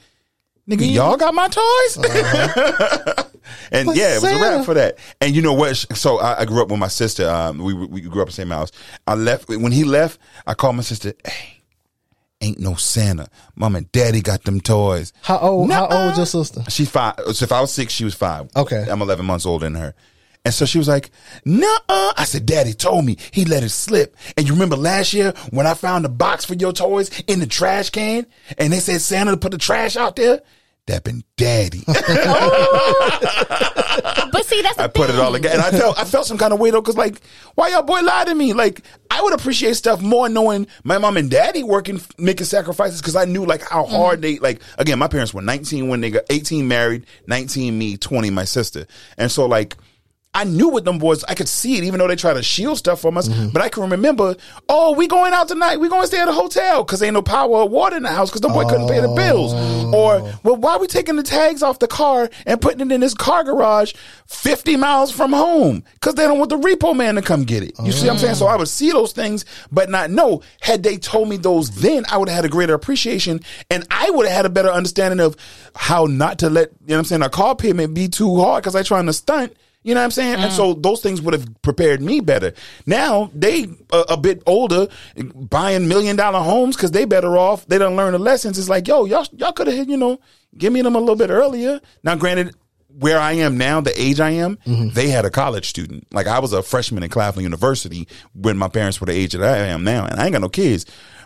nigga, 0.70 0.92
y'all 0.94 1.18
got 1.18 1.34
my 1.34 1.48
toys, 1.48 1.98
and 3.72 3.88
But 3.88 3.96
yeah, 3.96 4.12
it 4.16 4.22
was 4.22 4.24
a 4.24 4.28
Santa- 4.28 4.42
wrap 4.58 4.66
for 4.66 4.74
that. 4.74 4.98
And 5.22 5.36
you 5.36 5.42
know 5.42 5.54
what? 5.54 5.76
So 5.76 6.20
I, 6.20 6.42
I 6.42 6.46
grew 6.46 6.62
up 6.62 6.70
with 6.70 6.80
my 6.80 6.88
sister. 6.88 7.30
Um, 7.30 7.58
we 7.60 7.74
we 7.74 8.02
grew 8.02 8.22
up 8.22 8.28
in 8.28 8.32
the 8.32 8.34
same 8.34 8.50
house. 8.50 8.72
I 9.08 9.16
left 9.16 9.50
when 9.50 9.72
he 9.72 9.84
left. 9.84 10.20
I 10.48 10.54
called 10.54 10.76
my 10.76 10.82
sister. 10.84 11.14
Hey, 11.26 11.62
ain't 12.42 12.60
no 12.60 12.76
Santa. 12.76 13.28
Mom 13.56 13.76
and 13.76 13.92
Daddy 13.92 14.22
got 14.22 14.44
them 14.44 14.62
toys. 14.62 15.14
How 15.22 15.38
old? 15.40 15.72
How 15.72 15.88
Nuh-uh. 15.88 16.08
old 16.08 16.18
your 16.18 16.26
sister? 16.26 16.64
She's 16.70 16.90
five. 16.90 17.16
So 17.34 17.44
if 17.44 17.52
I 17.52 17.62
was 17.62 17.72
six, 17.74 17.94
she 17.94 18.04
was 18.06 18.16
five. 18.16 18.50
Okay. 18.56 18.86
I'm 18.90 19.02
11 19.02 19.26
months 19.26 19.46
older 19.46 19.66
than 19.66 19.76
her. 19.76 19.94
And 20.46 20.54
so 20.54 20.66
she 20.66 20.78
was 20.78 20.90
like, 20.90 21.10
nah, 21.46 21.80
I 21.88 22.26
said, 22.26 22.46
daddy 22.46 22.74
told 22.74 23.06
me 23.06 23.18
he 23.32 23.46
let 23.46 23.64
it 23.64 23.70
slip. 23.70 24.18
And 24.36 24.46
you 24.46 24.54
remember 24.54 24.76
last 24.76 25.14
year 25.14 25.34
when 25.52 25.66
I 25.66 25.74
found 25.74 26.04
the 26.04 26.10
box 26.10 26.44
for 26.44 26.56
your 26.56 26.74
toys 26.74 27.10
in 27.28 27.40
the 27.40 27.48
trash 27.48 27.90
can 27.92 28.26
and 28.58 28.74
they 28.74 28.80
said 28.80 29.00
Santa 29.02 29.32
to 29.32 29.38
put 29.38 29.52
the 29.52 29.58
trash 29.58 29.96
out 29.96 30.18
there? 30.18 30.42
That 30.88 31.06
been 31.06 31.24
daddy. 31.38 31.84
but 31.88 31.96
see, 34.46 34.62
that's 34.62 34.78
I 34.78 34.90
put 34.94 35.10
it 35.10 35.16
all 35.18 35.32
together. 35.32 35.56
And 35.56 35.64
I 35.64 35.72
felt, 35.72 35.98
I 35.98 36.04
felt 36.04 36.26
some 36.26 36.38
kind 36.38 36.52
of 36.52 36.60
way 36.60 36.72
though, 36.72 36.82
cause 36.82 36.98
like, 36.98 37.22
why 37.56 37.70
y'all 37.70 37.84
boy 37.84 38.02
lied 38.02 38.28
to 38.28 38.36
me? 38.36 38.52
Like, 38.52 38.82
I 39.10 39.22
would 39.22 39.34
appreciate 39.34 39.76
stuff 39.78 40.02
more 40.02 40.28
knowing 40.28 40.68
my 40.84 40.98
mom 40.98 41.16
and 41.16 41.32
daddy 41.32 41.64
working, 41.64 42.02
making 42.18 42.48
sacrifices, 42.48 43.02
cause 43.02 43.16
I 43.16 43.24
knew 43.24 43.46
like 43.46 43.62
how 43.62 43.86
hard 43.86 44.16
mm-hmm. 44.20 44.22
they, 44.24 44.40
like, 44.40 44.62
again, 44.78 45.00
my 45.00 45.08
parents 45.08 45.34
were 45.34 45.42
19 45.42 45.88
when 45.88 46.02
they 46.02 46.10
got 46.10 46.24
18 46.30 46.68
married, 46.68 47.06
19 47.28 47.78
me, 47.78 47.96
20 47.96 48.30
my 48.32 48.44
sister. 48.44 48.86
And 49.18 49.32
so 49.32 49.46
like, 49.46 49.78
I 50.36 50.46
knew 50.46 50.70
with 50.70 50.84
them 50.84 50.98
boys, 50.98 51.24
I 51.26 51.36
could 51.36 51.48
see 51.48 51.78
it, 51.78 51.84
even 51.84 52.00
though 52.00 52.08
they 52.08 52.16
try 52.16 52.34
to 52.34 52.42
shield 52.42 52.80
stuff 52.80 53.00
from 53.00 53.18
us. 53.18 53.28
Mm-hmm. 53.28 53.50
But 53.50 53.62
I 53.62 53.70
can 53.70 53.90
remember, 53.90 54.36
oh, 54.68 54.94
we 54.94 55.08
going 55.08 55.32
out 55.32 55.48
tonight. 55.48 55.80
We 55.80 55.90
going 55.90 56.02
to 56.02 56.08
stay 56.08 56.20
at 56.20 56.28
a 56.28 56.34
hotel 56.34 56.84
because 56.84 57.04
ain't 57.04 57.14
no 57.14 57.22
power 57.22 57.50
or 57.50 57.70
water 57.70 57.98
in 57.98 58.04
the 58.04 58.10
house 58.10 58.30
because 58.30 58.42
the 58.42 58.50
boy 58.50 58.66
couldn't 58.66 58.88
pay 58.88 59.00
the 59.00 59.14
bills. 59.14 59.52
Oh. 59.54 59.94
Or, 59.94 60.34
well, 60.44 60.56
why 60.56 60.74
are 60.74 60.80
we 60.80 60.88
taking 60.88 61.18
the 61.18 61.24
tags 61.24 61.62
off 61.62 61.78
the 61.78 61.88
car 61.88 62.30
and 62.48 62.60
putting 62.60 62.82
it 62.82 62.92
in 62.92 63.02
this 63.02 63.14
car 63.14 63.44
garage 63.44 63.94
50 64.26 64.76
miles 64.78 65.12
from 65.12 65.34
home? 65.34 65.84
Because 65.94 66.16
they 66.16 66.24
don't 66.24 66.40
want 66.40 66.50
the 66.50 66.58
repo 66.58 66.96
man 66.96 67.16
to 67.16 67.22
come 67.22 67.44
get 67.44 67.62
it. 67.62 67.74
You 67.84 67.92
see 67.92 68.08
what 68.08 68.14
I'm 68.14 68.20
saying? 68.20 68.36
So 68.36 68.48
I 68.48 68.56
would 68.56 68.68
see 68.68 68.92
those 68.92 69.14
things, 69.14 69.46
but 69.72 69.90
not 69.90 70.10
know. 70.10 70.42
Had 70.62 70.82
they 70.82 70.98
told 70.98 71.30
me 71.30 71.38
those 71.38 71.70
then, 71.70 72.06
I 72.10 72.18
would 72.18 72.28
have 72.28 72.38
had 72.38 72.46
a 72.46 72.50
greater 72.50 72.74
appreciation 72.74 73.42
and 73.70 73.86
I 73.92 74.10
would 74.10 74.26
have 74.26 74.36
had 74.36 74.46
a 74.46 74.50
better 74.50 74.70
understanding 74.70 75.20
of 75.20 75.36
how 75.76 76.06
not 76.06 76.40
to 76.40 76.50
let, 76.50 76.70
you 76.82 76.88
know 76.88 76.96
what 76.96 77.00
I'm 77.00 77.06
saying, 77.06 77.22
a 77.22 77.30
car 77.30 77.56
payment 77.56 77.94
be 77.94 78.08
too 78.08 78.40
hard 78.40 78.64
because 78.64 78.76
I 78.76 78.82
trying 78.82 79.06
to 79.06 79.14
stunt. 79.14 79.56
You 79.84 79.94
know 79.94 80.00
what 80.00 80.06
I'm 80.06 80.12
saying? 80.12 80.36
And 80.36 80.52
mm. 80.52 80.56
so 80.56 80.74
those 80.74 81.02
things 81.02 81.22
would 81.22 81.34
have 81.34 81.62
prepared 81.62 82.02
me 82.02 82.22
better. 82.22 82.54
Now 82.86 83.30
they 83.36 83.68
a, 83.92 84.00
a 84.10 84.18
bit 84.18 84.42
older, 84.46 84.88
buying 85.36 85.88
million 85.88 86.16
dollar 86.16 86.40
homes 86.40 86.76
because 86.76 86.92
they 86.92 87.06
better 87.06 87.38
off. 87.38 87.66
They 87.68 87.78
don't 87.78 87.96
learn 87.96 88.14
the 88.14 88.20
lessons. 88.20 88.58
It's 88.58 88.70
like, 88.70 88.88
yo, 88.88 89.06
y'all 89.06 89.28
y'all 89.34 89.52
could 89.52 89.68
have, 89.68 89.90
you 89.90 89.98
know, 89.98 90.20
give 90.58 90.74
me 90.74 90.82
them 90.82 90.96
a 90.96 91.00
little 91.00 91.16
bit 91.16 91.30
earlier. 91.30 91.82
Now, 92.04 92.16
granted, 92.16 92.56
where 93.00 93.20
I 93.20 93.34
am 93.34 93.58
now, 93.58 93.82
the 93.82 94.00
age 94.00 94.20
I 94.20 94.32
am, 94.32 94.58
mm-hmm. 94.58 94.90
they 94.90 95.10
had 95.10 95.26
a 95.26 95.30
college 95.30 95.68
student. 95.68 96.08
Like 96.14 96.28
I 96.28 96.40
was 96.40 96.54
a 96.54 96.62
freshman 96.62 97.04
in 97.04 97.10
Claflin 97.10 97.44
University 97.44 98.08
when 98.34 98.58
my 98.58 98.70
parents 98.70 99.02
were 99.02 99.08
the 99.08 99.14
age 99.14 99.34
that 99.34 99.44
I 99.44 99.68
am 99.68 99.84
now, 99.84 100.06
and 100.06 100.20
I 100.20 100.26
ain't 100.26 100.34
got 100.34 100.42
no 100.42 100.50
kids. 100.50 100.86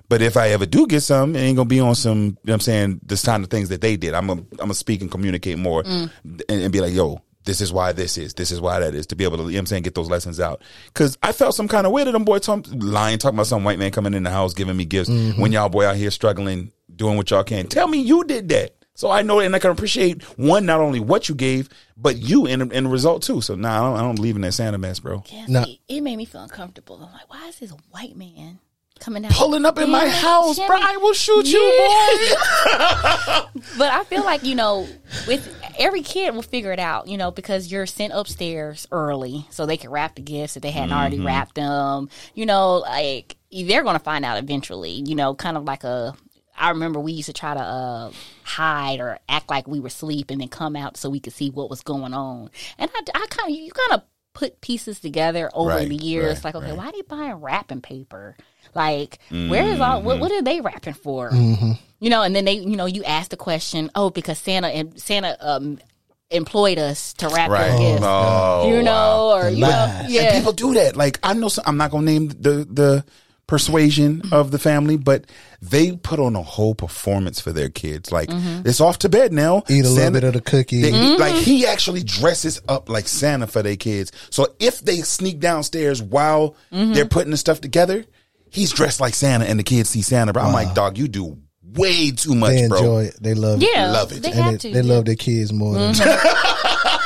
But 0.09 0.21
if 0.21 0.37
I 0.37 0.49
ever 0.49 0.65
do 0.65 0.87
get 0.87 1.01
some, 1.01 1.35
it 1.35 1.39
ain't 1.39 1.57
gonna 1.57 1.67
be 1.67 1.81
on 1.81 1.93
some, 1.93 2.17
you 2.17 2.23
know 2.25 2.37
what 2.43 2.53
I'm 2.53 2.59
saying, 2.61 3.01
this 3.03 3.25
kind 3.25 3.43
of 3.43 3.49
things 3.49 3.69
that 3.69 3.81
they 3.81 3.97
did. 3.97 4.13
I'm 4.13 4.27
gonna, 4.27 4.41
I'm 4.51 4.57
gonna 4.57 4.73
speak 4.73 5.01
and 5.01 5.11
communicate 5.11 5.57
more 5.57 5.83
mm. 5.83 6.09
and, 6.25 6.43
and 6.49 6.71
be 6.71 6.79
like, 6.79 6.93
yo, 6.93 7.21
this 7.47 7.62
is 7.62 7.73
why 7.73 7.93
this 7.93 8.17
is, 8.17 8.36
this 8.36 8.51
is 8.51 8.62
why 8.62 8.79
that 8.79 8.93
is, 8.93 9.07
to 9.07 9.15
be 9.15 9.23
able 9.23 9.38
to, 9.38 9.43
you 9.43 9.49
know 9.49 9.53
what 9.55 9.60
I'm 9.62 9.65
saying, 9.65 9.83
get 9.83 9.95
those 9.95 10.10
lessons 10.10 10.39
out. 10.39 10.62
Cause 10.93 11.17
I 11.23 11.31
felt 11.31 11.55
some 11.55 11.67
kind 11.67 11.88
of 11.88 11.93
way 11.93 12.03
that 12.03 12.12
them 12.12 12.25
boy 12.25 12.38
talk, 12.39 12.65
lying, 12.71 13.17
talking 13.17 13.38
about 13.38 13.47
some 13.47 13.63
white 13.63 13.79
man 13.79 13.91
coming 13.91 14.13
in 14.13 14.23
the 14.23 14.29
house 14.29 14.53
giving 14.53 14.77
me 14.77 14.86
gifts 14.86 15.10
mm-hmm. 15.10 15.41
when 15.41 15.51
y'all 15.51 15.69
boy 15.69 15.88
out 15.88 15.95
here 15.95 16.12
struggling, 16.12 16.71
doing 16.95 17.17
what 17.17 17.31
y'all 17.31 17.43
can. 17.43 17.65
Tell 17.67 17.88
me 17.88 18.01
you 18.01 18.23
did 18.25 18.49
that. 18.49 18.75
So 18.93 19.12
I 19.12 19.21
know 19.21 19.39
and 19.39 19.55
I 19.55 19.60
can 19.60 19.71
appreciate 19.71 20.23
one, 20.39 20.65
not 20.65 20.79
only 20.81 20.99
what 20.99 21.29
you 21.29 21.36
gave, 21.36 21.69
but 21.95 22.17
you 22.17 22.47
in, 22.47 22.71
in 22.71 22.83
the 22.86 22.89
result 22.89 23.21
too. 23.21 23.41
So 23.41 23.55
nah, 23.55 23.77
I 23.77 23.89
don't, 23.89 23.99
I 23.99 24.01
don't 24.01 24.15
believe 24.15 24.36
in 24.36 24.41
that 24.41 24.53
Santa 24.53 24.77
mess, 24.77 24.99
bro. 24.99 25.23
Yeah, 25.27 25.45
Nah. 25.47 25.65
it 25.88 26.01
made 26.01 26.17
me 26.17 26.25
feel 26.25 26.41
uncomfortable. 26.41 26.95
I'm 26.95 27.13
like, 27.13 27.31
why 27.31 27.47
is 27.47 27.60
this 27.60 27.71
a 27.71 27.77
white 27.91 28.15
man 28.15 28.60
coming 28.97 29.25
out, 29.25 29.31
pulling 29.31 29.65
up 29.65 29.77
in 29.79 29.89
my 29.89 30.07
house, 30.07 30.55
Jimmy. 30.55 30.67
bro. 30.67 30.77
I 30.81 30.97
will 30.97 31.13
shoot 31.13 31.47
you, 31.47 31.60
boy. 31.60 32.38
But 33.77 33.91
I 33.91 34.03
feel 34.05 34.23
like 34.23 34.43
you 34.43 34.55
know, 34.55 34.88
with 35.27 35.53
every 35.79 36.01
kid 36.01 36.33
will 36.33 36.41
figure 36.41 36.71
it 36.71 36.79
out, 36.79 37.07
you 37.07 37.17
know, 37.17 37.31
because 37.31 37.71
you're 37.71 37.86
sent 37.86 38.13
upstairs 38.13 38.88
early 38.91 39.45
so 39.49 39.65
they 39.65 39.77
can 39.77 39.91
wrap 39.91 40.15
the 40.15 40.21
gifts 40.21 40.55
if 40.57 40.63
they 40.63 40.71
hadn't 40.71 40.93
already 40.93 41.17
Mm-hmm. 41.17 41.25
wrapped 41.27 41.55
them. 41.55 42.10
You 42.33 42.45
know, 42.45 42.77
like 42.77 43.36
they're 43.51 43.83
going 43.83 43.97
to 43.97 44.03
find 44.03 44.25
out 44.25 44.38
eventually. 44.38 45.03
You 45.05 45.15
know, 45.15 45.36
kind 45.36 45.57
of 45.57 45.63
like 45.63 45.83
a. 45.83 46.15
I 46.60 46.69
remember 46.71 46.99
we 46.99 47.12
used 47.12 47.27
to 47.27 47.33
try 47.33 47.53
to 47.53 47.60
uh, 47.60 48.12
hide 48.43 48.99
or 48.99 49.19
act 49.29 49.47
like 49.49 49.67
we 49.67 49.79
were 49.79 49.88
asleep 49.88 50.31
and 50.31 50.41
then 50.41 50.47
come 50.47 50.75
out 50.75 50.97
so 50.97 51.07
we 51.07 51.19
could 51.19 51.33
see 51.33 51.51
what 51.51 51.69
was 51.69 51.81
going 51.81 52.15
on. 52.15 52.49
And 52.79 52.89
I, 52.95 52.99
I 53.13 53.25
kind 53.29 53.51
of 53.53 53.60
you 53.60 53.71
kind 53.71 54.01
of 54.01 54.07
put 54.33 54.60
pieces 54.62 54.99
together 54.99 55.51
over 55.53 55.69
Right, 55.69 55.88
the 55.89 55.95
years. 55.95 56.38
right, 56.38 56.45
like, 56.45 56.55
okay, 56.55 56.67
right. 56.69 56.77
why 56.77 56.88
are 56.88 56.91
they 56.93 57.01
buying 57.03 57.36
wrapping 57.36 57.81
paper? 57.81 58.36
Like, 58.75 59.19
where 59.30 59.67
is 59.69 59.80
all? 59.80 59.97
Mm-hmm. 59.97 60.06
What, 60.06 60.19
what 60.19 60.32
are 60.32 60.41
they 60.41 60.62
rapping 60.62 60.93
for? 60.93 61.32
You 61.99 62.10
know, 62.12 62.21
and 62.21 62.36
then 62.36 62.45
they, 62.45 62.53
you 62.53 62.75
know, 62.75 62.86
you 62.86 63.03
ask 63.03 63.30
the 63.32 63.38
question, 63.38 63.89
oh, 63.95 64.10
because 64.12 64.38
Santa 64.38 64.67
and 64.67 64.99
Santa 65.01 65.36
um, 65.39 65.80
employed 66.30 66.77
us 66.77 67.13
to 67.13 67.27
wrap 67.30 67.49
Right. 67.49 67.69
their 67.69 67.77
gifts. 67.80 68.03
Oh, 68.06 68.69
you 68.69 68.84
know, 68.84 68.91
wow. 68.91 69.38
or 69.38 69.43
The 69.45 69.51
you 69.51 69.62
know, 69.62 70.01
yeah. 70.08 70.21
And 70.21 70.38
people 70.38 70.53
do 70.53 70.73
that. 70.75 70.95
Like 70.95 71.19
I 71.23 71.34
know, 71.34 71.47
some, 71.49 71.63
I'm 71.65 71.77
not 71.77 71.89
gonna 71.91 72.06
name 72.06 72.27
the 72.30 72.67
the 72.69 73.03
persuasion 73.47 74.21
of 74.34 74.51
the 74.51 74.60
family, 74.60 74.97
but 74.97 75.23
they 75.62 75.93
put 75.95 76.19
on 76.19 76.36
a 76.36 76.41
whole 76.41 76.75
performance 76.75 77.39
for 77.39 77.53
their 77.53 77.69
kids. 77.69 78.12
Like 78.12 78.27
Mm-hmm. 78.30 78.67
it's 78.67 78.82
off 78.82 78.99
to 78.99 79.10
bed 79.10 79.32
now. 79.32 79.63
Eat 79.69 79.86
a 79.86 79.89
little 79.89 80.12
bit 80.12 80.23
of 80.25 80.34
the 80.34 80.41
cookie. 80.41 80.82
They, 80.82 80.91
Mm-hmm. 80.91 81.19
Like 81.19 81.34
he 81.36 81.65
actually 81.65 82.03
dresses 82.03 82.62
up 82.67 82.89
like 82.89 83.08
Santa 83.08 83.47
for 83.47 83.63
their 83.63 83.77
kids. 83.77 84.12
So 84.30 84.47
if 84.60 84.82
they 84.82 84.97
sneak 84.97 85.39
downstairs 85.39 86.01
while 86.03 86.56
Mm-hmm. 86.73 86.93
they're 86.93 87.06
putting 87.08 87.32
the 87.32 87.38
stuff 87.38 87.62
together, 87.62 88.06
he's 88.49 88.71
dressed 88.71 88.99
like 88.99 89.13
Santa, 89.15 89.45
and 89.45 89.60
the 89.60 89.63
kids 89.63 89.89
see 89.89 90.01
Santa. 90.01 90.33
But 90.33 90.43
I'm 90.43 90.53
like, 90.53 90.73
dog, 90.73 90.97
you 90.97 91.07
do 91.07 91.38
way 91.75 92.12
too 92.12 92.33
much, 92.36 92.51
they 92.51 92.67
bro. 92.67 92.77
enjoy 92.77 93.03
it. 93.05 93.17
They 93.21 93.33
love 93.33 93.62
it. 93.62 93.69
yeah, 93.73 93.91
love 93.91 94.12
it. 94.12 94.21
They 94.23 94.31
And 94.31 94.39
have 94.39 94.51
they, 94.53 94.57
to. 94.57 94.67
they 94.69 94.73
yeah. 94.75 94.81
Mm-hmm. 94.81 94.89
love 94.91 95.05
their 95.05 95.15
kids 95.15 95.53
more 95.53 95.73
than 95.75 95.93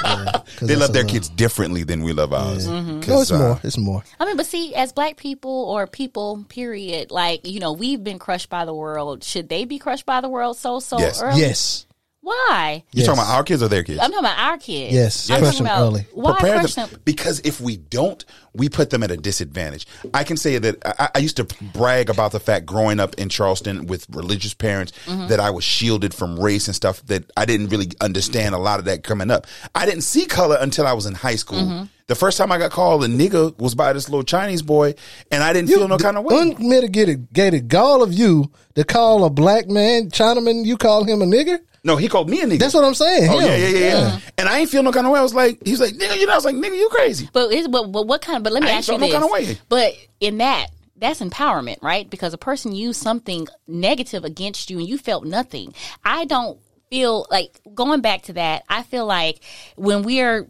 Yeah, 0.03 0.31
'cause 0.57 0.67
They 0.67 0.75
love 0.75 0.93
their 0.93 1.03
lot. 1.03 1.11
kids 1.11 1.29
differently 1.29 1.83
than 1.83 2.03
we 2.03 2.11
love 2.13 2.33
ours. 2.33 2.67
Mm-hmm. 2.67 2.99
No, 3.01 3.05
'Cause, 3.05 3.21
it's 3.23 3.31
uh, 3.31 3.37
more. 3.37 3.59
It's 3.63 3.77
more. 3.77 4.03
I 4.19 4.25
mean, 4.25 4.35
but 4.37 4.45
see, 4.45 4.73
as 4.75 4.91
black 4.93 5.15
people 5.17 5.51
or 5.69 5.87
people, 5.87 6.43
period, 6.49 7.11
like 7.11 7.45
you 7.47 7.59
know, 7.59 7.73
we've 7.73 8.03
been 8.03 8.19
crushed 8.19 8.49
by 8.49 8.65
the 8.65 8.73
world. 8.73 9.23
Should 9.23 9.47
they 9.49 9.65
be 9.65 9.77
crushed 9.79 10.05
by 10.05 10.21
the 10.21 10.29
world 10.29 10.57
so 10.57 10.79
so 10.79 10.99
Yes. 10.99 11.21
early? 11.21 11.39
Yes. 11.41 11.85
Why? 12.23 12.83
You 12.91 12.99
Yes. 12.99 13.07
talking 13.07 13.19
about 13.23 13.33
our 13.35 13.43
kids 13.43 13.63
or 13.63 13.67
their 13.67 13.81
kids? 13.83 13.99
I'm 13.99 14.11
talking 14.11 14.19
about 14.25 14.37
our 14.37 14.57
kids. 14.59 14.93
Yes, 14.93 15.29
I'm 15.31 15.39
crush 15.39 15.53
talking 15.57 15.65
them 15.65 15.73
about 15.75 15.81
early. 15.87 16.07
why 16.13 16.31
prepare 16.33 16.59
crush 16.59 16.75
them, 16.75 16.89
them? 16.89 17.01
because 17.03 17.39
if 17.43 17.59
we 17.59 17.77
don't, 17.77 18.23
we 18.53 18.69
put 18.69 18.91
them 18.91 19.01
at 19.01 19.09
a 19.09 19.17
disadvantage. 19.17 19.87
I 20.13 20.23
can 20.23 20.37
say 20.37 20.59
that 20.59 20.75
I, 20.85 21.09
I 21.15 21.17
used 21.19 21.37
to 21.37 21.45
brag 21.73 22.11
about 22.11 22.31
the 22.31 22.39
fact 22.39 22.67
growing 22.67 22.99
up 22.99 23.15
in 23.15 23.29
Charleston 23.29 23.87
with 23.87 24.05
religious 24.11 24.53
parents 24.53 24.91
Mm-hmm. 25.05 25.27
that 25.29 25.39
I 25.39 25.49
was 25.49 25.63
shielded 25.63 26.13
from 26.13 26.39
race 26.39 26.67
and 26.67 26.75
stuff 26.75 27.03
that 27.07 27.23
I 27.35 27.45
didn't 27.45 27.69
really 27.69 27.87
understand 28.01 28.53
a 28.53 28.59
lot 28.59 28.77
of 28.79 28.85
that 28.85 29.03
coming 29.03 29.31
up. 29.31 29.47
I 29.73 29.85
didn't 29.87 30.01
see 30.03 30.25
color 30.25 30.57
until 30.61 30.85
I 30.85 30.93
was 30.93 31.07
in 31.07 31.15
high 31.15 31.35
school. 31.35 31.59
Mm-hmm. 31.59 31.85
The 32.07 32.15
first 32.15 32.37
time 32.37 32.51
I 32.51 32.57
got 32.59 32.69
called 32.71 33.03
a 33.03 33.07
nigga 33.07 33.57
was 33.57 33.73
by 33.73 33.93
this 33.93 34.09
little 34.09 34.23
Chinese 34.23 34.61
boy, 34.61 34.93
and 35.31 35.41
I 35.43 35.53
didn't 35.53 35.69
feel 35.69 35.87
no 35.87 35.97
kind 35.97 36.17
of 36.17 36.23
way. 36.25 36.39
Unmitigated 36.39 37.31
gated 37.33 37.67
gall 37.69 38.03
of 38.03 38.13
you 38.13 38.51
to 38.75 38.83
call 38.83 39.23
a 39.25 39.29
black 39.29 39.67
man, 39.67 40.09
Chinaman, 40.11 40.65
you 40.65 40.77
call 40.77 41.03
him 41.03 41.21
a 41.21 41.25
nigger? 41.25 41.59
No, 41.83 41.95
he 41.95 42.07
called 42.07 42.29
me 42.29 42.41
a 42.41 42.45
nigga. 42.45 42.59
That's 42.59 42.73
what 42.73 42.83
I'm 42.83 42.93
saying. 42.93 43.29
Oh 43.29 43.39
him. 43.39 43.47
yeah, 43.47 43.55
yeah, 43.55 43.67
yeah, 43.67 43.79
yeah. 43.79 44.19
And 44.37 44.47
I 44.47 44.59
ain't 44.59 44.69
feel 44.69 44.83
no 44.83 44.91
kind 44.91 45.07
of 45.07 45.13
way. 45.13 45.19
I 45.19 45.23
was 45.23 45.33
like, 45.33 45.59
he 45.65 45.71
was 45.71 45.79
like, 45.79 45.93
nigga, 45.93 46.17
you 46.17 46.27
know, 46.27 46.33
I 46.33 46.35
was 46.35 46.45
like, 46.45 46.55
nigga, 46.55 46.77
you 46.77 46.89
crazy. 46.89 47.29
But 47.33 47.51
it's 47.51 47.67
but, 47.67 47.91
but 47.91 48.07
what 48.07 48.21
kind 48.21 48.37
of? 48.37 48.43
But 48.43 48.53
let 48.53 48.61
me 48.61 48.69
I 48.69 48.73
ain't 48.73 48.77
ask 48.79 48.87
you 48.87 48.93
felt 48.93 49.01
no 49.01 49.07
this. 49.07 49.13
kind 49.13 49.25
of 49.25 49.31
way. 49.31 49.57
But 49.67 49.93
in 50.19 50.37
that, 50.37 50.67
that's 50.95 51.21
empowerment, 51.21 51.81
right? 51.81 52.07
Because 52.09 52.33
a 52.33 52.37
person 52.37 52.73
used 52.73 53.01
something 53.01 53.47
negative 53.67 54.23
against 54.23 54.69
you 54.69 54.77
and 54.77 54.87
you 54.87 54.97
felt 54.97 55.25
nothing. 55.25 55.73
I 56.05 56.25
don't 56.25 56.59
feel 56.91 57.25
like 57.31 57.59
going 57.73 58.01
back 58.01 58.23
to 58.23 58.33
that. 58.33 58.63
I 58.69 58.83
feel 58.83 59.07
like 59.07 59.43
when 59.75 60.03
we're 60.03 60.47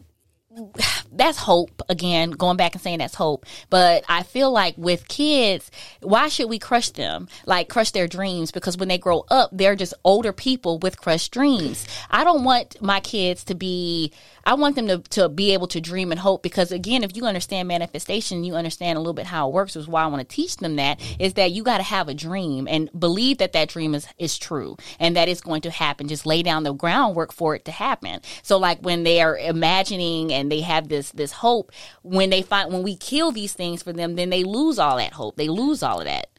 that's 1.12 1.38
hope 1.38 1.82
again 1.90 2.32
going 2.32 2.58
back 2.58 2.74
and 2.74 2.82
saying 2.82 3.00
that's 3.00 3.16
hope. 3.16 3.46
But 3.70 4.04
i 4.10 4.24
feel 4.24 4.52
like 4.52 4.76
with 4.78 5.08
kids 5.08 5.72
why 6.02 6.28
should 6.28 6.50
we 6.50 6.60
crush 6.60 6.90
them? 6.90 7.28
Like 7.46 7.70
crush 7.70 7.92
their 7.92 8.08
dreams 8.08 8.52
because 8.52 8.78
when 8.78 8.88
they 8.88 8.98
grow 8.98 9.26
up 9.30 9.50
they're 9.54 9.76
just 9.76 9.94
older 10.04 10.34
people 10.34 10.80
with 10.80 11.00
crushed 11.00 11.32
dreams. 11.32 11.88
I 12.10 12.24
don't 12.24 12.44
want 12.44 12.82
my 12.82 13.00
kids 13.00 13.44
to 13.46 13.56
be 13.56 14.12
i 14.46 14.54
want 14.54 14.76
them 14.76 14.88
to, 14.88 14.98
to 15.10 15.30
be 15.30 15.54
able 15.54 15.68
to 15.68 15.82
dream 15.82 16.12
and 16.12 16.20
hope 16.20 16.44
because 16.44 16.72
again 16.72 17.04
if 17.04 17.16
you 17.16 17.26
understand 17.26 17.68
manifestation 17.68 18.44
you 18.44 18.56
understand 18.56 18.98
a 18.98 19.00
little 19.00 19.14
bit 19.14 19.26
how 19.26 19.48
it 19.48 19.54
works 19.54 19.76
is 19.76 19.88
why 19.88 20.04
i 20.04 20.08
want 20.08 20.28
to 20.28 20.36
teach 20.36 20.58
them 20.58 20.76
that 20.76 21.00
is 21.20 21.34
that 21.34 21.52
you 21.52 21.64
got 21.64 21.78
to 21.78 21.84
have 21.84 22.08
a 22.08 22.14
dream 22.14 22.68
and 22.68 22.90
believe 22.98 23.38
that 23.38 23.54
that 23.54 23.70
dream 23.70 23.96
is 23.96 24.08
is 24.18 24.38
true 24.38 24.78
and 25.00 25.16
that 25.16 25.30
it's 25.30 25.42
going 25.42 25.62
to 25.62 25.72
happen. 25.72 26.08
Just 26.08 26.26
lay 26.26 26.44
down 26.44 26.64
the 26.64 26.74
groundwork 26.74 27.32
for 27.32 27.56
it 27.56 27.66
to 27.66 27.72
happen. 27.72 28.22
So 28.44 28.58
like 28.58 28.80
when 28.82 29.04
they 29.04 29.22
are 29.22 29.38
imagining 29.38 30.32
and 30.32 30.52
they 30.52 30.62
have 30.62 30.88
this 30.90 31.12
this 31.12 31.32
hope 31.32 31.72
when 32.04 32.30
they 32.30 32.42
find 32.42 32.72
when 32.72 32.84
we 32.84 32.96
kill 32.96 33.32
these 33.32 33.54
things 33.54 33.84
for 33.84 33.94
them 33.94 34.16
then 34.16 34.30
they 34.30 34.44
lose 34.44 34.80
all 34.80 34.98
that 34.98 35.14
hope. 35.14 35.36
They 35.38 35.50
lose 35.50 35.84
all 35.84 36.00
of 36.00 36.06
that 36.06 36.31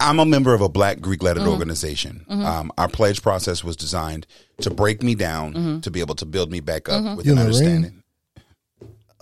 I'm 0.00 0.18
a 0.20 0.26
member 0.26 0.54
of 0.54 0.60
a 0.60 0.68
black 0.68 1.00
Greek 1.00 1.22
lettered 1.22 1.42
Mm-hmm. 1.42 1.52
organization. 1.52 2.24
Um, 2.28 2.72
our 2.78 2.88
pledge 2.88 3.22
process 3.22 3.62
was 3.64 3.76
designed 3.76 4.26
to 4.60 4.70
break 4.70 5.02
me 5.02 5.14
down 5.14 5.52
Mm-hmm. 5.54 5.80
to 5.80 5.90
be 5.90 6.00
able 6.00 6.14
to 6.16 6.26
build 6.26 6.50
me 6.50 6.60
back 6.60 6.88
up 6.88 7.16
with 7.16 7.26
You 7.26 7.32
an 7.32 7.38
a 7.38 7.42
Marine? 7.42 7.46
understanding. 7.54 8.02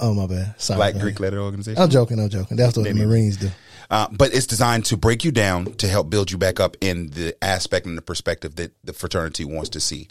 Oh 0.01 0.14
my 0.14 0.27
bad. 0.27 0.55
Sorry. 0.61 0.77
Black. 0.77 0.94
Greek 0.99 1.18
lettered 1.18 1.40
organization. 1.40 1.83
I'm 1.83 1.90
joking. 1.90 2.21
I'm 2.21 2.29
joking. 2.29 2.57
That's 2.57 2.77
what 2.77 2.85
the 2.85 2.94
Marines 2.94 3.37
do. 3.37 3.51
Uh, 3.90 4.07
but 4.12 4.33
it's 4.35 4.47
designed 4.47 4.85
to 4.87 4.97
break 4.97 5.25
you 5.25 5.33
down 5.33 5.64
to 5.75 5.88
help 5.88 6.09
build 6.11 6.31
you 6.31 6.38
back 6.38 6.61
up 6.61 6.77
in 6.81 7.11
the 7.11 7.35
aspect 7.42 7.87
and 7.87 7.97
the 7.99 8.03
perspective 8.03 8.55
that 8.57 8.73
the 8.85 8.92
fraternity 8.92 9.44
wants 9.44 9.71
to 9.71 9.81
see. 9.81 10.07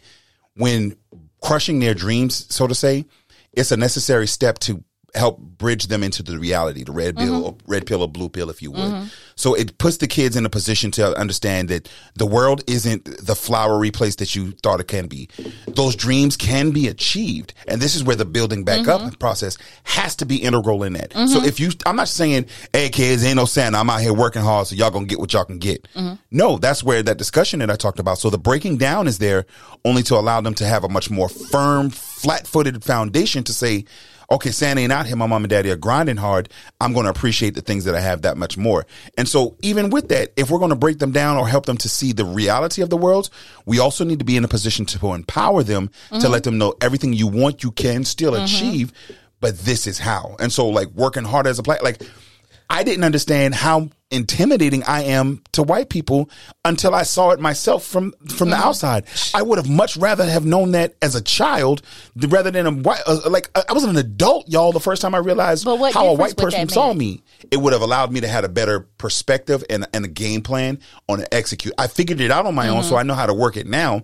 When 0.55 0.97
crushing 1.41 1.79
their 1.79 1.93
dreams, 1.93 2.53
so 2.53 2.67
to 2.67 2.75
say, 2.75 3.05
it's 3.53 3.71
a 3.71 3.77
necessary 3.77 4.27
step 4.27 4.59
to 4.59 4.83
help 5.15 5.39
bridge 5.39 5.87
them 5.87 6.03
into 6.03 6.21
the 6.21 6.37
reality, 6.37 6.83
the 6.83 6.91
red 6.91 7.15
pill, 7.15 7.53
mm-hmm. 7.53 7.71
red 7.71 7.87
pill 7.87 8.01
or 8.01 8.07
blue 8.07 8.29
pill, 8.29 8.49
if 8.49 8.61
you 8.61 8.71
would. 8.71 8.79
Mm-hmm. 8.79 9.07
So 9.35 9.53
it 9.53 9.77
puts 9.77 9.97
the 9.97 10.07
kids 10.07 10.35
in 10.35 10.45
a 10.45 10.49
position 10.49 10.91
to 10.91 11.17
understand 11.17 11.69
that 11.69 11.89
the 12.15 12.25
world 12.25 12.63
isn't 12.67 13.05
the 13.25 13.35
flowery 13.35 13.91
place 13.91 14.15
that 14.17 14.35
you 14.35 14.51
thought 14.63 14.79
it 14.79 14.87
can 14.87 15.07
be. 15.07 15.29
Those 15.67 15.95
dreams 15.95 16.35
can 16.35 16.71
be 16.71 16.87
achieved, 16.87 17.53
and 17.67 17.81
this 17.81 17.95
is 17.95 18.03
where 18.03 18.15
the 18.15 18.25
building 18.25 18.63
back 18.63 18.87
up 18.87 19.01
mm-hmm. 19.01 19.15
process 19.15 19.57
has 19.83 20.15
to 20.17 20.25
be 20.25 20.37
integral 20.37 20.83
in 20.83 20.93
that. 20.93 21.13
So 21.13 21.43
if 21.43 21.59
you, 21.59 21.71
I'm 21.85 21.95
not 21.95 22.09
saying, 22.09 22.47
"Hey 22.73 22.89
kids, 22.89 23.23
ain't 23.25 23.37
no 23.37 23.45
Santa. 23.45 23.77
I'm 23.77 23.89
out 23.89 24.01
here 24.01 24.13
working 24.13 24.41
hard, 24.41 24.67
so 24.67 24.75
y'all 24.75 24.91
gonna 24.91 25.05
get 25.05 25.19
what 25.19 25.33
y'all 25.33 25.45
can 25.45 25.59
get." 25.59 25.87
No, 26.31 26.57
that's 26.57 26.83
where 26.83 27.01
that 27.01 27.17
discussion 27.17 27.59
that 27.59 27.71
I 27.71 27.75
talked 27.75 27.99
about. 27.99 28.17
So 28.17 28.29
the 28.29 28.37
breaking 28.37 28.77
down 28.77 29.07
is 29.07 29.19
there 29.19 29.45
only 29.85 30.03
to 30.03 30.15
allow 30.15 30.41
them 30.41 30.53
to 30.55 30.65
have 30.65 30.83
a 30.83 30.89
much 30.89 31.09
more 31.09 31.29
firm, 31.29 31.89
flat-footed 31.89 32.83
foundation 32.83 33.43
to 33.45 33.53
say 33.53 33.85
okay, 34.29 34.51
Santa 34.51 34.81
ain't 34.81 34.91
out 34.91 35.05
here. 35.05 35.15
My 35.15 35.27
mom 35.27 35.43
and 35.43 35.49
daddy 35.49 35.71
are 35.71 35.77
grinding 35.77 36.17
hard. 36.17 36.49
I'm 36.81 36.93
going 36.93 37.05
to 37.05 37.09
appreciate 37.09 37.55
the 37.55 37.61
things 37.61 37.85
that 37.85 37.95
I 37.95 37.99
have 37.99 38.23
that 38.23 38.37
much 38.37 38.57
more. 38.57 38.85
And 39.17 39.27
so, 39.27 39.55
even 39.61 39.89
with 39.89 40.09
that, 40.09 40.33
if 40.35 40.49
we're 40.49 40.59
going 40.59 40.69
to 40.69 40.75
break 40.75 40.99
them 40.99 41.11
down 41.11 41.37
or 41.37 41.47
help 41.47 41.65
them 41.65 41.77
to 41.77 41.89
see 41.89 42.11
the 42.11 42.25
reality 42.25 42.81
of 42.81 42.89
the 42.89 42.97
world, 42.97 43.29
we 43.65 43.79
also 43.79 44.03
need 44.03 44.19
to 44.19 44.25
be 44.25 44.37
in 44.37 44.43
a 44.43 44.47
position 44.47 44.85
to 44.87 45.13
empower 45.13 45.63
them 45.63 45.87
to 45.87 46.15
mm-hmm. 46.15 46.31
let 46.31 46.43
them 46.43 46.57
know 46.57 46.73
everything 46.81 47.13
you 47.13 47.27
want, 47.27 47.63
you 47.63 47.71
can 47.71 48.03
still 48.03 48.33
mm-hmm. 48.33 48.43
achieve, 48.43 48.93
but 49.39 49.57
this 49.59 49.87
is 49.87 49.99
how. 49.99 50.35
And 50.39 50.51
so, 50.51 50.67
like 50.67 50.89
working 50.89 51.23
hard 51.23 51.47
as 51.47 51.59
a 51.59 51.63
player, 51.63 51.79
like 51.81 52.01
I 52.69 52.83
didn't 52.83 53.03
understand 53.03 53.55
how 53.55 53.89
intimidating 54.09 54.83
I 54.83 55.03
am 55.03 55.41
to 55.51 55.61
white 55.63 55.89
people 55.89 56.29
until 56.63 56.95
I 56.95 57.03
saw 57.03 57.31
it 57.31 57.39
myself 57.39 57.83
from 57.85 58.13
from 58.35 58.49
the 58.51 58.55
outside. 58.55 59.05
I 59.33 59.41
would 59.41 59.57
have 59.57 59.69
much 59.69 59.97
rather 59.97 60.25
have 60.25 60.45
known 60.45 60.71
that 60.71 60.95
as 61.01 61.15
a 61.15 61.21
child 61.21 61.81
rather 62.15 62.49
than 62.51 62.65
a 62.65 62.71
white 62.71 63.01
uh, 63.05 63.19
like 63.29 63.49
I 63.69 63.73
was 63.73 63.83
an 63.83 63.97
adult, 63.97 64.47
y'all. 64.49 64.71
The 64.71 64.79
first 64.79 65.01
time 65.01 65.13
I 65.13 65.19
realized 65.19 65.65
how 65.65 66.07
a 66.07 66.13
white 66.13 66.37
person 66.37 66.69
saw 66.69 66.93
me, 66.93 67.21
it 67.51 67.57
would 67.57 67.73
have 67.73 67.81
allowed 67.81 68.11
me 68.11 68.21
to 68.21 68.27
have 68.27 68.43
a 68.45 68.49
better 68.49 68.81
perspective 68.97 69.63
and 69.69 69.85
and 69.93 70.05
a 70.05 70.09
game 70.09 70.41
plan 70.41 70.79
on 71.09 71.19
to 71.19 71.33
execute. 71.33 71.73
I 71.77 71.87
figured 71.87 72.21
it 72.21 72.31
out 72.31 72.45
on 72.45 72.55
my 72.55 72.69
own, 72.69 72.77
Mm-hmm. 72.81 72.89
so 72.89 72.95
I 72.97 73.03
know 73.03 73.13
how 73.15 73.25
to 73.25 73.33
work 73.33 73.57
it 73.57 73.67
now. 73.67 74.03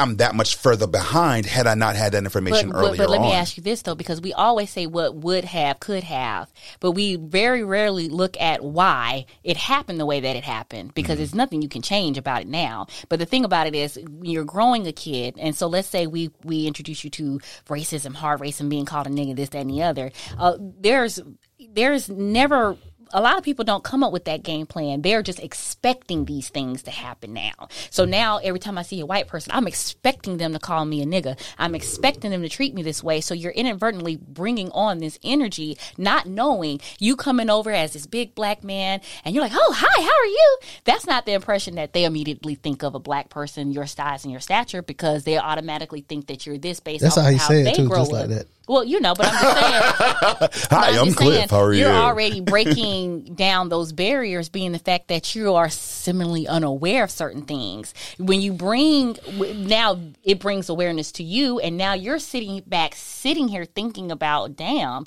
I'm 0.00 0.16
that 0.18 0.36
much 0.36 0.54
further 0.54 0.86
behind 0.86 1.44
had 1.46 1.66
I 1.66 1.74
not 1.74 1.96
had 1.96 2.12
that 2.12 2.22
information 2.22 2.70
but, 2.70 2.78
earlier 2.78 2.98
but 2.98 3.10
let 3.10 3.20
on. 3.20 3.26
me 3.26 3.32
ask 3.32 3.56
you 3.56 3.64
this 3.64 3.82
though 3.82 3.96
because 3.96 4.20
we 4.20 4.32
always 4.32 4.70
say 4.70 4.86
what 4.86 5.16
would 5.16 5.44
have 5.44 5.80
could 5.80 6.04
have 6.04 6.52
but 6.78 6.92
we 6.92 7.16
very 7.16 7.64
rarely 7.64 8.08
look 8.08 8.40
at 8.40 8.62
why 8.62 9.26
it 9.42 9.56
happened 9.56 9.98
the 9.98 10.06
way 10.06 10.20
that 10.20 10.36
it 10.36 10.44
happened 10.44 10.94
because 10.94 11.08
Mm-hmm. 11.14 11.18
there's 11.18 11.34
nothing 11.34 11.62
you 11.62 11.68
can 11.68 11.82
change 11.82 12.16
about 12.16 12.42
it 12.42 12.48
now 12.48 12.86
but 13.08 13.18
the 13.18 13.26
thing 13.26 13.44
about 13.44 13.66
it 13.66 13.74
is 13.74 13.96
when 14.08 14.30
you're 14.30 14.44
growing 14.44 14.86
a 14.86 14.92
kid 14.92 15.34
and 15.36 15.56
so 15.56 15.66
let's 15.66 15.88
say 15.88 16.06
we 16.06 16.30
we 16.44 16.66
introduce 16.66 17.02
you 17.02 17.10
to 17.10 17.40
racism 17.68 18.14
hard 18.14 18.40
racism 18.40 18.68
being 18.68 18.84
called 18.84 19.06
a 19.06 19.10
nigga 19.10 19.34
this 19.34 19.48
that 19.48 19.58
and 19.58 19.70
the 19.70 19.82
other 19.82 20.12
uh, 20.38 20.56
there's 20.60 21.18
there's 21.72 22.08
never 22.08 22.76
a 23.12 23.20
lot 23.20 23.38
of 23.38 23.44
people 23.44 23.64
don't 23.64 23.84
come 23.84 24.02
up 24.02 24.12
with 24.12 24.24
that 24.26 24.42
game 24.42 24.66
plan. 24.66 25.02
They're 25.02 25.22
just 25.22 25.40
expecting 25.40 26.24
these 26.24 26.48
things 26.48 26.82
to 26.84 26.90
happen 26.90 27.32
now. 27.32 27.68
So 27.90 28.04
mm. 28.04 28.10
now 28.10 28.38
every 28.38 28.60
time 28.60 28.78
I 28.78 28.82
see 28.82 29.00
a 29.00 29.06
white 29.06 29.26
person, 29.28 29.52
I'm 29.54 29.66
expecting 29.66 30.36
them 30.36 30.52
to 30.52 30.58
call 30.58 30.84
me 30.84 31.02
a 31.02 31.06
nigga. 31.06 31.38
I'm 31.58 31.74
expecting 31.74 32.30
them 32.30 32.42
to 32.42 32.48
treat 32.48 32.74
me 32.74 32.82
this 32.82 33.02
way. 33.02 33.20
So 33.20 33.34
you're 33.34 33.52
inadvertently 33.52 34.16
bringing 34.16 34.70
on 34.72 34.98
this 34.98 35.18
energy, 35.22 35.78
not 35.96 36.26
knowing 36.26 36.80
you 36.98 37.16
coming 37.16 37.50
over 37.50 37.70
as 37.70 37.92
this 37.92 38.06
big 38.06 38.34
black 38.34 38.62
man 38.62 39.00
and 39.24 39.34
you're 39.34 39.44
like, 39.44 39.52
oh, 39.54 39.74
hi, 39.76 40.02
how 40.02 40.08
are 40.08 40.26
you? 40.26 40.58
That's 40.84 41.06
not 41.06 41.26
the 41.26 41.32
impression 41.32 41.76
that 41.76 41.92
they 41.92 42.04
immediately 42.04 42.54
think 42.54 42.82
of 42.82 42.94
a 42.94 43.00
black 43.00 43.28
person, 43.30 43.72
your 43.72 43.86
size 43.86 44.24
and 44.24 44.32
your 44.32 44.40
stature, 44.40 44.82
because 44.82 45.24
they 45.24 45.38
automatically 45.38 46.02
think 46.02 46.26
that 46.26 46.46
you're 46.46 46.58
this 46.58 46.80
based 46.80 47.02
That's 47.02 47.16
how 47.16 47.28
he 47.28 47.36
how 47.36 47.48
said 47.48 47.66
they 47.66 47.72
it 47.72 47.76
too, 47.76 47.88
grow 47.88 47.98
just 47.98 48.12
up. 48.12 48.20
like 48.20 48.28
that. 48.30 48.46
Well, 48.68 48.84
you 48.84 49.00
know, 49.00 49.14
but 49.14 49.26
I'm 49.30 49.32
just 49.32 50.50
saying. 50.50 50.68
Hi, 50.70 50.90
I'm 50.90 51.08
I'm 51.08 51.14
Cliff. 51.14 51.34
saying, 51.34 51.48
How 51.48 51.62
are 51.62 51.72
you? 51.72 51.80
You're 51.80 51.92
already 51.92 52.40
breaking 52.42 53.34
down 53.34 53.70
those 53.70 53.92
barriers, 53.92 54.50
being 54.50 54.72
the 54.72 54.78
fact 54.78 55.08
that 55.08 55.34
you 55.34 55.54
are 55.54 55.70
similarly 55.70 56.46
unaware 56.46 57.04
of 57.04 57.10
certain 57.10 57.42
things. 57.42 57.94
When 58.18 58.40
you 58.42 58.52
bring 58.52 59.16
now, 59.66 59.98
it 60.22 60.38
brings 60.38 60.68
awareness 60.68 61.12
to 61.12 61.22
you, 61.22 61.58
and 61.60 61.78
now 61.78 61.94
you're 61.94 62.18
sitting 62.18 62.62
back, 62.66 62.94
sitting 62.94 63.48
here 63.48 63.64
thinking 63.64 64.12
about, 64.12 64.54
damn, 64.54 65.06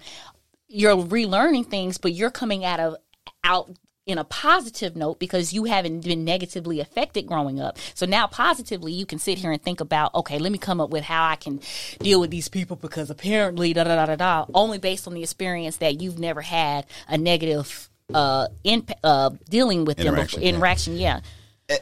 you're 0.67 0.95
relearning 0.95 1.67
things, 1.67 1.97
but 1.99 2.13
you're 2.13 2.31
coming 2.31 2.65
out 2.65 2.79
of 2.79 2.95
out 3.43 3.71
in 4.07 4.17
a 4.17 4.23
positive 4.23 4.95
note 4.95 5.19
because 5.19 5.53
you 5.53 5.65
haven't 5.65 6.03
been 6.03 6.25
negatively 6.25 6.79
affected 6.79 7.27
growing 7.27 7.59
up. 7.59 7.77
So 7.93 8.05
now 8.05 8.25
positively 8.27 8.91
you 8.91 9.05
can 9.05 9.19
sit 9.19 9.37
here 9.37 9.51
and 9.51 9.61
think 9.61 9.79
about, 9.79 10.13
okay, 10.15 10.39
let 10.39 10.51
me 10.51 10.57
come 10.57 10.81
up 10.81 10.89
with 10.89 11.03
how 11.03 11.23
I 11.27 11.35
can 11.35 11.59
deal 11.99 12.19
with 12.19 12.31
these 12.31 12.49
people 12.49 12.75
because 12.75 13.09
apparently 13.11 13.73
da 13.73 13.83
da 13.83 13.95
da 13.95 14.07
da 14.07 14.15
da 14.15 14.45
only 14.53 14.79
based 14.79 15.07
on 15.07 15.13
the 15.13 15.21
experience 15.21 15.77
that 15.77 16.01
you've 16.01 16.17
never 16.19 16.41
had 16.41 16.85
a 17.07 17.17
negative 17.17 17.89
uh 18.13 18.47
in 18.63 18.85
uh 19.03 19.29
dealing 19.49 19.85
with 19.85 19.99
Interaction, 19.99 20.39
them 20.39 20.45
yeah. 20.45 20.51
before. 20.51 20.57
interaction, 20.57 20.97
yeah. 20.97 21.19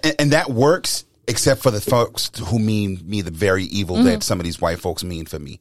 and, 0.03 0.15
and 0.19 0.31
that 0.31 0.49
works 0.49 1.05
except 1.27 1.61
for 1.63 1.71
the 1.71 1.81
folks 1.81 2.31
who 2.47 2.59
mean 2.59 2.99
me 3.03 3.21
the 3.21 3.31
very 3.31 3.63
evil 3.63 3.95
Mm-hmm. 3.95 4.05
that 4.05 4.23
some 4.23 4.39
of 4.39 4.43
these 4.43 4.59
white 4.59 4.79
folks 4.79 5.03
mean 5.03 5.25
for 5.25 5.39
me 5.39 5.59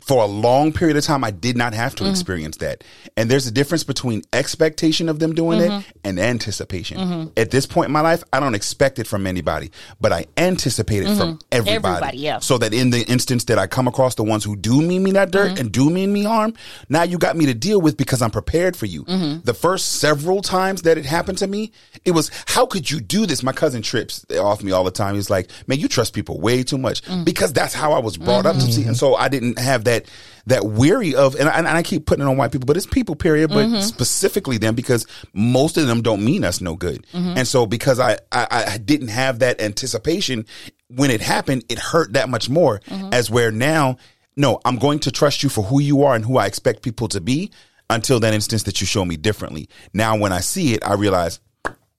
for 0.00 0.22
a 0.22 0.26
long 0.26 0.72
period 0.72 0.96
of 0.96 1.04
time 1.04 1.22
i 1.24 1.30
did 1.30 1.56
not 1.56 1.72
have 1.72 1.94
to 1.94 2.02
Mm-hmm. 2.04 2.10
experience 2.10 2.56
that 2.58 2.82
and 3.16 3.30
there's 3.30 3.46
a 3.46 3.50
difference 3.50 3.84
between 3.84 4.22
expectation 4.32 5.08
of 5.08 5.18
them 5.18 5.34
doing 5.34 5.60
Mm-hmm. 5.60 5.78
it 5.78 5.84
and 6.04 6.18
anticipation 6.20 7.32
at 7.36 7.50
this 7.50 7.64
point 7.66 7.86
in 7.86 7.92
my 7.92 8.00
life 8.00 8.22
i 8.32 8.40
don't 8.40 8.54
expect 8.54 8.98
it 8.98 9.06
from 9.06 9.26
anybody 9.26 9.70
but 10.00 10.12
i 10.12 10.26
anticipate 10.36 11.02
it 11.04 11.16
from 11.16 11.38
everybody, 11.52 11.78
Mm-hmm. 11.78 11.86
Everybody, 11.86 12.18
yeah. 12.18 12.38
so 12.40 12.58
that 12.58 12.74
in 12.74 12.90
the 12.90 13.02
instance 13.10 13.44
that 13.44 13.58
i 13.58 13.66
come 13.66 13.88
across 13.88 14.14
the 14.16 14.24
ones 14.24 14.44
who 14.44 14.56
do 14.56 14.82
mean 14.82 15.02
me 15.02 15.12
that 15.12 15.30
Mm-hmm. 15.30 15.54
dirt 15.54 15.58
and 15.60 15.72
do 15.72 15.88
mean 15.90 16.12
me 16.12 16.24
harm 16.24 16.54
now 16.88 17.02
you 17.02 17.16
got 17.18 17.36
me 17.36 17.46
to 17.46 17.54
deal 17.54 17.80
with 17.80 17.96
because 17.96 18.20
i'm 18.20 18.30
prepared 18.30 18.76
for 18.76 18.86
you 18.86 19.04
Mm-hmm. 19.04 19.40
the 19.44 19.54
first 19.54 19.92
several 20.00 20.42
times 20.42 20.82
that 20.82 20.98
it 20.98 21.06
happened 21.06 21.38
to 21.38 21.46
me 21.46 21.72
it 22.04 22.10
was 22.12 22.30
how 22.46 22.66
could 22.66 22.90
you 22.90 23.00
do 23.00 23.26
this 23.26 23.42
my 23.42 23.52
cousin 23.52 23.80
trips 23.82 24.24
off 24.38 24.62
me 24.62 24.72
all 24.72 24.84
the 24.84 24.90
time 24.90 25.14
he's 25.14 25.30
like 25.30 25.50
man 25.66 25.78
you 25.78 25.88
trust 25.88 26.12
people 26.14 26.40
way 26.40 26.62
too 26.62 26.78
much 26.78 27.02
Mm. 27.04 27.24
because 27.24 27.52
that's 27.52 27.74
how 27.74 27.92
i 27.92 27.98
was 27.98 28.16
brought 28.16 28.44
up 28.46 28.54
to 28.56 28.60
see 28.62 28.80
Mm-hmm. 28.80 28.88
and 28.88 28.96
so 28.96 29.14
i 29.14 29.28
didn't 29.28 29.58
have 29.58 29.83
that 29.84 30.06
that 30.46 30.64
weary 30.66 31.14
of 31.14 31.34
and 31.36 31.48
I, 31.48 31.58
and 31.58 31.66
I 31.68 31.82
keep 31.82 32.04
putting 32.06 32.24
it 32.24 32.28
on 32.28 32.36
white 32.36 32.52
people 32.52 32.66
but 32.66 32.76
it's 32.76 32.86
people 32.86 33.14
period 33.16 33.48
but 33.50 33.66
Mm-hmm. 33.66 33.80
specifically 33.80 34.58
them 34.58 34.74
because 34.74 35.06
most 35.32 35.76
of 35.76 35.86
them 35.86 36.02
don't 36.02 36.24
mean 36.24 36.44
us 36.44 36.60
no 36.60 36.74
good 36.76 37.06
Mm-hmm. 37.12 37.38
and 37.38 37.48
so 37.48 37.66
because 37.66 37.98
I, 38.00 38.18
I 38.32 38.46
i 38.74 38.78
didn't 38.78 39.08
have 39.08 39.38
that 39.40 39.60
anticipation 39.60 40.46
when 40.88 41.10
it 41.10 41.20
happened 41.20 41.64
it 41.68 41.78
hurt 41.78 42.12
that 42.14 42.28
much 42.28 42.48
more 42.50 42.80
Mm-hmm. 42.80 43.12
as 43.12 43.30
where 43.30 43.50
now 43.50 43.96
no 44.36 44.60
i'm 44.64 44.76
going 44.78 44.98
to 45.00 45.10
trust 45.12 45.42
you 45.42 45.48
for 45.48 45.62
who 45.64 45.80
you 45.80 46.02
are 46.04 46.14
and 46.14 46.24
who 46.24 46.36
i 46.38 46.46
expect 46.46 46.82
people 46.82 47.08
to 47.08 47.20
be 47.20 47.50
until 47.90 48.20
that 48.20 48.34
instance 48.34 48.64
that 48.64 48.80
you 48.80 48.86
show 48.86 49.04
me 49.04 49.16
differently 49.16 49.68
now 49.92 50.16
when 50.16 50.32
i 50.32 50.40
see 50.40 50.74
it 50.74 50.84
i 50.86 50.94
realize 50.94 51.38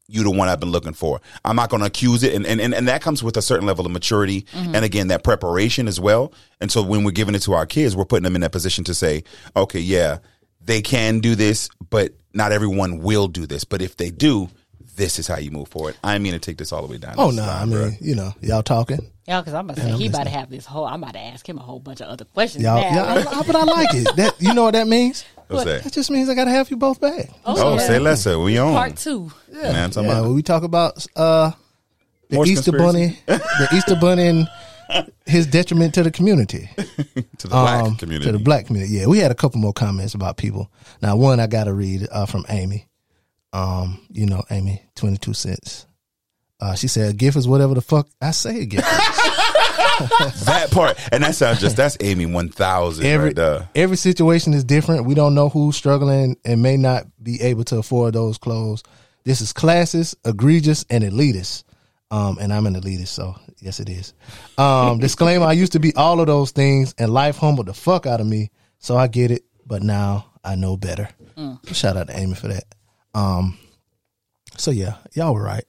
you 0.08 0.24
the 0.24 0.32
one 0.32 0.48
I've 0.48 0.60
been 0.60 0.72
looking 0.72 0.94
for. 0.94 1.20
I'm 1.44 1.56
not 1.56 1.70
going 1.70 1.82
to 1.82 1.88
accuse 1.88 2.24
it. 2.24 2.34
And, 2.34 2.46
and, 2.46 2.62
and, 2.62 2.74
and 2.74 2.88
that 2.88 3.02
comes 3.02 3.24
with 3.24 3.38
a 3.38 3.42
certain 3.42 3.66
level 3.66 3.86
of 3.86 3.92
maturity. 3.92 4.44
Mm-hmm. 4.54 4.76
And 4.76 4.86
again, 4.86 5.08
that 5.08 5.24
preparation 5.24 5.88
as 5.88 6.00
well. 6.00 6.34
And 6.62 6.72
so 6.72 6.84
when 6.84 7.04
we're 7.04 7.12
giving 7.12 7.36
it 7.36 7.42
to 7.44 7.54
our 7.54 7.66
kids, 7.66 7.96
we're 7.96 8.06
putting 8.06 8.24
them 8.24 8.36
in 8.36 8.42
that 8.42 8.52
position 8.52 8.84
to 8.86 8.94
say, 8.94 9.24
okay, 9.56 9.80
yeah, 9.80 10.20
they 10.62 10.82
can 10.82 11.20
do 11.20 11.36
this, 11.36 11.70
but 11.90 12.14
not 12.34 12.52
everyone 12.52 13.00
will 13.00 13.28
do 13.28 13.46
this. 13.46 13.64
But 13.64 13.82
if 13.82 13.98
they 13.98 14.12
do, 14.12 14.50
this 14.96 15.20
is 15.20 15.28
how 15.28 15.38
you 15.38 15.52
move 15.52 15.68
forward. 15.68 15.96
I 16.04 16.18
mean 16.20 16.34
to 16.34 16.40
take 16.40 16.58
this 16.58 16.72
all 16.72 16.82
the 16.86 16.92
way 16.92 16.98
down. 16.98 17.16
Oh 17.18 17.32
no, 17.32 17.42
line, 17.42 17.62
I 17.62 17.66
mean, 17.66 17.78
bruh. 17.78 17.98
you 18.02 18.16
know, 18.16 18.34
y'all 18.42 18.64
talking. 18.64 19.12
Yeah, 19.28 19.42
because 19.42 19.54
I'm 19.56 19.66
about 19.66 19.78
to 19.78 19.82
say 19.84 19.92
he 19.94 20.08
about 20.08 20.26
to 20.26 20.30
have 20.30 20.50
this 20.52 20.66
whole. 20.68 20.86
I'm 20.86 21.02
about 21.02 21.14
to 21.16 21.20
ask 21.20 21.48
him 21.48 21.58
a 21.58 21.62
whole 21.62 21.80
bunch 21.80 22.00
of 22.02 22.08
other 22.10 22.26
questions. 22.26 22.64
Y'all, 22.64 22.80
now. 22.80 22.96
yeah, 22.96 23.26
I, 23.28 23.40
I- 23.40 23.44
but 23.44 23.56
I 23.56 23.64
like 23.64 23.90
it. 23.94 24.08
That 24.18 24.36
you 24.40 24.54
know 24.54 24.64
what 24.66 24.74
that 24.74 24.88
means? 24.88 25.26
What's 25.48 25.66
That 25.66 25.84
that? 25.84 25.94
just 25.94 26.12
means 26.12 26.30
I 26.30 26.36
gotta 26.36 26.52
have 26.52 26.70
you 26.70 26.78
both 26.78 27.00
back. 27.02 27.30
Oh, 27.46 27.74
yeah. 27.76 27.80
say 27.80 28.00
less. 28.00 28.22
sir. 28.24 28.38
We 28.40 28.58
on. 28.58 28.74
Part 28.74 28.98
two. 28.98 29.32
Yeah, 29.52 29.62
man, 29.74 29.84
I'm 29.86 29.90
talking 29.92 30.10
Yeah, 30.10 30.16
about- 30.18 30.26
when 30.28 30.36
we 30.36 30.44
talk 30.44 30.64
about 30.64 31.06
uh, 31.16 31.52
the 32.30 32.36
Horse 32.36 32.50
Easter 32.50 32.72
conspiracy. 32.72 33.20
Bunny, 33.28 33.40
the 33.40 33.70
Easter 33.76 33.96
Bunny, 33.96 34.28
and 34.28 34.48
his 35.26 35.48
detriment 35.48 35.96
to 35.96 36.04
the 36.04 36.12
community, 36.12 36.70
to 36.78 37.48
the 37.48 37.48
black 37.50 37.84
Um, 37.84 37.96
community. 37.96 38.26
to 38.32 38.38
the 38.38 38.44
black 38.44 38.68
community. 38.68 38.94
Yeah, 38.94 39.08
we 39.08 39.18
had 39.20 39.32
a 39.32 39.36
couple 39.36 39.60
more 39.60 39.74
comments 39.74 40.14
about 40.14 40.38
people. 40.38 40.72
Now, 41.02 41.16
one 41.16 41.40
I 41.40 41.48
got 41.48 41.64
to 41.64 41.74
read 41.74 42.08
uh, 42.12 42.26
from 42.28 42.46
Amy. 42.50 42.88
Um, 43.54 44.06
you 44.12 44.26
know, 44.28 44.44
Amy, 44.52 44.84
twenty 44.96 45.18
two 45.18 45.34
cents. 45.34 45.88
Uh, 46.60 46.76
she 46.76 46.88
said, 46.88 47.12
"A 47.12 47.14
gift 47.14 47.38
is 47.38 47.48
whatever 47.48 47.74
the 47.74 47.82
fuck 47.82 48.08
I 48.22 48.32
say 48.32 48.62
a 48.62 48.66
gift." 48.66 48.88
is." 48.88 49.26
that 50.46 50.70
part. 50.72 50.98
And 51.12 51.24
that 51.24 51.36
sounds 51.36 51.62
just, 51.62 51.78
that's 51.78 51.98
Amy 52.02 52.26
1000 52.26 53.06
every 53.06 53.28
right 53.28 53.36
there. 53.36 53.70
every 53.76 53.98
situation 53.98 54.54
is 54.54 54.64
different. 54.64 55.06
We 55.06 55.16
don't 55.16 55.36
know 55.36 55.50
who's 55.50 55.76
struggling 55.76 56.38
and 56.44 56.62
may 56.62 56.76
not 56.78 57.06
be 57.22 57.42
able 57.42 57.64
to 57.66 57.78
afford 57.78 58.14
those 58.14 58.38
clothes. 58.38 58.84
This 59.24 59.42
is 59.42 59.54
classes, 59.54 60.16
egregious, 60.26 60.86
and 60.90 61.04
elitist. 61.04 61.64
Um, 62.12 62.38
and 62.40 62.54
I'm 62.54 62.68
an 62.68 62.76
elitist, 62.76 63.08
so 63.08 63.36
yes, 63.60 63.80
it 63.80 63.90
is. 63.90 64.14
Um, 64.58 65.00
disclaimer: 65.00 65.46
I 65.46 65.54
used 65.54 65.72
to 65.74 65.80
be 65.80 65.96
all 65.96 66.20
of 66.20 66.28
those 66.28 66.52
things, 66.52 66.94
and 66.98 67.12
life 67.12 67.38
humbled 67.38 67.66
the 67.66 67.74
fuck 67.74 68.06
out 68.06 68.22
of 68.22 68.28
me. 68.28 68.52
So 68.80 68.96
I 68.96 69.08
get 69.08 69.32
it, 69.32 69.44
but 69.66 69.82
now 69.82 70.28
I 70.44 70.56
know 70.56 70.78
better. 70.78 71.10
Shout 71.72 71.98
out 71.98 72.08
to 72.08 72.18
Amy 72.18 72.36
for 72.36 72.48
that. 72.50 72.64
Um, 73.16 73.58
so 74.58 74.72
yeah, 74.72 74.98
y'all 75.14 75.34
were 75.34 75.44
right. 75.44 75.66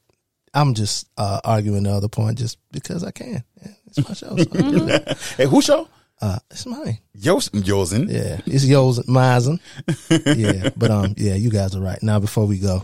I'm 0.57 0.73
just 0.75 1.07
uh, 1.19 1.41
arguing 1.45 1.83
the 1.83 1.91
other 1.93 2.09
point 2.09 2.39
just 2.39 2.59
because 2.73 3.05
I 3.05 3.11
can. 3.11 3.45
Yeah, 3.63 3.73
It's 3.89 3.99
my 4.09 4.15
show. 4.15 4.37
So 4.37 4.43
I 4.55 4.71
do 4.71 4.89
it. 4.89 5.19
Hey, 5.37 5.45
who 5.47 5.61
show? 5.61 5.87
Uh, 6.21 6.39
it's 6.51 6.65
mine. 6.65 6.99
Yos, 7.13 7.51
Yosin. 7.51 8.11
Yeah, 8.11 8.41
it's 8.47 8.65
yours, 8.65 9.07
mine. 9.07 9.61
Yeah, 10.09 10.71
but 10.75 10.91
um, 10.91 11.15
yeah, 11.19 11.35
you 11.35 11.51
guys 11.51 11.77
are 11.77 11.81
right. 11.83 12.03
Now, 12.03 12.19
before 12.21 12.47
we 12.47 12.59
go, 12.59 12.83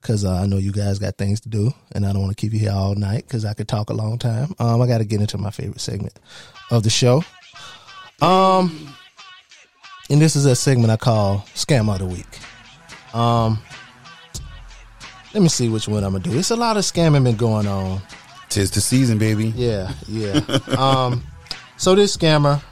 because 0.00 0.24
uh, 0.24 0.32
I 0.32 0.46
know 0.46 0.56
you 0.56 0.72
guys 0.72 0.98
got 0.98 1.18
things 1.18 1.42
to 1.42 1.50
do, 1.50 1.74
and 1.92 2.06
I 2.06 2.14
don't 2.14 2.22
want 2.22 2.34
to 2.34 2.40
keep 2.40 2.54
you 2.54 2.58
here 2.60 2.72
all 2.72 2.94
night 2.94 3.24
because 3.26 3.44
I 3.44 3.52
could 3.52 3.68
talk 3.68 3.90
a 3.90 3.94
long 3.94 4.18
time. 4.18 4.54
Um, 4.58 4.80
I 4.80 4.86
got 4.86 4.98
to 4.98 5.04
get 5.04 5.20
into 5.20 5.36
my 5.36 5.50
favorite 5.50 5.82
segment 5.82 6.18
of 6.70 6.82
the 6.82 6.90
show. 6.90 7.22
Um, 8.22 8.88
and 10.08 10.18
this 10.20 10.34
is 10.34 10.46
a 10.46 10.56
segment 10.56 10.90
I 10.90 10.96
call 10.96 11.44
Scam 11.54 11.92
of 11.92 11.98
the 11.98 12.06
Week. 12.06 12.38
Um, 13.14 13.58
let 15.34 15.42
me 15.42 15.48
see 15.48 15.68
which 15.68 15.88
one 15.88 16.04
I'm 16.04 16.12
gonna 16.12 16.24
do. 16.24 16.38
It's 16.38 16.50
a 16.50 16.56
lot 16.56 16.76
of 16.76 16.84
scamming 16.84 17.24
been 17.24 17.36
going 17.36 17.66
on. 17.66 18.00
Tis 18.48 18.70
the 18.70 18.80
season, 18.80 19.18
baby. 19.18 19.52
Yeah, 19.56 19.92
yeah. 20.08 20.40
um, 20.78 21.22
so 21.76 21.94
this 21.94 22.16
scammer 22.16 22.62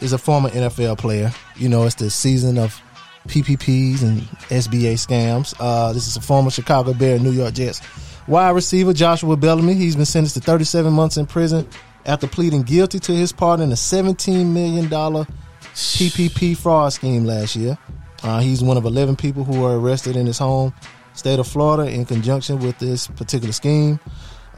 is 0.00 0.12
a 0.12 0.18
former 0.18 0.50
NFL 0.50 0.98
player. 0.98 1.32
You 1.56 1.68
know, 1.68 1.84
it's 1.84 1.94
the 1.94 2.10
season 2.10 2.58
of 2.58 2.80
PPPs 3.28 4.02
and 4.02 4.22
SBA 4.50 4.94
scams. 4.94 5.54
Uh, 5.60 5.92
this 5.92 6.08
is 6.08 6.16
a 6.16 6.20
former 6.20 6.50
Chicago 6.50 6.92
Bear, 6.92 7.18
New 7.18 7.30
York 7.30 7.54
Jets 7.54 7.80
wide 8.26 8.50
receiver 8.50 8.92
Joshua 8.92 9.36
Bellamy. 9.36 9.74
He's 9.74 9.96
been 9.96 10.04
sentenced 10.04 10.34
to 10.34 10.40
37 10.40 10.92
months 10.92 11.16
in 11.16 11.26
prison 11.26 11.68
after 12.06 12.26
pleading 12.26 12.62
guilty 12.62 12.98
to 13.00 13.12
his 13.12 13.32
part 13.32 13.60
in 13.60 13.72
a 13.72 13.76
17 13.76 14.52
million 14.52 14.88
dollar 14.88 15.26
PPP 15.74 16.56
fraud 16.56 16.92
scheme 16.92 17.24
last 17.24 17.56
year. 17.56 17.78
Uh, 18.22 18.40
he's 18.40 18.62
one 18.62 18.76
of 18.76 18.84
11 18.84 19.16
people 19.16 19.42
who 19.44 19.60
were 19.60 19.78
arrested 19.78 20.16
in 20.16 20.26
his 20.26 20.38
home 20.38 20.72
state 21.14 21.38
of 21.38 21.46
Florida 21.46 21.90
in 21.90 22.04
conjunction 22.04 22.58
with 22.58 22.78
this 22.78 23.06
particular 23.06 23.52
scheme. 23.52 24.00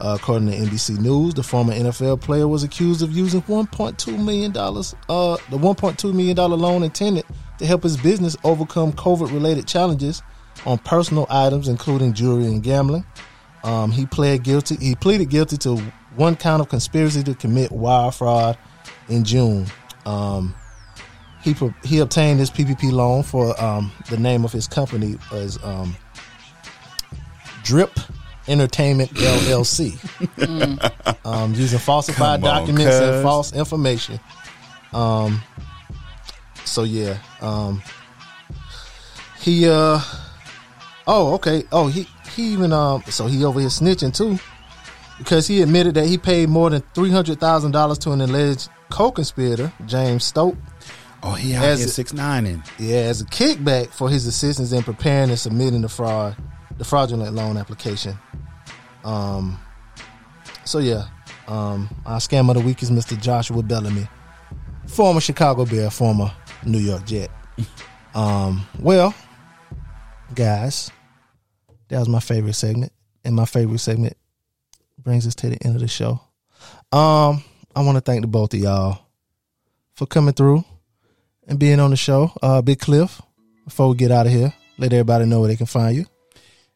Uh, 0.01 0.17
according 0.19 0.49
to 0.49 0.57
NBC 0.57 0.99
News, 0.99 1.33
the 1.33 1.43
former 1.43 1.73
NFL 1.73 2.19
player 2.19 2.49
was 2.49 2.63
accused 2.63 3.01
of 3.01 3.11
using 3.11 3.41
1.2 3.43 4.23
million 4.23 4.51
dollars, 4.51 4.93
uh, 5.07 5.37
the 5.49 5.57
1.2 5.57 6.13
million 6.13 6.35
dollar 6.35 6.57
loan 6.57 6.83
intended 6.83 7.23
to 7.59 7.65
help 7.65 7.83
his 7.83 7.95
business 7.95 8.35
overcome 8.43 8.91
COVID-related 8.91 9.67
challenges 9.67 10.21
on 10.65 10.77
personal 10.79 11.25
items, 11.29 11.69
including 11.69 12.13
jewelry 12.13 12.45
and 12.45 12.61
gambling. 12.61 13.05
Um, 13.63 13.91
he 13.91 14.05
pled 14.05 14.43
guilty. 14.43 14.75
He 14.75 14.95
pleaded 14.95 15.29
guilty 15.29 15.57
to 15.59 15.77
one 16.15 16.35
count 16.35 16.61
of 16.61 16.69
conspiracy 16.69 17.23
to 17.23 17.33
commit 17.33 17.71
wire 17.71 18.11
fraud 18.11 18.57
in 19.07 19.23
June. 19.23 19.65
Um, 20.05 20.53
he 21.41 21.55
he 21.83 21.99
obtained 21.99 22.39
this 22.39 22.49
PPP 22.49 22.91
loan 22.91 23.23
for 23.23 23.59
um, 23.63 23.91
the 24.09 24.17
name 24.17 24.43
of 24.43 24.51
his 24.51 24.67
company 24.67 25.17
was 25.31 25.63
um, 25.63 25.95
Drip 27.65 27.99
Entertainment 28.47 29.09
LLC, 29.09 29.97
um, 31.25 31.55
using 31.55 31.79
falsified 31.79 32.35
on, 32.35 32.41
documents 32.41 32.95
and 32.95 33.23
false 33.23 33.51
information. 33.53 34.19
Um, 34.93 35.41
so 36.63 36.83
yeah, 36.83 37.17
um, 37.41 37.81
he 39.39 39.67
uh 39.67 39.99
oh 41.07 41.33
okay. 41.33 41.63
Oh 41.71 41.87
he 41.87 42.07
he 42.35 42.53
even 42.53 42.71
um 42.71 43.03
so 43.09 43.25
he 43.25 43.43
over 43.43 43.59
here 43.59 43.69
snitching 43.69 44.15
too. 44.15 44.37
Because 45.17 45.47
he 45.47 45.61
admitted 45.61 45.95
that 45.95 46.05
he 46.05 46.17
paid 46.19 46.49
more 46.49 46.69
than 46.69 46.83
three 46.93 47.09
hundred 47.09 47.39
thousand 47.39 47.71
dollars 47.71 47.97
to 47.99 48.11
an 48.11 48.21
alleged 48.21 48.69
co-conspirator 48.89 49.73
James 49.85 50.23
Stoke 50.23 50.55
Oh, 51.23 51.31
he 51.31 51.55
out 51.55 51.63
As 51.65 51.79
here 51.79 51.87
six 51.87 52.13
nine 52.13 52.45
and 52.45 52.61
yeah 52.77 52.97
as 52.97 53.21
a 53.21 53.25
kickback 53.25 53.87
for 53.87 54.09
his 54.09 54.27
assistance 54.27 54.71
in 54.71 54.83
preparing 54.83 55.29
and 55.29 55.39
submitting 55.39 55.81
the 55.81 55.89
fraud 55.89 56.35
the 56.77 56.85
fraudulent 56.85 57.33
loan 57.35 57.57
application 57.57 58.17
um 59.03 59.59
so 60.63 60.79
yeah 60.79 61.05
um 61.47 61.89
our 62.05 62.19
scam 62.19 62.49
of 62.49 62.55
the 62.55 62.61
week 62.61 62.81
is 62.81 62.91
Mr. 62.91 63.19
Joshua 63.19 63.61
Bellamy 63.61 64.07
former 64.87 65.21
Chicago 65.21 65.65
Bear 65.65 65.89
former 65.89 66.31
New 66.65 66.79
York 66.79 67.05
Jet 67.05 67.29
um 68.15 68.65
well 68.79 69.13
guys 70.33 70.91
that 71.87 71.99
was 71.99 72.09
my 72.09 72.19
favorite 72.19 72.53
segment 72.53 72.91
and 73.23 73.35
my 73.35 73.45
favorite 73.45 73.79
segment 73.79 74.17
brings 74.97 75.27
us 75.27 75.35
to 75.35 75.49
the 75.49 75.57
end 75.63 75.75
of 75.75 75.81
the 75.81 75.87
show 75.87 76.19
um 76.91 77.43
I 77.75 77.81
want 77.81 77.97
to 77.97 78.01
thank 78.01 78.21
the 78.21 78.27
both 78.27 78.53
of 78.53 78.59
y'all 78.61 78.99
for 79.95 80.05
coming 80.05 80.33
through 80.33 80.63
and 81.47 81.59
being 81.59 81.79
on 81.79 81.89
the 81.89 81.97
show. 81.97 82.31
Uh, 82.41 82.61
Big 82.61 82.79
Cliff, 82.79 83.21
before 83.65 83.89
we 83.89 83.95
get 83.95 84.11
out 84.11 84.25
of 84.25 84.31
here, 84.31 84.53
let 84.77 84.93
everybody 84.93 85.25
know 85.25 85.39
where 85.41 85.49
they 85.49 85.55
can 85.57 85.65
find 85.65 85.95
you. 85.95 86.05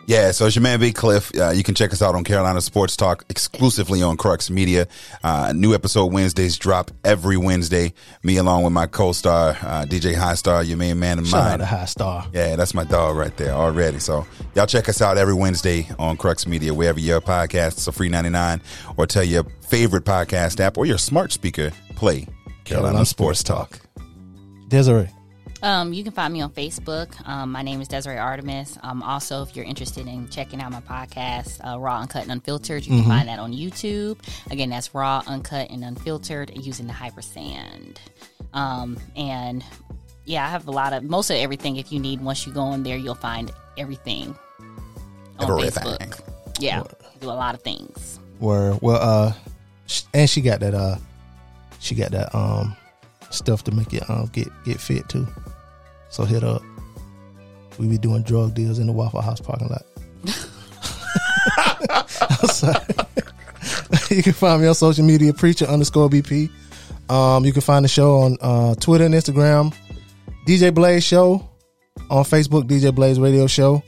Yeah, 0.09 0.31
so 0.31 0.47
it's 0.47 0.55
your 0.55 0.63
man 0.63 0.79
Big 0.79 0.95
Cliff. 0.95 1.31
Uh, 1.37 1.51
you 1.51 1.61
can 1.61 1.75
check 1.75 1.93
us 1.93 2.01
out 2.01 2.15
on 2.15 2.23
Carolina 2.23 2.61
Sports 2.61 2.97
Talk 2.97 3.25
exclusively 3.29 4.01
on 4.01 4.17
Crux 4.17 4.49
Media. 4.49 4.87
Uh, 5.23 5.53
new 5.55 5.75
episode 5.75 6.11
Wednesdays 6.11 6.57
drop 6.57 6.89
every 7.03 7.37
Wednesday. 7.37 7.93
Me 8.23 8.37
along 8.37 8.63
with 8.63 8.73
my 8.73 8.87
co-star 8.87 9.49
uh, 9.49 9.85
DJ 9.87 10.15
High 10.15 10.33
Star, 10.33 10.63
your 10.63 10.77
main 10.77 10.97
man 10.97 11.19
of 11.19 11.27
Shout 11.27 11.41
out 11.41 11.49
mine. 11.49 11.59
to 11.59 11.65
High 11.67 11.85
Star. 11.85 12.25
Yeah, 12.33 12.55
that's 12.55 12.73
my 12.73 12.85
dog 12.85 13.17
right 13.17 13.37
there 13.37 13.51
already. 13.51 13.99
So 13.99 14.25
y'all 14.55 14.65
check 14.65 14.89
us 14.89 14.99
out 14.99 15.19
every 15.19 15.35
Wednesday 15.35 15.87
on 15.99 16.17
Crux 16.17 16.47
Media, 16.47 16.73
wherever 16.73 16.99
your 16.99 17.21
podcasts 17.21 17.87
are 17.87 17.91
free 17.91 18.09
99 18.09 18.63
or 18.97 19.05
tell 19.05 19.23
your 19.23 19.43
favorite 19.67 20.05
podcast 20.05 20.59
app 20.59 20.79
or 20.79 20.87
your 20.87 20.97
smart 20.97 21.31
speaker 21.31 21.71
play 21.95 22.25
Carolina 22.63 23.05
Sports 23.05 23.43
Talk. 23.43 23.79
Desiree. 24.69 25.09
Um, 25.61 25.91
you 25.91 26.03
can 26.03 26.13
find 26.13 26.33
me 26.33 26.41
on 26.41 26.51
Facebook. 26.51 27.27
Um, 27.27 27.51
my 27.51 27.61
name 27.61 27.81
is 27.81 27.87
Desiree 27.87 28.17
Artemis. 28.17 28.77
Um, 28.81 29.03
also, 29.03 29.41
if 29.43 29.55
you're 29.55 29.65
interested 29.65 30.07
in 30.07 30.29
checking 30.29 30.61
out 30.61 30.71
my 30.71 30.79
podcast, 30.79 31.59
uh, 31.67 31.77
Raw, 31.77 31.99
Uncut, 31.99 32.23
and 32.23 32.31
Unfiltered, 32.31 32.85
you 32.85 32.97
can 33.01 33.09
find 33.09 33.27
that 33.27 33.39
on 33.39 33.51
YouTube. 33.51 34.17
Again, 34.51 34.69
that's 34.69 34.95
Raw, 34.95 35.21
Uncut, 35.27 35.69
and 35.69 35.83
Unfiltered 35.83 36.51
using 36.55 36.87
the 36.87 36.93
ampersand. 36.93 37.99
Um, 38.53 38.97
and 39.17 39.63
yeah, 40.25 40.45
I 40.45 40.49
have 40.49 40.67
a 40.67 40.71
lot 40.71 40.93
of 40.93 41.03
most 41.03 41.29
of 41.29 41.35
everything. 41.35 41.75
If 41.75 41.91
you 41.91 41.99
need, 41.99 42.21
once 42.21 42.47
you 42.47 42.53
go 42.53 42.71
in 42.71 42.83
there, 42.83 42.97
you'll 42.97 43.15
find 43.15 43.51
everything 43.77 44.35
on 45.39 45.49
Everything. 45.51 45.83
Facebook. 45.83 46.21
Yeah, 46.59 46.83
do 47.19 47.27
a 47.27 47.31
lot 47.31 47.53
of 47.55 47.61
things. 47.61 48.19
Where 48.39 48.75
well, 48.81 48.97
uh, 49.01 49.33
and 50.13 50.29
she 50.29 50.41
got 50.41 50.61
that 50.61 50.73
uh, 50.73 50.97
she 51.79 51.95
got 51.95 52.11
that 52.11 52.33
um 52.33 52.75
stuff 53.29 53.63
to 53.65 53.71
make 53.71 53.93
it 53.93 54.09
um 54.09 54.29
get 54.33 54.47
get 54.65 54.79
fit 54.79 55.07
too. 55.09 55.27
So 56.09 56.25
hit 56.25 56.43
up. 56.43 56.61
We 57.77 57.87
be 57.87 57.97
doing 57.97 58.23
drug 58.23 58.55
deals 58.55 58.79
in 58.79 58.87
the 58.87 58.93
Waffle 58.93 59.21
House 59.21 59.39
parking 59.39 59.69
lot. 59.69 59.85
I'm 61.89 62.49
sorry. 62.49 62.85
you 64.09 64.21
can 64.21 64.33
find 64.33 64.61
me 64.61 64.67
on 64.67 64.75
social 64.75 65.05
media, 65.05 65.33
preacher 65.33 65.63
underscore 65.65 66.09
BP. 66.09 66.49
Um, 67.09 67.45
you 67.45 67.53
can 67.53 67.61
find 67.61 67.85
the 67.85 67.89
show 67.89 68.17
on 68.17 68.37
uh, 68.41 68.75
Twitter 68.75 69.05
and 69.05 69.13
Instagram, 69.13 69.73
DJ 70.45 70.73
Blaze 70.73 71.05
Show 71.05 71.49
on 72.09 72.23
Facebook, 72.23 72.63
DJ 72.63 72.93
Blaze 72.93 73.19
Radio 73.19 73.47
Show. 73.47 73.83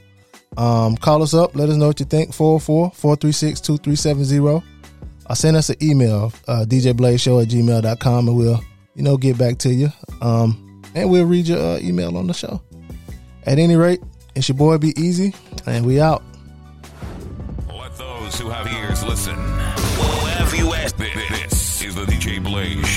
Um, 0.57 0.97
call 0.97 1.23
us 1.23 1.33
up. 1.33 1.55
Let 1.55 1.69
us 1.69 1.75
know 1.75 1.87
what 1.87 1.99
you 1.99 2.05
think. 2.05 2.31
404-436-2370. 2.31 4.63
Or 5.29 5.35
send 5.35 5.55
us 5.55 5.69
an 5.69 5.75
email, 5.81 6.33
uh, 6.47 6.65
djblazeshow 6.67 7.43
at 7.43 7.49
gmail.com, 7.49 8.27
and 8.27 8.37
we'll, 8.37 8.59
you 8.95 9.03
know, 9.03 9.17
get 9.17 9.37
back 9.37 9.57
to 9.59 9.71
you. 9.73 9.89
Um, 10.21 10.70
and 10.95 11.09
we'll 11.09 11.25
read 11.25 11.47
your 11.47 11.59
uh, 11.59 11.79
email 11.79 12.17
on 12.17 12.27
the 12.27 12.33
show. 12.33 12.61
At 13.45 13.59
any 13.59 13.75
rate, 13.75 14.01
it's 14.35 14.47
your 14.49 14.57
boy 14.57 14.77
Be 14.77 14.89
Easy, 14.99 15.33
and 15.65 15.85
we 15.85 15.99
out. 15.99 16.23
Let 17.67 17.97
those 17.97 18.39
who 18.39 18.49
have 18.49 18.67
ears 18.71 19.03
listen. 19.03 19.35
Well, 19.35 20.21
this 21.29 21.81
is 21.81 21.95
the 21.95 22.03
DJ 22.03 22.43
Blaze 22.43 22.90